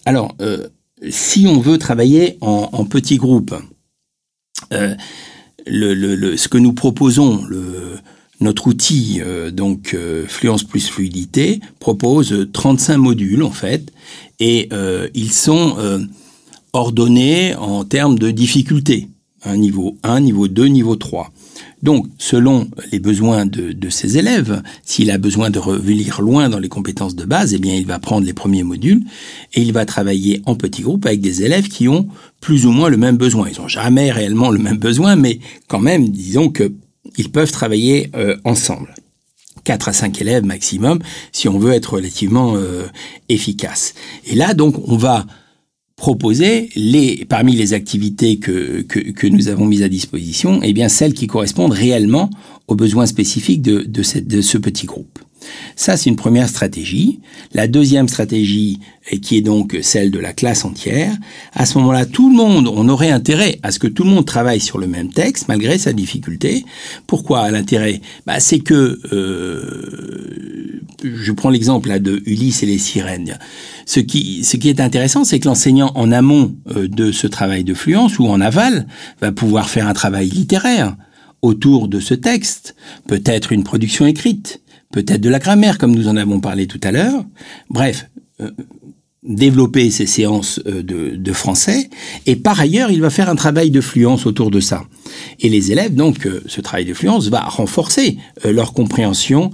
Alors, 0.05 0.35
si 1.09 1.45
on 1.47 1.59
veut 1.59 1.77
travailler 1.77 2.37
en, 2.41 2.69
en 2.71 2.85
petits 2.85 3.17
groupes, 3.17 3.55
le, 4.71 4.95
le, 5.67 6.15
le, 6.15 6.37
ce 6.37 6.47
que 6.47 6.57
nous 6.57 6.73
proposons, 6.73 7.43
le 7.45 7.99
notre 8.41 8.67
outil, 8.67 9.21
euh, 9.21 9.51
donc 9.51 9.93
euh, 9.93 10.25
Fluence 10.27 10.63
plus 10.63 10.87
Fluidité, 10.89 11.61
propose 11.79 12.47
35 12.51 12.97
modules 12.97 13.43
en 13.43 13.51
fait, 13.51 13.93
et 14.39 14.67
euh, 14.73 15.07
ils 15.13 15.31
sont 15.31 15.77
ordonnés 16.73 17.55
en 17.55 17.83
termes 17.83 18.17
de 18.17 18.31
difficulté. 18.31 19.07
Niveau 19.55 19.97
1, 20.03 20.19
niveau 20.19 20.47
2, 20.47 20.65
niveau 20.65 20.95
3. 20.95 21.31
Donc, 21.81 22.05
selon 22.19 22.69
les 22.91 22.99
besoins 22.99 23.47
de, 23.47 23.71
de 23.71 23.89
ces 23.89 24.19
élèves, 24.19 24.61
s'il 24.83 25.09
a 25.09 25.17
besoin 25.17 25.49
de 25.49 25.57
revenir 25.57 26.21
loin 26.21 26.47
dans 26.47 26.59
les 26.59 26.69
compétences 26.69 27.15
de 27.15 27.25
base, 27.25 27.55
eh 27.55 27.57
bien, 27.57 27.73
il 27.73 27.87
va 27.87 27.97
prendre 27.97 28.23
les 28.23 28.33
premiers 28.33 28.61
modules 28.61 29.03
et 29.55 29.61
il 29.63 29.73
va 29.73 29.85
travailler 29.85 30.43
en 30.45 30.53
petits 30.53 30.83
groupes 30.83 31.07
avec 31.07 31.21
des 31.21 31.41
élèves 31.41 31.69
qui 31.69 31.87
ont 31.87 32.07
plus 32.39 32.67
ou 32.67 32.71
moins 32.71 32.89
le 32.89 32.97
même 32.97 33.17
besoin. 33.17 33.49
Ils 33.49 33.59
n'ont 33.59 33.67
jamais 33.67 34.11
réellement 34.11 34.51
le 34.51 34.59
même 34.59 34.77
besoin, 34.77 35.15
mais 35.15 35.39
quand 35.67 35.79
même, 35.79 36.09
disons 36.09 36.49
que 36.49 36.71
ils 37.17 37.31
peuvent 37.31 37.51
travailler 37.51 38.09
euh, 38.15 38.37
ensemble. 38.43 38.93
4 39.63 39.89
à 39.89 39.93
5 39.93 40.21
élèves 40.21 40.43
maximum 40.43 40.99
si 41.31 41.47
on 41.47 41.59
veut 41.59 41.73
être 41.73 41.93
relativement 41.93 42.55
euh, 42.55 42.87
efficace. 43.29 43.93
Et 44.25 44.35
là, 44.35 44.53
donc, 44.53 44.75
on 44.87 44.97
va 44.97 45.25
proposer 45.95 46.69
les, 46.75 47.25
parmi 47.25 47.55
les 47.55 47.73
activités 47.73 48.39
que, 48.39 48.81
que, 48.81 48.99
que, 48.99 49.27
nous 49.27 49.49
avons 49.49 49.65
mises 49.65 49.83
à 49.83 49.89
disposition, 49.89 50.59
eh 50.63 50.73
bien, 50.73 50.89
celles 50.89 51.13
qui 51.13 51.27
correspondent 51.27 51.73
réellement 51.73 52.31
aux 52.71 52.75
besoins 52.75 53.05
spécifiques 53.05 53.61
de, 53.61 54.03
ce 54.03 54.57
petit 54.57 54.85
groupe. 54.85 55.19
Ça, 55.75 55.97
c'est 55.97 56.09
une 56.09 56.15
première 56.15 56.47
stratégie. 56.47 57.19
La 57.53 57.67
deuxième 57.67 58.07
stratégie, 58.07 58.79
qui 59.21 59.37
est 59.37 59.41
donc 59.41 59.77
celle 59.81 60.09
de 60.09 60.19
la 60.19 60.31
classe 60.31 60.63
entière, 60.63 61.13
à 61.53 61.65
ce 61.65 61.77
moment-là, 61.79 62.05
tout 62.05 62.29
le 62.29 62.35
monde, 62.35 62.69
on 62.73 62.87
aurait 62.87 63.09
intérêt 63.09 63.59
à 63.63 63.71
ce 63.71 63.79
que 63.79 63.87
tout 63.87 64.03
le 64.03 64.11
monde 64.11 64.25
travaille 64.25 64.61
sur 64.61 64.77
le 64.77 64.87
même 64.87 65.09
texte, 65.09 65.47
malgré 65.49 65.77
sa 65.77 65.91
difficulté. 65.91 66.63
Pourquoi? 67.07 67.49
L'intérêt 67.51 67.99
bah, 68.25 68.39
C'est 68.39 68.59
que, 68.59 68.99
euh, 69.11 70.79
je 71.03 71.31
prends 71.33 71.49
l'exemple 71.49 71.99
de 71.99 72.21
Ulysse 72.25 72.63
et 72.63 72.67
les 72.67 72.77
sirènes. 72.77 73.37
Ce 73.85 73.99
qui, 73.99 74.45
ce 74.45 74.55
qui 74.55 74.69
est 74.69 74.79
intéressant, 74.79 75.25
c'est 75.25 75.39
que 75.39 75.47
l'enseignant 75.47 75.91
en 75.95 76.11
amont 76.11 76.55
euh, 76.75 76.87
de 76.87 77.11
ce 77.11 77.27
travail 77.27 77.65
de 77.65 77.73
fluence 77.73 78.19
ou 78.19 78.27
en 78.27 78.39
aval 78.39 78.87
va 79.19 79.33
pouvoir 79.33 79.69
faire 79.69 79.87
un 79.87 79.93
travail 79.93 80.29
littéraire 80.29 80.95
autour 81.41 81.87
de 81.87 81.99
ce 81.99 82.13
texte, 82.13 82.75
peut-être 83.07 83.51
une 83.51 83.63
production 83.63 84.05
écrite, 84.05 84.61
peut-être 84.91 85.21
de 85.21 85.29
la 85.29 85.39
grammaire, 85.39 85.77
comme 85.77 85.95
nous 85.95 86.07
en 86.07 86.17
avons 86.17 86.39
parlé 86.39 86.67
tout 86.67 86.79
à 86.83 86.91
l'heure. 86.91 87.25
Bref, 87.69 88.09
euh, 88.39 88.51
développer 89.23 89.91
ces 89.91 90.07
séances 90.07 90.59
euh, 90.65 90.81
de, 90.83 91.15
de, 91.15 91.33
français. 91.33 91.89
Et 92.25 92.35
par 92.35 92.59
ailleurs, 92.59 92.91
il 92.91 93.01
va 93.01 93.09
faire 93.09 93.29
un 93.29 93.35
travail 93.35 93.69
de 93.69 93.81
fluence 93.81 94.25
autour 94.25 94.51
de 94.51 94.59
ça. 94.59 94.83
Et 95.39 95.49
les 95.49 95.71
élèves, 95.71 95.95
donc, 95.95 96.25
euh, 96.25 96.41
ce 96.47 96.61
travail 96.61 96.85
de 96.85 96.93
fluence 96.93 97.27
va 97.27 97.41
renforcer 97.41 98.17
leur 98.43 98.73
compréhension 98.73 99.51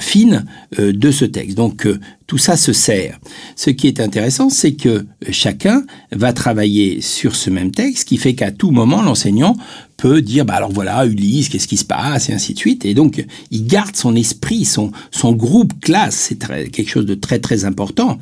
fine 0.00 0.44
de 0.78 1.10
ce 1.10 1.24
texte. 1.24 1.56
Donc, 1.56 1.86
tout 2.30 2.38
ça 2.38 2.56
se 2.56 2.72
sert. 2.72 3.18
Ce 3.56 3.70
qui 3.70 3.88
est 3.88 3.98
intéressant, 3.98 4.50
c'est 4.50 4.74
que 4.74 5.04
chacun 5.32 5.82
va 6.12 6.32
travailler 6.32 7.00
sur 7.00 7.34
ce 7.34 7.50
même 7.50 7.72
texte, 7.72 8.06
qui 8.06 8.18
fait 8.18 8.34
qu'à 8.34 8.52
tout 8.52 8.70
moment, 8.70 9.02
l'enseignant 9.02 9.56
peut 9.96 10.22
dire, 10.22 10.44
bah 10.44 10.54
alors 10.54 10.70
voilà, 10.70 11.04
Ulysse, 11.06 11.48
qu'est-ce 11.48 11.66
qui 11.66 11.76
se 11.76 11.84
passe, 11.84 12.30
et 12.30 12.32
ainsi 12.32 12.54
de 12.54 12.58
suite. 12.60 12.84
Et 12.84 12.94
donc, 12.94 13.26
il 13.50 13.66
garde 13.66 13.96
son 13.96 14.14
esprit, 14.14 14.64
son, 14.64 14.92
son 15.10 15.32
groupe 15.32 15.72
classe, 15.80 16.28
c'est 16.28 16.38
quelque 16.70 16.88
chose 16.88 17.04
de 17.04 17.16
très 17.16 17.40
très 17.40 17.64
important, 17.64 18.18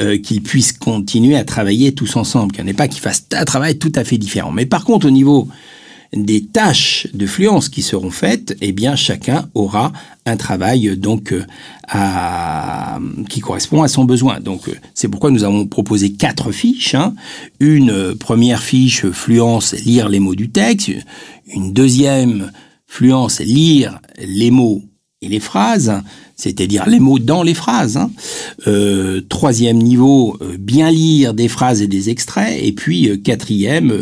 euh, 0.00 0.18
qu'ils 0.18 0.42
puissent 0.42 0.74
continuer 0.74 1.36
à 1.36 1.44
travailler 1.44 1.92
tous 1.92 2.16
ensemble, 2.16 2.52
qu'il 2.52 2.62
n'y 2.62 2.68
en 2.68 2.72
ait 2.72 2.76
pas 2.76 2.88
qui 2.88 3.00
fassent 3.00 3.24
un 3.32 3.46
travail 3.46 3.78
tout 3.78 3.92
à 3.94 4.04
fait 4.04 4.18
différent. 4.18 4.52
Mais 4.52 4.66
par 4.66 4.84
contre, 4.84 5.06
au 5.06 5.10
niveau 5.10 5.48
des 6.12 6.44
tâches 6.44 7.06
de 7.14 7.26
fluence 7.26 7.68
qui 7.68 7.82
seront 7.82 8.10
faites, 8.10 8.56
eh 8.60 8.72
bien 8.72 8.96
chacun 8.96 9.48
aura 9.54 9.92
un 10.24 10.36
travail 10.36 10.96
donc 10.96 11.32
euh, 11.32 11.44
qui 13.28 13.40
correspond 13.40 13.82
à 13.82 13.88
son 13.88 14.04
besoin. 14.04 14.40
Donc 14.40 14.68
euh, 14.68 14.74
c'est 14.94 15.08
pourquoi 15.08 15.30
nous 15.30 15.44
avons 15.44 15.66
proposé 15.66 16.12
quatre 16.12 16.52
fiches. 16.52 16.94
Hein. 16.94 17.14
Une 17.60 17.90
euh, 17.90 18.14
première 18.14 18.62
fiche 18.62 19.06
fluence 19.10 19.74
lire 19.84 20.08
les 20.08 20.20
mots 20.20 20.34
du 20.34 20.50
texte, 20.50 20.90
une 21.54 21.72
deuxième 21.72 22.50
fluence 22.86 23.40
lire 23.40 24.00
les 24.18 24.50
mots 24.50 24.82
et 25.22 25.28
les 25.28 25.40
phrases, 25.40 26.02
c'est-à-dire 26.36 26.86
les 26.86 27.00
mots 27.00 27.18
dans 27.18 27.42
les 27.42 27.54
phrases. 27.54 27.96
Hein. 27.96 28.10
Euh, 28.66 29.22
troisième 29.26 29.78
niveau, 29.78 30.36
euh, 30.42 30.56
bien 30.58 30.90
lire 30.90 31.32
des 31.32 31.48
phrases 31.48 31.80
et 31.80 31.86
des 31.86 32.10
extraits. 32.10 32.62
Et 32.62 32.72
puis 32.72 33.08
euh, 33.08 33.16
quatrième, 33.16 33.94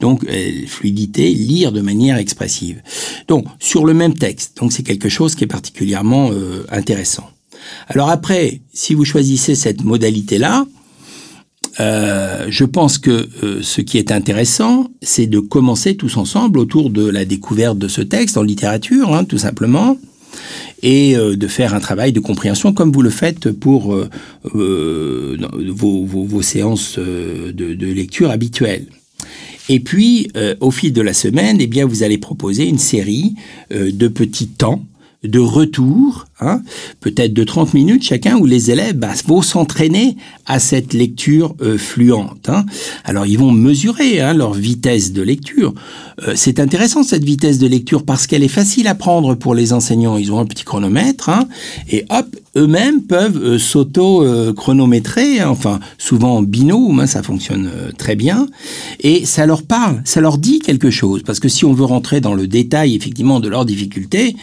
donc 0.00 0.26
fluidité, 0.66 1.32
lire 1.32 1.70
de 1.70 1.80
manière 1.80 2.16
expressive. 2.16 2.82
Donc 3.28 3.46
sur 3.60 3.84
le 3.84 3.94
même 3.94 4.14
texte. 4.14 4.56
Donc 4.56 4.72
c'est 4.72 4.82
quelque 4.82 5.08
chose 5.08 5.36
qui 5.36 5.44
est 5.44 5.48
particulièrement 5.48 6.30
intéressant. 6.70 7.30
Alors 7.86 8.10
après, 8.10 8.60
si 8.72 8.94
vous 8.94 9.04
choisissez 9.04 9.54
cette 9.54 9.84
modalité-là, 9.84 10.66
je 11.78 12.64
pense 12.64 12.98
que 12.98 13.28
ce 13.62 13.80
qui 13.80 13.98
est 13.98 14.10
intéressant, 14.10 14.88
c'est 15.02 15.26
de 15.26 15.38
commencer 15.38 15.94
tous 15.94 16.16
ensemble 16.16 16.58
autour 16.58 16.90
de 16.90 17.08
la 17.08 17.24
découverte 17.24 17.78
de 17.78 17.88
ce 17.88 18.00
texte 18.00 18.36
en 18.36 18.42
littérature, 18.42 19.14
hein, 19.14 19.24
tout 19.24 19.38
simplement, 19.38 19.96
et 20.82 21.16
euh, 21.16 21.36
de 21.36 21.46
faire 21.46 21.74
un 21.74 21.80
travail 21.80 22.12
de 22.12 22.20
compréhension 22.20 22.72
comme 22.72 22.92
vous 22.92 23.02
le 23.02 23.10
faites 23.10 23.50
pour 23.50 23.94
euh, 23.94 24.08
euh, 24.54 25.36
vos, 25.68 26.42
séances 26.42 26.98
de, 26.98 27.92
lecture 27.92 28.30
habituelles. 28.30 28.86
Et 29.68 29.80
puis, 29.80 30.30
au 30.60 30.70
fil 30.70 30.94
de 30.94 31.02
la 31.02 31.12
semaine, 31.12 31.58
eh 31.60 31.82
vous 31.84 32.02
allez 32.02 32.16
proposer 32.16 32.66
une 32.66 32.78
série 32.78 33.34
de 33.70 34.08
petits 34.08 34.48
temps 34.48 34.82
de 35.24 35.40
retour 35.40 36.27
hein, 36.40 36.62
peut-être 37.00 37.32
de 37.32 37.44
30 37.44 37.74
minutes 37.74 38.02
chacun, 38.02 38.36
où 38.36 38.46
les 38.46 38.70
élèves 38.70 38.96
bah, 38.96 39.12
vont 39.26 39.42
s'entraîner 39.42 40.16
à 40.46 40.58
cette 40.58 40.94
lecture 40.94 41.54
euh, 41.60 41.78
fluente. 41.78 42.48
Hein. 42.48 42.64
Alors 43.04 43.26
ils 43.26 43.38
vont 43.38 43.52
mesurer 43.52 44.20
hein, 44.20 44.32
leur 44.32 44.54
vitesse 44.54 45.12
de 45.12 45.22
lecture. 45.22 45.74
Euh, 46.26 46.32
c'est 46.36 46.58
intéressant 46.58 47.02
cette 47.02 47.24
vitesse 47.24 47.58
de 47.58 47.66
lecture 47.66 48.04
parce 48.04 48.26
qu'elle 48.26 48.42
est 48.42 48.48
facile 48.48 48.88
à 48.88 48.94
prendre 48.94 49.34
pour 49.34 49.54
les 49.54 49.72
enseignants. 49.72 50.16
Ils 50.16 50.32
ont 50.32 50.38
un 50.38 50.46
petit 50.46 50.64
chronomètre 50.64 51.30
et 51.90 52.04
hop, 52.10 52.34
eux-mêmes 52.56 53.02
peuvent 53.02 53.36
euh, 53.36 53.58
s'auto-chronométrer, 53.58 55.44
enfin 55.44 55.80
souvent 55.98 56.36
en 56.36 56.42
binôme, 56.42 57.06
ça 57.06 57.22
fonctionne 57.22 57.70
très 57.98 58.16
bien. 58.16 58.46
Et 59.00 59.26
ça 59.26 59.46
leur 59.46 59.62
parle, 59.62 60.00
ça 60.04 60.20
leur 60.20 60.38
dit 60.38 60.60
quelque 60.60 60.90
chose. 60.90 61.22
Parce 61.22 61.40
que 61.40 61.48
si 61.48 61.64
on 61.64 61.72
veut 61.72 61.84
rentrer 61.84 62.20
dans 62.20 62.34
le 62.34 62.46
détail 62.46 62.94
effectivement 62.94 63.40
de 63.40 63.48
leurs 63.48 63.66
difficultés, 63.66 64.34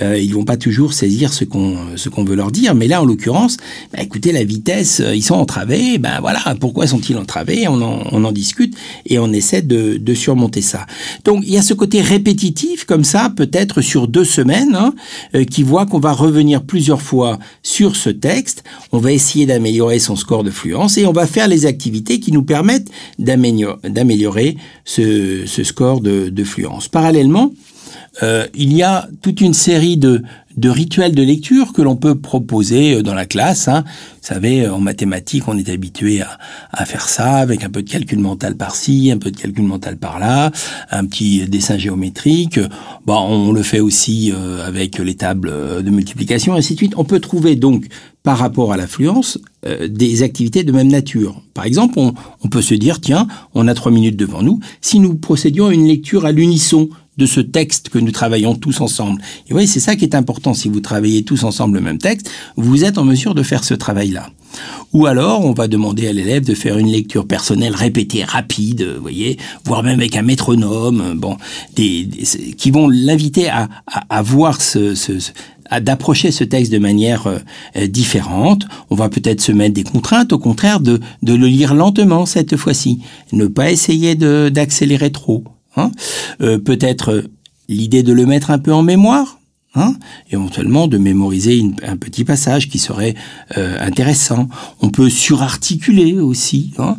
ils 0.00 0.34
vont 0.34 0.44
pas 0.44 0.56
toujours 0.56 0.92
saisir 0.92 1.32
ce 1.32 1.43
ce 1.44 2.08
qu'on 2.08 2.24
veut 2.24 2.36
leur 2.36 2.50
dire. 2.50 2.74
Mais 2.74 2.88
là, 2.88 3.02
en 3.02 3.04
l'occurrence, 3.04 3.56
bah, 3.92 4.02
écoutez, 4.02 4.32
la 4.32 4.44
vitesse, 4.44 5.02
ils 5.14 5.22
sont 5.22 5.34
entravés. 5.34 5.98
Ben 5.98 6.20
voilà, 6.20 6.40
pourquoi 6.60 6.86
sont-ils 6.86 7.16
entravés? 7.16 7.68
On 7.68 7.80
en, 7.82 8.32
discute 8.32 8.74
et 9.06 9.18
on 9.18 9.32
essaie 9.32 9.62
de, 9.62 10.14
surmonter 10.14 10.62
ça. 10.62 10.86
Donc 11.24 11.42
il 11.44 11.52
y 11.52 11.58
a 11.58 11.62
ce 11.62 11.74
côté 11.74 12.00
répétitif 12.00 12.84
comme 12.84 13.04
ça, 13.04 13.32
peut-être 13.34 13.80
sur 13.80 14.06
deux 14.06 14.24
semaines, 14.24 14.74
hein, 14.74 14.94
euh, 15.34 15.44
qui 15.44 15.62
voit 15.62 15.86
qu'on 15.86 15.98
va 15.98 16.12
revenir 16.12 16.62
plusieurs 16.62 17.02
fois 17.02 17.38
sur 17.62 17.96
ce 17.96 18.10
texte. 18.10 18.64
On 18.92 18.98
va 18.98 19.12
essayer 19.12 19.46
d'améliorer 19.46 19.98
son 19.98 20.16
score 20.16 20.44
de 20.44 20.50
fluence 20.50 20.98
et 20.98 21.06
on 21.06 21.12
va 21.12 21.26
faire 21.26 21.48
les 21.48 21.66
activités 21.66 22.20
qui 22.20 22.32
nous 22.32 22.42
permettent 22.42 22.90
d'améliorer 23.18 24.56
ce, 24.84 25.44
score 25.46 26.00
de 26.00 26.44
fluence. 26.44 26.88
Parallèlement, 26.88 27.52
euh, 28.22 28.46
il 28.54 28.72
y 28.72 28.82
a 28.82 29.08
toute 29.22 29.40
une 29.40 29.54
série 29.54 29.96
de, 29.96 30.22
de 30.56 30.68
rituels 30.68 31.14
de 31.14 31.22
lecture 31.22 31.72
que 31.72 31.82
l'on 31.82 31.96
peut 31.96 32.14
proposer 32.14 32.94
euh, 32.94 33.02
dans 33.02 33.14
la 33.14 33.26
classe. 33.26 33.66
Hein. 33.66 33.82
Vous 33.86 34.28
savez, 34.28 34.68
en 34.68 34.78
mathématiques, 34.78 35.48
on 35.48 35.58
est 35.58 35.68
habitué 35.68 36.22
à, 36.22 36.38
à, 36.72 36.84
faire 36.84 37.08
ça 37.08 37.36
avec 37.36 37.64
un 37.64 37.70
peu 37.70 37.82
de 37.82 37.90
calcul 37.90 38.20
mental 38.20 38.56
par-ci, 38.56 39.10
un 39.10 39.18
peu 39.18 39.30
de 39.30 39.36
calcul 39.36 39.64
mental 39.64 39.96
par-là, 39.96 40.52
un 40.90 41.04
petit 41.06 41.46
dessin 41.48 41.76
géométrique. 41.76 42.60
Bon, 43.04 43.18
on 43.18 43.52
le 43.52 43.62
fait 43.62 43.80
aussi 43.80 44.32
euh, 44.32 44.64
avec 44.66 44.98
les 44.98 45.16
tables 45.16 45.82
de 45.82 45.90
multiplication, 45.90 46.54
et 46.54 46.58
ainsi 46.58 46.74
de 46.74 46.78
suite. 46.78 46.94
On 46.96 47.04
peut 47.04 47.20
trouver 47.20 47.56
donc, 47.56 47.86
par 48.22 48.38
rapport 48.38 48.72
à 48.72 48.76
l'affluence, 48.76 49.38
des 49.86 50.22
activités 50.22 50.62
de 50.62 50.72
même 50.72 50.88
nature. 50.88 51.42
Par 51.52 51.64
exemple, 51.64 51.98
on, 51.98 52.14
on 52.42 52.48
peut 52.48 52.62
se 52.62 52.74
dire, 52.74 53.00
tiens, 53.00 53.26
on 53.54 53.66
a 53.66 53.74
trois 53.74 53.92
minutes 53.92 54.16
devant 54.16 54.42
nous, 54.42 54.60
si 54.80 54.98
nous 54.98 55.14
procédions 55.14 55.66
à 55.66 55.74
une 55.74 55.86
lecture 55.86 56.24
à 56.26 56.32
l'unisson, 56.32 56.88
de 57.16 57.26
ce 57.26 57.40
texte 57.40 57.88
que 57.88 57.98
nous 57.98 58.10
travaillons 58.10 58.54
tous 58.54 58.80
ensemble. 58.80 59.20
Et 59.48 59.54
oui, 59.54 59.66
c'est 59.66 59.80
ça 59.80 59.96
qui 59.96 60.04
est 60.04 60.14
important. 60.14 60.54
Si 60.54 60.68
vous 60.68 60.80
travaillez 60.80 61.24
tous 61.24 61.44
ensemble 61.44 61.76
le 61.76 61.84
même 61.84 61.98
texte, 61.98 62.30
vous 62.56 62.84
êtes 62.84 62.98
en 62.98 63.04
mesure 63.04 63.34
de 63.34 63.42
faire 63.42 63.64
ce 63.64 63.74
travail-là. 63.74 64.30
Ou 64.92 65.06
alors, 65.06 65.44
on 65.44 65.52
va 65.52 65.66
demander 65.66 66.06
à 66.06 66.12
l'élève 66.12 66.44
de 66.44 66.54
faire 66.54 66.78
une 66.78 66.90
lecture 66.90 67.26
personnelle 67.26 67.74
répétée, 67.74 68.22
rapide, 68.22 68.88
vous 68.96 69.02
voyez, 69.02 69.38
voire 69.64 69.82
même 69.82 69.98
avec 69.98 70.16
un 70.16 70.22
métronome, 70.22 71.14
bon, 71.16 71.36
des, 71.74 72.08
qui 72.56 72.70
vont 72.70 72.88
l'inviter 72.88 73.48
à, 73.48 73.68
à, 74.08 74.22
voir 74.22 74.60
ce, 74.60 74.94
ce, 74.94 75.12
d'approcher 75.80 76.30
ce 76.30 76.44
texte 76.44 76.72
de 76.72 76.78
manière 76.78 77.26
euh, 77.26 77.86
différente. 77.86 78.66
On 78.90 78.94
va 78.94 79.08
peut-être 79.08 79.40
se 79.40 79.52
mettre 79.52 79.74
des 79.74 79.82
contraintes, 79.82 80.32
au 80.32 80.38
contraire, 80.38 80.80
de, 80.80 81.00
de 81.22 81.34
le 81.34 81.46
lire 81.46 81.74
lentement 81.74 82.26
cette 82.26 82.56
fois-ci. 82.56 83.00
Ne 83.32 83.46
pas 83.46 83.70
essayer 83.72 84.14
d'accélérer 84.14 85.10
trop. 85.10 85.44
Hein 85.76 85.90
euh, 86.40 86.58
Peut-être 86.58 87.12
euh, 87.12 87.22
l'idée 87.68 88.02
de 88.02 88.12
le 88.12 88.26
mettre 88.26 88.50
un 88.50 88.58
peu 88.58 88.72
en 88.72 88.82
mémoire, 88.82 89.38
Hein 89.76 89.96
éventuellement 90.30 90.86
de 90.86 90.98
mémoriser 90.98 91.60
un 91.82 91.96
petit 91.96 92.22
passage 92.22 92.68
qui 92.68 92.78
serait 92.78 93.16
euh, 93.58 93.76
intéressant. 93.80 94.48
On 94.80 94.88
peut 94.88 95.10
surarticuler 95.10 96.20
aussi. 96.20 96.72
Hein 96.78 96.96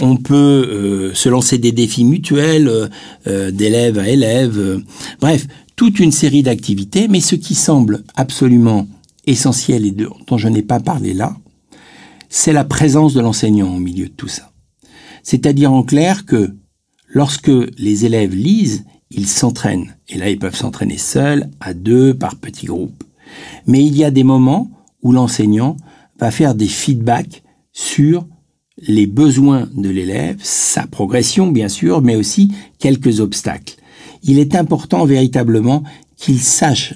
on 0.00 0.16
peut 0.16 1.12
se 1.14 1.28
lancer 1.28 1.58
des 1.58 1.70
défis 1.70 2.04
mutuels 2.04 2.90
d'élève 3.26 4.00
à 4.00 4.08
élève. 4.08 4.82
Bref, 5.20 5.46
toute 5.76 6.00
une 6.00 6.10
série 6.10 6.42
d'activités. 6.42 7.06
Mais 7.06 7.20
ce 7.20 7.36
qui 7.36 7.54
semble 7.54 8.02
absolument 8.16 8.88
essentiel 9.26 9.86
et 9.86 9.92
dont 9.92 10.36
je 10.36 10.48
n'ai 10.48 10.62
pas 10.62 10.80
parlé 10.80 11.14
là, 11.14 11.36
c'est 12.28 12.52
la 12.52 12.64
présence 12.64 13.14
de 13.14 13.20
l'enseignant 13.20 13.74
au 13.74 13.78
milieu 13.78 14.06
de 14.06 14.12
tout 14.12 14.28
ça. 14.28 14.50
C'est-à-dire 15.22 15.72
en 15.72 15.82
clair 15.82 16.24
que 16.24 16.54
Lorsque 17.16 17.50
les 17.78 18.04
élèves 18.04 18.34
lisent, 18.34 18.84
ils 19.10 19.26
s'entraînent. 19.26 19.96
Et 20.10 20.18
là, 20.18 20.28
ils 20.28 20.38
peuvent 20.38 20.54
s'entraîner 20.54 20.98
seuls, 20.98 21.48
à 21.60 21.72
deux, 21.72 22.12
par 22.12 22.36
petits 22.36 22.66
groupes. 22.66 23.04
Mais 23.66 23.82
il 23.82 23.96
y 23.96 24.04
a 24.04 24.10
des 24.10 24.22
moments 24.22 24.70
où 25.00 25.12
l'enseignant 25.12 25.78
va 26.20 26.30
faire 26.30 26.54
des 26.54 26.68
feedbacks 26.68 27.42
sur 27.72 28.26
les 28.76 29.06
besoins 29.06 29.66
de 29.74 29.88
l'élève, 29.88 30.36
sa 30.42 30.86
progression 30.86 31.46
bien 31.46 31.70
sûr, 31.70 32.02
mais 32.02 32.16
aussi 32.16 32.52
quelques 32.78 33.20
obstacles. 33.20 33.76
Il 34.22 34.38
est 34.38 34.54
important 34.54 35.06
véritablement 35.06 35.84
qu'il 36.18 36.38
sache 36.38 36.92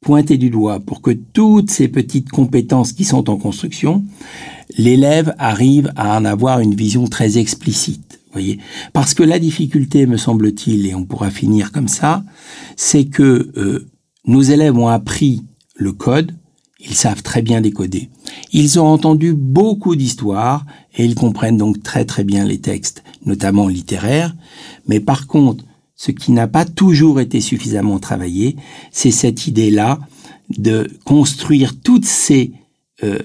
pointer 0.00 0.36
du 0.36 0.50
doigt 0.50 0.80
pour 0.80 1.00
que 1.00 1.12
toutes 1.12 1.70
ces 1.70 1.86
petites 1.86 2.30
compétences 2.30 2.92
qui 2.92 3.04
sont 3.04 3.30
en 3.30 3.36
construction, 3.36 4.04
l'élève 4.78 5.32
arrive 5.38 5.92
à 5.94 6.18
en 6.18 6.24
avoir 6.24 6.58
une 6.58 6.74
vision 6.74 7.06
très 7.06 7.38
explicite 7.38 8.13
Parce 8.92 9.14
que 9.14 9.22
la 9.22 9.38
difficulté, 9.38 10.06
me 10.06 10.16
semble-t-il, 10.16 10.86
et 10.86 10.94
on 10.94 11.04
pourra 11.04 11.30
finir 11.30 11.72
comme 11.72 11.88
ça, 11.88 12.24
c'est 12.76 13.06
que 13.06 13.52
euh, 13.56 13.86
nos 14.26 14.42
élèves 14.42 14.76
ont 14.76 14.88
appris 14.88 15.42
le 15.76 15.92
code, 15.92 16.32
ils 16.80 16.94
savent 16.94 17.22
très 17.22 17.42
bien 17.42 17.60
décoder. 17.60 18.10
Ils 18.52 18.78
ont 18.78 18.86
entendu 18.86 19.32
beaucoup 19.34 19.96
d'histoires 19.96 20.66
et 20.96 21.04
ils 21.04 21.14
comprennent 21.14 21.56
donc 21.56 21.82
très 21.82 22.04
très 22.04 22.24
bien 22.24 22.44
les 22.44 22.60
textes, 22.60 23.02
notamment 23.24 23.68
littéraires. 23.68 24.34
Mais 24.86 25.00
par 25.00 25.26
contre, 25.26 25.64
ce 25.96 26.10
qui 26.10 26.32
n'a 26.32 26.46
pas 26.46 26.64
toujours 26.64 27.20
été 27.20 27.40
suffisamment 27.40 27.98
travaillé, 27.98 28.56
c'est 28.92 29.10
cette 29.10 29.46
idée-là 29.46 29.98
de 30.58 30.90
construire 31.04 31.80
toutes 31.80 32.04
ces 32.04 32.52
euh, 33.02 33.18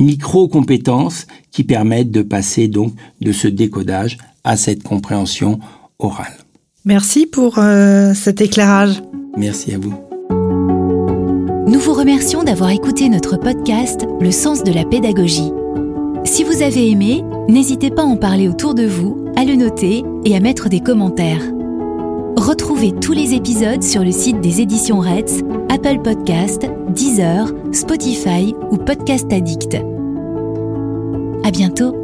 micro-compétences 0.00 1.26
qui 1.50 1.64
permettent 1.64 2.10
de 2.10 2.22
passer 2.22 2.68
donc 2.68 2.94
de 3.20 3.32
ce 3.32 3.48
décodage 3.48 4.18
à 4.44 4.56
cette 4.56 4.82
compréhension 4.82 5.58
orale. 5.98 6.36
Merci 6.84 7.26
pour 7.26 7.58
euh, 7.58 8.12
cet 8.14 8.40
éclairage. 8.40 9.02
Merci 9.36 9.74
à 9.74 9.78
vous. 9.78 9.94
Nous 11.66 11.80
vous 11.80 11.94
remercions 11.94 12.44
d'avoir 12.44 12.70
écouté 12.70 13.08
notre 13.08 13.36
podcast 13.36 14.06
Le 14.20 14.30
sens 14.30 14.62
de 14.62 14.72
la 14.72 14.84
pédagogie. 14.84 15.50
Si 16.24 16.44
vous 16.44 16.62
avez 16.62 16.90
aimé, 16.90 17.24
n'hésitez 17.48 17.90
pas 17.90 18.02
à 18.02 18.06
en 18.06 18.16
parler 18.16 18.48
autour 18.48 18.74
de 18.74 18.86
vous, 18.86 19.24
à 19.36 19.44
le 19.44 19.54
noter 19.54 20.04
et 20.24 20.36
à 20.36 20.40
mettre 20.40 20.68
des 20.68 20.80
commentaires. 20.80 21.42
Retrouvez 22.36 22.92
tous 22.92 23.12
les 23.12 23.32
épisodes 23.32 23.82
sur 23.82 24.02
le 24.02 24.12
site 24.12 24.40
des 24.40 24.60
éditions 24.60 25.00
Reds, 25.00 25.42
Apple 25.70 26.00
Podcast, 26.02 26.66
Deezer, 26.90 27.50
Spotify 27.72 28.54
ou 28.70 28.76
Podcast 28.76 29.32
Addict. 29.32 29.76
À 31.44 31.50
bientôt. 31.50 32.03